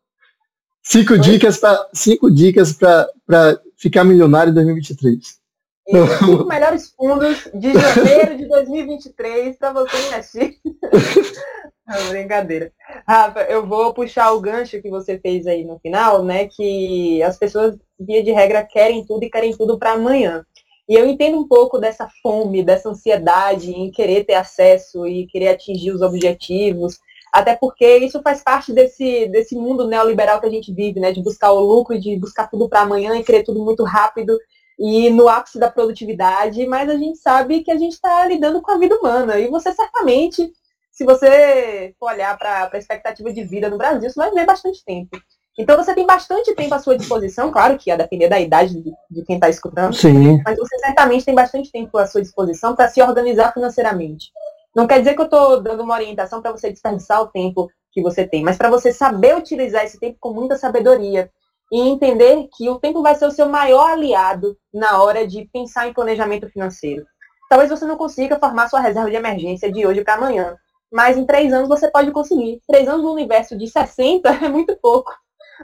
Cinco 0.82 1.16
dicas 1.16 1.58
para 1.58 1.88
cinco 1.94 2.30
dicas 2.30 2.72
para 2.72 3.60
ficar 3.76 4.04
milionário 4.04 4.50
em 4.50 4.54
2023. 4.54 5.41
Os 5.86 6.10
cinco 6.18 6.44
melhores 6.46 6.90
fundos 6.90 7.48
de 7.52 7.72
janeiro 7.72 8.36
de 8.36 8.46
2023 8.46 9.56
para 9.56 9.72
você 9.72 9.96
investir. 10.06 10.56
Não, 11.86 12.08
brincadeira. 12.10 12.72
Rafa, 13.06 13.40
eu 13.42 13.66
vou 13.66 13.92
puxar 13.92 14.32
o 14.32 14.40
gancho 14.40 14.80
que 14.80 14.88
você 14.88 15.18
fez 15.18 15.46
aí 15.46 15.64
no 15.64 15.78
final, 15.80 16.24
né? 16.24 16.46
Que 16.46 17.22
as 17.22 17.36
pessoas, 17.36 17.76
via 17.98 18.22
de 18.22 18.30
regra, 18.30 18.64
querem 18.64 19.04
tudo 19.04 19.24
e 19.24 19.30
querem 19.30 19.56
tudo 19.56 19.78
para 19.78 19.92
amanhã. 19.92 20.46
E 20.88 20.94
eu 20.94 21.06
entendo 21.06 21.38
um 21.38 21.46
pouco 21.46 21.78
dessa 21.78 22.08
fome, 22.22 22.62
dessa 22.62 22.88
ansiedade 22.88 23.72
em 23.72 23.90
querer 23.90 24.24
ter 24.24 24.34
acesso 24.34 25.06
e 25.06 25.26
querer 25.26 25.48
atingir 25.48 25.90
os 25.90 26.00
objetivos 26.00 26.98
até 27.32 27.56
porque 27.56 27.96
isso 27.96 28.20
faz 28.20 28.42
parte 28.42 28.74
desse, 28.74 29.26
desse 29.28 29.56
mundo 29.56 29.88
neoliberal 29.88 30.38
que 30.38 30.46
a 30.46 30.50
gente 30.50 30.70
vive, 30.70 31.00
né? 31.00 31.12
De 31.12 31.22
buscar 31.22 31.50
o 31.50 31.60
lucro, 31.60 31.98
de 31.98 32.14
buscar 32.18 32.46
tudo 32.46 32.68
para 32.68 32.82
amanhã 32.82 33.16
e 33.16 33.24
querer 33.24 33.42
tudo 33.42 33.64
muito 33.64 33.82
rápido 33.84 34.38
e 34.78 35.10
no 35.10 35.28
ápice 35.28 35.58
da 35.58 35.70
produtividade, 35.70 36.66
mas 36.66 36.88
a 36.88 36.96
gente 36.96 37.18
sabe 37.18 37.62
que 37.62 37.70
a 37.70 37.76
gente 37.76 37.92
está 37.92 38.26
lidando 38.26 38.60
com 38.62 38.70
a 38.70 38.78
vida 38.78 38.96
humana. 38.96 39.38
E 39.38 39.48
você 39.48 39.72
certamente, 39.72 40.52
se 40.90 41.04
você 41.04 41.94
for 41.98 42.12
olhar 42.12 42.36
para 42.38 42.70
a 42.72 42.78
expectativa 42.78 43.32
de 43.32 43.44
vida 43.44 43.68
no 43.68 43.78
Brasil, 43.78 44.08
você 44.10 44.18
vai 44.18 44.30
ver 44.30 44.46
bastante 44.46 44.84
tempo. 44.84 45.16
Então 45.58 45.76
você 45.76 45.94
tem 45.94 46.06
bastante 46.06 46.54
tempo 46.54 46.74
à 46.74 46.78
sua 46.78 46.96
disposição, 46.96 47.50
claro 47.50 47.76
que 47.76 47.90
a 47.90 47.96
depender 47.96 48.28
da 48.28 48.40
idade 48.40 48.80
de, 48.80 48.90
de 49.10 49.22
quem 49.24 49.36
está 49.36 49.50
escutando, 49.50 49.94
Sim. 49.94 50.40
mas 50.44 50.56
você 50.56 50.78
certamente 50.78 51.26
tem 51.26 51.34
bastante 51.34 51.70
tempo 51.70 51.98
à 51.98 52.06
sua 52.06 52.22
disposição 52.22 52.74
para 52.74 52.88
se 52.88 53.02
organizar 53.02 53.52
financeiramente. 53.52 54.30
Não 54.74 54.86
quer 54.86 55.00
dizer 55.00 55.14
que 55.14 55.20
eu 55.20 55.26
estou 55.26 55.62
dando 55.62 55.82
uma 55.82 55.94
orientação 55.94 56.40
para 56.40 56.52
você 56.52 56.70
desperdiçar 56.70 57.20
o 57.20 57.26
tempo 57.26 57.68
que 57.92 58.00
você 58.00 58.26
tem, 58.26 58.42
mas 58.42 58.56
para 58.56 58.70
você 58.70 58.90
saber 58.90 59.36
utilizar 59.36 59.84
esse 59.84 60.00
tempo 60.00 60.16
com 60.18 60.32
muita 60.32 60.56
sabedoria 60.56 61.30
e 61.72 61.80
entender 61.80 62.48
que 62.52 62.68
o 62.68 62.78
tempo 62.78 63.02
vai 63.02 63.14
ser 63.14 63.26
o 63.26 63.30
seu 63.30 63.48
maior 63.48 63.90
aliado 63.90 64.56
na 64.72 65.02
hora 65.02 65.26
de 65.26 65.48
pensar 65.50 65.88
em 65.88 65.94
planejamento 65.94 66.48
financeiro. 66.50 67.06
Talvez 67.48 67.70
você 67.70 67.86
não 67.86 67.96
consiga 67.96 68.38
formar 68.38 68.68
sua 68.68 68.80
reserva 68.80 69.10
de 69.10 69.16
emergência 69.16 69.72
de 69.72 69.86
hoje 69.86 70.04
para 70.04 70.14
amanhã, 70.14 70.56
mas 70.92 71.16
em 71.16 71.24
três 71.24 71.52
anos 71.52 71.68
você 71.68 71.90
pode 71.90 72.10
conseguir. 72.10 72.60
Três 72.68 72.86
anos 72.86 73.02
no 73.02 73.12
universo 73.12 73.56
de 73.56 73.66
60 73.66 74.28
é 74.44 74.48
muito 74.48 74.76
pouco. 74.76 75.10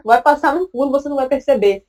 Vai 0.02 0.22
passar 0.22 0.54
no 0.54 0.66
pulo, 0.68 0.90
você 0.90 1.08
não 1.08 1.16
vai 1.16 1.28
perceber. 1.28 1.84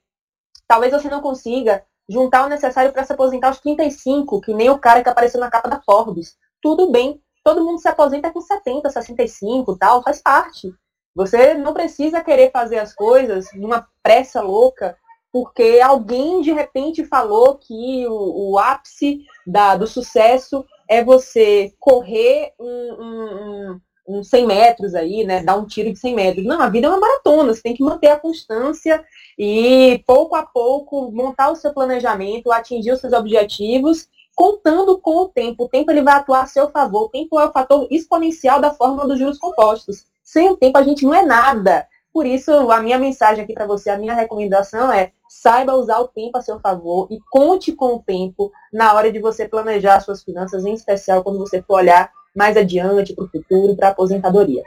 Talvez 0.67 0.91
você 0.91 1.09
não 1.09 1.21
consiga 1.21 1.83
juntar 2.09 2.45
o 2.45 2.49
necessário 2.49 2.91
para 2.91 3.05
se 3.05 3.13
aposentar 3.13 3.47
aos 3.47 3.59
35, 3.59 4.41
que 4.41 4.53
nem 4.53 4.69
o 4.69 4.77
cara 4.77 5.01
que 5.01 5.09
apareceu 5.09 5.39
na 5.39 5.49
capa 5.49 5.69
da 5.69 5.81
Forbes 5.81 6.37
tudo 6.61 6.91
bem. 6.91 7.21
Todo 7.43 7.63
mundo 7.63 7.79
se 7.79 7.87
aposenta 7.87 8.31
com 8.31 8.41
70, 8.41 8.89
65 8.89 9.77
tal, 9.77 10.03
faz 10.03 10.21
parte. 10.21 10.73
Você 11.19 11.53
não 11.53 11.73
precisa 11.73 12.23
querer 12.23 12.49
fazer 12.49 12.79
as 12.79 12.95
coisas 12.95 13.49
numa 13.53 13.85
pressa 14.01 14.39
louca, 14.39 14.95
porque 15.33 15.81
alguém 15.83 16.39
de 16.39 16.53
repente 16.53 17.03
falou 17.03 17.57
que 17.57 18.07
o, 18.07 18.51
o 18.51 18.57
ápice 18.57 19.25
da, 19.45 19.75
do 19.75 19.85
sucesso 19.85 20.65
é 20.87 21.03
você 21.03 21.73
correr 21.77 22.53
um, 22.57 23.81
um, 24.07 24.17
um, 24.19 24.23
100 24.23 24.47
metros 24.47 24.95
aí, 24.95 25.25
né? 25.25 25.43
Dar 25.43 25.57
um 25.57 25.65
tiro 25.65 25.91
de 25.91 25.99
100 25.99 26.15
metros. 26.15 26.45
Não, 26.45 26.61
a 26.61 26.69
vida 26.69 26.87
é 26.87 26.89
uma 26.89 27.01
maratona, 27.01 27.53
você 27.53 27.63
tem 27.63 27.75
que 27.75 27.83
manter 27.83 28.07
a 28.07 28.19
constância 28.19 29.03
e 29.37 30.01
pouco 30.07 30.37
a 30.37 30.43
pouco 30.43 31.11
montar 31.11 31.51
o 31.51 31.55
seu 31.57 31.73
planejamento, 31.73 32.49
atingir 32.49 32.93
os 32.93 33.01
seus 33.01 33.11
objetivos 33.11 34.07
contando 34.33 34.97
com 34.97 35.17
o 35.17 35.27
tempo. 35.27 35.65
O 35.65 35.67
tempo 35.67 35.91
ele 35.91 36.01
vai 36.01 36.13
atuar 36.13 36.43
a 36.43 36.47
seu 36.47 36.69
favor. 36.69 37.07
O 37.07 37.09
tempo 37.09 37.37
é 37.37 37.45
o 37.45 37.51
fator 37.51 37.89
exponencial 37.91 38.61
da 38.61 38.73
fórmula 38.73 39.05
dos 39.05 39.19
juros 39.19 39.37
compostos. 39.37 40.05
Sem 40.31 40.47
o 40.51 40.55
tempo 40.55 40.77
a 40.77 40.83
gente 40.83 41.03
não 41.03 41.15
é 41.15 41.25
nada. 41.25 41.87
Por 42.13 42.23
isso, 42.23 42.51
a 42.69 42.79
minha 42.79 42.99
mensagem 42.99 43.43
aqui 43.43 43.53
para 43.53 43.65
você, 43.65 43.89
a 43.89 43.97
minha 43.97 44.13
recomendação 44.13 44.91
é 44.91 45.11
saiba 45.27 45.73
usar 45.73 45.97
o 45.99 46.07
tempo 46.07 46.37
a 46.37 46.41
seu 46.41 46.59
favor 46.59 47.07
e 47.09 47.17
conte 47.31 47.71
com 47.71 47.95
o 47.95 48.03
tempo 48.03 48.51
na 48.71 48.93
hora 48.93 49.11
de 49.11 49.17
você 49.17 49.47
planejar 49.47 49.99
suas 50.01 50.23
finanças, 50.23 50.65
em 50.65 50.73
especial 50.73 51.23
quando 51.23 51.39
você 51.39 51.63
for 51.63 51.77
olhar 51.77 52.11
mais 52.35 52.55
adiante 52.55 53.15
para 53.15 53.25
o 53.25 53.27
futuro, 53.27 53.75
para 53.75 53.87
a 53.87 53.91
aposentadoria 53.91 54.63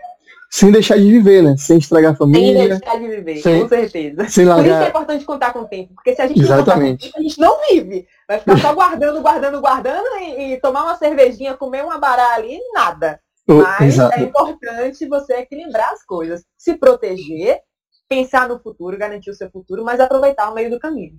sem 0.52 0.70
deixar 0.70 0.98
de 0.98 1.10
viver, 1.10 1.42
né? 1.42 1.56
Sem 1.56 1.78
estragar 1.78 2.12
a 2.12 2.14
família. 2.14 2.58
Sem 2.58 2.68
deixar 2.68 3.00
de 3.00 3.08
viver, 3.08 3.36
sem, 3.38 3.62
com 3.62 3.68
certeza. 3.70 4.28
Sem 4.28 4.44
largar... 4.44 4.64
Por 4.64 4.70
isso 4.70 4.84
é 4.84 4.88
importante 4.88 5.24
contar 5.24 5.50
com 5.50 5.60
o 5.60 5.64
tempo, 5.64 5.94
porque 5.94 6.14
se 6.14 6.20
a 6.20 6.26
gente 6.26 6.40
Exatamente. 6.40 6.60
não 6.60 6.66
contar 6.66 6.78
com 6.78 6.92
o 6.92 6.98
tempo, 6.98 7.16
a 7.16 7.22
gente 7.22 7.40
não 7.40 7.56
vive. 7.70 8.06
Vai 8.28 8.38
ficar 8.38 8.58
só 8.58 8.74
guardando, 8.74 9.22
guardando, 9.22 9.60
guardando 9.62 10.18
e, 10.20 10.52
e, 10.52 10.60
tomar 10.60 10.82
uma 10.82 10.96
cervejinha, 10.96 11.56
comer 11.56 11.82
uma 11.82 11.96
bará 11.96 12.34
ali, 12.34 12.58
nada. 12.74 13.18
Mas 13.58 13.94
exato. 13.94 14.18
é 14.18 14.22
importante 14.22 15.06
você 15.06 15.34
equilibrar 15.34 15.92
as 15.92 16.04
coisas. 16.04 16.44
Se 16.56 16.76
proteger, 16.76 17.60
pensar 18.08 18.48
no 18.48 18.58
futuro, 18.58 18.98
garantir 18.98 19.30
o 19.30 19.34
seu 19.34 19.50
futuro, 19.50 19.84
mas 19.84 20.00
aproveitar 20.00 20.50
o 20.50 20.54
meio 20.54 20.70
do 20.70 20.78
caminho. 20.78 21.14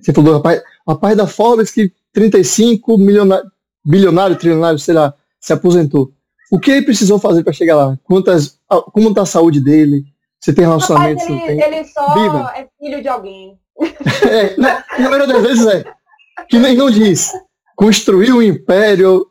Você 0.00 0.12
falou, 0.12 0.34
rapaz, 0.34 0.62
rapaz 0.86 1.16
da 1.16 1.26
Forbes 1.26 1.70
que 1.70 1.92
35 2.12 2.96
milionário, 2.96 3.50
bilionário, 3.84 4.36
trilionário, 4.36 4.78
sei 4.78 4.94
lá, 4.94 5.12
se 5.40 5.52
aposentou. 5.52 6.12
O 6.50 6.58
que 6.58 6.70
ele 6.70 6.84
precisou 6.84 7.18
fazer 7.18 7.42
para 7.42 7.52
chegar 7.52 7.76
lá? 7.76 7.98
Quantas, 8.04 8.58
como 8.92 9.08
está 9.08 9.22
a 9.22 9.26
saúde 9.26 9.60
dele? 9.60 10.04
Você 10.40 10.52
tem 10.52 10.64
relacionamento? 10.64 11.22
Rapaz, 11.22 11.48
ele, 11.48 11.62
ele 11.62 11.84
só 11.84 12.14
Viva. 12.14 12.52
é 12.56 12.68
filho 12.78 13.02
de 13.02 13.08
alguém. 13.08 13.58
É, 14.30 14.56
na, 14.56 14.84
na 14.98 15.10
maioria 15.10 15.26
das 15.26 15.42
vezes 15.42 15.66
é. 15.66 15.84
Que 16.48 16.58
nem 16.58 16.76
não 16.76 16.90
diz. 16.90 17.32
Construiu 17.76 18.36
um 18.36 18.42
império, 18.42 19.26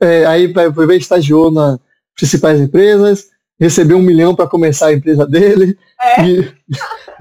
é, 0.00 0.24
aí 0.26 0.52
foi 0.52 0.86
ver, 0.86 0.96
estagiou 0.96 1.50
nas 1.50 1.78
principais 2.14 2.60
empresas, 2.60 3.28
recebeu 3.58 3.98
um 3.98 4.02
milhão 4.02 4.34
para 4.34 4.48
começar 4.48 4.86
a 4.86 4.92
empresa 4.92 5.26
dele 5.26 5.76
é. 6.02 6.24
e, 6.26 6.52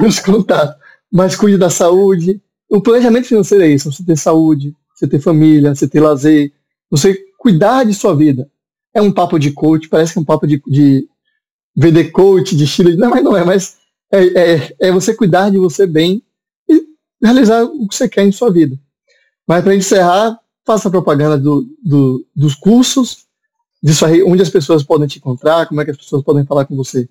e 0.01 0.05
os 0.05 0.19
contatos. 0.19 0.75
Mas 1.11 1.35
cuide 1.35 1.57
da 1.57 1.69
saúde. 1.69 2.41
O 2.69 2.81
planejamento 2.81 3.27
financeiro 3.27 3.63
é 3.63 3.67
isso, 3.67 3.91
você 3.91 4.03
ter 4.03 4.15
saúde, 4.15 4.75
você 4.95 5.07
ter 5.07 5.19
família, 5.19 5.73
você 5.73 5.87
ter 5.87 5.99
lazer, 5.99 6.51
você 6.89 7.17
cuidar 7.37 7.83
de 7.83 7.93
sua 7.93 8.15
vida 8.15 8.49
é 8.93 9.01
um 9.01 9.11
papo 9.11 9.39
de 9.39 9.51
coach, 9.51 9.87
parece 9.87 10.13
que 10.13 10.19
é 10.19 10.21
um 10.21 10.25
papo 10.25 10.47
de, 10.47 10.61
de, 10.67 11.07
vender 11.75 12.11
coach 12.11 12.55
de 12.55 12.63
estilo, 12.63 12.95
não, 12.97 13.09
mas 13.09 13.23
não 13.23 13.37
é, 13.37 13.45
mas 13.45 13.77
é, 14.11 14.25
é, 14.25 14.75
é 14.79 14.91
você 14.91 15.15
cuidar 15.15 15.49
de 15.49 15.57
você 15.57 15.85
bem 15.85 16.21
e 16.67 16.83
realizar 17.23 17.63
o 17.63 17.87
que 17.87 17.95
você 17.95 18.09
quer 18.09 18.25
em 18.25 18.31
sua 18.31 18.51
vida. 18.51 18.77
Mas 19.47 19.63
para 19.63 19.75
encerrar, 19.75 20.39
faça 20.69 20.87
propaganda 20.87 21.35
do, 21.35 21.65
do, 21.83 22.23
dos 22.35 22.53
cursos, 22.53 23.25
disso 23.81 24.05
aí, 24.05 24.21
onde 24.21 24.43
as 24.43 24.51
pessoas 24.51 24.83
podem 24.83 25.07
te 25.07 25.17
encontrar, 25.17 25.67
como 25.67 25.81
é 25.81 25.85
que 25.85 25.89
as 25.89 25.97
pessoas 25.97 26.23
podem 26.23 26.45
falar 26.45 26.65
com 26.65 26.75
você. 26.75 27.09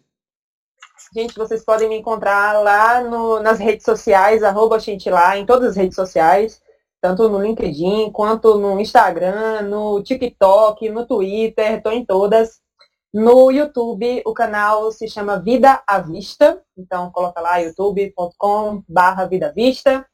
Gente, 1.12 1.34
vocês 1.34 1.64
podem 1.64 1.88
me 1.88 1.96
encontrar 1.98 2.62
lá 2.62 3.02
no, 3.02 3.40
nas 3.40 3.58
redes 3.58 3.84
sociais, 3.84 4.44
arroba 4.44 4.78
lá, 5.06 5.36
em 5.36 5.44
todas 5.44 5.70
as 5.70 5.76
redes 5.76 5.96
sociais, 5.96 6.60
tanto 7.00 7.28
no 7.28 7.42
LinkedIn, 7.42 8.12
quanto 8.12 8.56
no 8.58 8.78
Instagram, 8.78 9.62
no 9.62 10.00
TikTok, 10.04 10.88
no 10.90 11.04
Twitter, 11.04 11.78
estou 11.78 11.90
em 11.90 12.06
todas. 12.06 12.60
No 13.12 13.50
YouTube, 13.50 14.22
o 14.24 14.32
canal 14.32 14.92
se 14.92 15.08
chama 15.08 15.40
Vida 15.40 15.82
à 15.84 15.98
Vista, 15.98 16.62
então 16.76 17.10
coloca 17.10 17.40
lá 17.40 17.56
youtube.com 17.56 18.84
barra 18.88 19.26
Vida 19.26 19.52
Vista. 19.52 20.06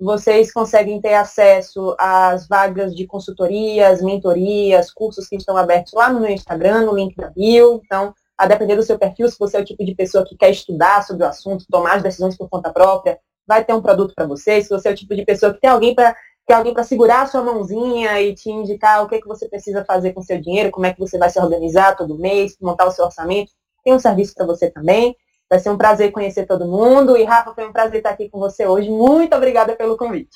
Vocês 0.00 0.50
conseguem 0.50 0.98
ter 0.98 1.12
acesso 1.12 1.94
às 1.98 2.48
vagas 2.48 2.94
de 2.94 3.06
consultorias, 3.06 4.00
mentorias, 4.00 4.90
cursos 4.90 5.28
que 5.28 5.36
estão 5.36 5.56
abertos 5.58 5.92
lá 5.92 6.10
no 6.10 6.20
meu 6.20 6.30
Instagram, 6.30 6.86
no 6.86 6.96
link 6.96 7.14
da 7.14 7.28
bio. 7.28 7.82
Então, 7.84 8.14
a 8.38 8.46
depender 8.46 8.76
do 8.76 8.82
seu 8.82 8.98
perfil, 8.98 9.28
se 9.28 9.38
você 9.38 9.58
é 9.58 9.60
o 9.60 9.64
tipo 9.64 9.84
de 9.84 9.94
pessoa 9.94 10.24
que 10.24 10.34
quer 10.36 10.50
estudar 10.50 11.04
sobre 11.04 11.24
o 11.24 11.28
assunto, 11.28 11.66
tomar 11.70 11.96
as 11.96 12.02
decisões 12.02 12.34
por 12.34 12.48
conta 12.48 12.72
própria, 12.72 13.18
vai 13.46 13.62
ter 13.62 13.74
um 13.74 13.82
produto 13.82 14.14
para 14.14 14.26
você. 14.26 14.62
Se 14.62 14.70
você 14.70 14.88
é 14.88 14.92
o 14.92 14.96
tipo 14.96 15.14
de 15.14 15.22
pessoa 15.22 15.52
que 15.52 15.60
tem 15.60 15.68
alguém 15.68 15.94
para 15.94 16.16
que 16.46 16.54
alguém 16.54 16.72
para 16.72 16.82
segurar 16.82 17.22
a 17.22 17.26
sua 17.26 17.42
mãozinha 17.42 18.20
e 18.22 18.34
te 18.34 18.50
indicar 18.50 19.04
o 19.04 19.08
que, 19.08 19.20
que 19.20 19.28
você 19.28 19.48
precisa 19.48 19.84
fazer 19.84 20.14
com 20.14 20.22
seu 20.22 20.40
dinheiro, 20.40 20.70
como 20.70 20.86
é 20.86 20.92
que 20.92 20.98
você 20.98 21.18
vai 21.18 21.28
se 21.28 21.38
organizar 21.38 21.94
todo 21.94 22.18
mês, 22.18 22.56
montar 22.60 22.86
o 22.86 22.90
seu 22.90 23.04
orçamento, 23.04 23.52
tem 23.84 23.94
um 23.94 23.98
serviço 23.98 24.34
para 24.34 24.46
você 24.46 24.70
também. 24.70 25.14
Vai 25.50 25.58
ser 25.58 25.70
um 25.70 25.76
prazer 25.76 26.12
conhecer 26.12 26.46
todo 26.46 26.66
mundo. 26.66 27.16
E, 27.16 27.24
Rafa, 27.24 27.52
foi 27.52 27.66
um 27.66 27.72
prazer 27.72 27.98
estar 27.98 28.10
aqui 28.10 28.28
com 28.30 28.38
você 28.38 28.64
hoje. 28.64 28.88
Muito 28.88 29.34
obrigada 29.34 29.74
pelo 29.74 29.96
convite. 29.96 30.30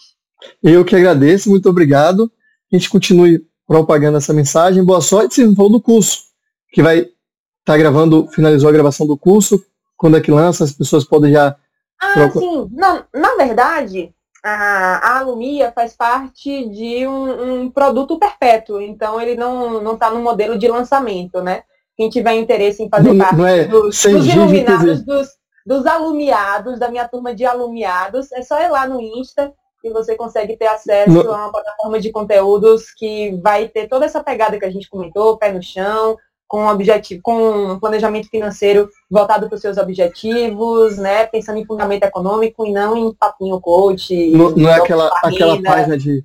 Eu 0.63 0.85
que 0.85 0.97
agradeço, 0.97 1.49
muito 1.49 1.69
obrigado. 1.71 2.31
A 2.73 2.77
gente 2.77 2.91
continue 2.91 3.47
propagando 3.67 4.19
essa 4.19 4.33
mensagem. 4.33 4.85
Boa 4.85 5.01
sorte. 5.01 5.37
Você 5.37 5.55
falou 5.55 5.71
do 5.71 5.81
curso, 5.81 6.25
que 6.73 6.83
vai 6.83 7.09
Tá 7.65 7.79
gravando, 7.79 8.29
finalizou 8.29 8.69
a 8.69 8.73
gravação 8.73 9.07
do 9.07 9.17
curso? 9.17 9.65
Quando 9.97 10.19
é 10.19 10.21
que 10.21 10.31
lança? 10.31 10.65
As 10.65 10.73
pessoas 10.73 11.05
podem 11.05 11.33
já. 11.33 11.57
Ah, 12.01 12.31
sim. 12.31 12.69
Não, 12.73 13.05
na 13.15 13.37
verdade, 13.37 14.15
a, 14.45 14.97
a 14.97 15.19
Alumia 15.21 15.73
faz 15.73 15.97
parte 15.97 16.69
de 16.69 17.07
um, 17.07 17.63
um, 17.63 17.71
produto 17.71 18.19
perpétuo, 18.19 18.83
então 18.83 19.19
ele 19.19 19.35
não 19.35 19.95
está 19.95 20.11
no 20.11 20.21
modelo 20.21 20.59
de 20.59 20.69
lançamento, 20.69 21.41
né? 21.41 21.63
Quem 21.97 22.09
tiver 22.09 22.35
interesse 22.35 22.83
em 22.83 22.89
fazer 22.89 23.13
não, 23.13 23.19
parte 23.19 23.37
não 23.37 23.47
é 23.47 23.65
dos, 23.65 24.03
dos 24.03 24.27
iluminados, 24.27 25.05
dos, 25.05 25.29
dos 25.65 25.87
alumiados, 25.87 26.79
da 26.79 26.91
minha 26.91 27.07
turma 27.07 27.35
de 27.35 27.45
alumiados, 27.45 28.33
é 28.33 28.43
só 28.43 28.61
ir 28.61 28.69
lá 28.69 28.87
no 28.87 29.01
Insta 29.01 29.53
e 29.83 29.91
você 29.91 30.17
consegue 30.17 30.57
ter 30.57 30.67
acesso 30.67 31.11
não. 31.11 31.35
a 31.35 31.37
uma 31.45 31.53
plataforma 31.53 32.01
de 32.01 32.11
conteúdos 32.11 32.91
que 32.91 33.39
vai 33.43 33.69
ter 33.69 33.87
toda 33.87 34.07
essa 34.07 34.23
pegada 34.25 34.59
que 34.59 34.65
a 34.65 34.71
gente 34.71 34.89
comentou, 34.89 35.37
pé 35.37 35.53
no 35.53 35.63
chão, 35.63 36.17
com 36.49 36.67
objetivo, 36.67 37.21
com 37.23 37.73
um 37.73 37.79
planejamento 37.79 38.29
financeiro 38.29 38.89
voltado 39.11 39.49
para 39.49 39.57
os 39.57 39.61
seus 39.61 39.77
objetivos, 39.77 40.97
né? 40.99 41.27
Pensando 41.27 41.59
em 41.59 41.67
fundamento 41.67 42.05
econômico 42.05 42.67
e 42.67 42.73
não 42.73 42.97
em 42.97 43.15
papinho 43.15 43.61
coach. 43.61 44.31
Não, 44.31 44.51
não 44.51 44.69
é 44.71 44.75
aquela, 44.75 45.11
aquela 45.23 45.63
página 45.63 45.99
de 45.99 46.25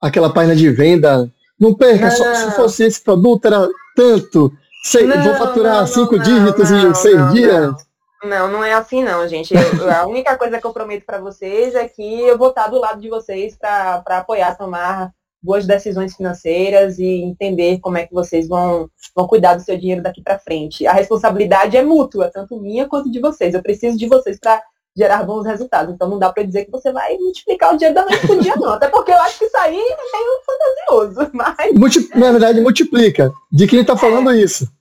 aquela 0.00 0.32
página 0.32 0.56
de 0.56 0.70
venda. 0.70 1.30
Não 1.58 1.74
perca, 1.74 2.10
só, 2.10 2.34
se 2.34 2.50
fosse 2.52 2.84
esse 2.84 3.02
produto 3.02 3.46
era 3.46 3.68
tanto. 3.94 4.52
Sei, 4.86 5.04
não, 5.04 5.20
vou 5.20 5.34
faturar 5.34 5.80
não, 5.80 5.86
cinco 5.88 6.14
não, 6.14 6.22
dígitos 6.22 6.70
em 6.70 6.94
seis 6.94 7.32
dias. 7.32 7.74
Não, 8.22 8.46
não 8.48 8.62
é 8.62 8.72
assim 8.72 9.02
não, 9.02 9.26
gente. 9.26 9.52
Eu, 9.52 9.90
a 9.90 10.06
única 10.06 10.38
coisa 10.38 10.60
que 10.60 10.64
eu 10.64 10.72
prometo 10.72 11.04
para 11.04 11.18
vocês 11.18 11.74
é 11.74 11.88
que 11.88 12.20
eu 12.20 12.38
vou 12.38 12.50
estar 12.50 12.68
do 12.68 12.78
lado 12.78 13.00
de 13.00 13.08
vocês 13.08 13.56
para 13.56 14.00
apoiar, 14.06 14.56
tomar 14.56 15.10
boas 15.42 15.66
decisões 15.66 16.14
financeiras 16.14 17.00
e 17.00 17.04
entender 17.04 17.80
como 17.80 17.98
é 17.98 18.06
que 18.06 18.14
vocês 18.14 18.46
vão, 18.46 18.88
vão 19.12 19.26
cuidar 19.26 19.56
do 19.56 19.62
seu 19.62 19.76
dinheiro 19.76 20.04
daqui 20.04 20.22
para 20.22 20.38
frente. 20.38 20.86
A 20.86 20.92
responsabilidade 20.92 21.76
é 21.76 21.82
mútua, 21.82 22.30
tanto 22.32 22.56
minha 22.56 22.86
quanto 22.86 23.10
de 23.10 23.18
vocês. 23.18 23.54
Eu 23.54 23.62
preciso 23.62 23.98
de 23.98 24.06
vocês 24.06 24.38
para 24.38 24.62
gerar 24.96 25.24
bons 25.24 25.44
resultados. 25.44 25.92
Então 25.92 26.08
não 26.08 26.20
dá 26.20 26.32
para 26.32 26.44
dizer 26.44 26.64
que 26.64 26.70
você 26.70 26.92
vai 26.92 27.18
multiplicar 27.18 27.74
o 27.74 27.76
dinheiro 27.76 27.96
da 27.96 28.04
noite 28.04 28.24
pro 28.24 28.40
dia, 28.40 28.54
não. 28.54 28.70
Até 28.70 28.86
porque 28.86 29.10
eu 29.10 29.18
acho 29.18 29.36
que 29.36 29.46
isso 29.46 29.56
aí 29.56 29.76
é 29.76 29.96
meio 30.12 30.40
fantasioso. 30.46 31.30
Mas... 31.34 31.72
Multi... 31.74 32.08
Na 32.16 32.30
verdade, 32.30 32.60
multiplica. 32.60 33.32
De 33.50 33.66
quem 33.66 33.80
está 33.80 33.96
falando 33.96 34.30
é. 34.30 34.36
isso. 34.36 34.75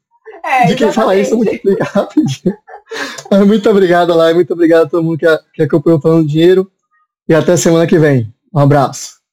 É, 0.45 0.67
de 0.67 0.75
quem 0.75 0.91
fala 0.91 1.15
isso, 1.15 1.35
multiplica 1.35 1.83
rapidinho. 1.91 2.55
muito 3.47 3.69
obrigado, 3.69 4.13
lá, 4.13 4.31
muito 4.33 4.53
obrigado 4.53 4.83
a 4.83 4.89
todo 4.89 5.03
mundo 5.03 5.17
que, 5.17 5.25
que 5.53 5.63
acompanhou 5.63 5.99
falando 5.99 6.27
dinheiro. 6.27 6.71
E 7.27 7.33
até 7.33 7.57
semana 7.57 7.87
que 7.87 7.97
vem. 7.97 8.31
Um 8.53 8.59
abraço. 8.59 9.24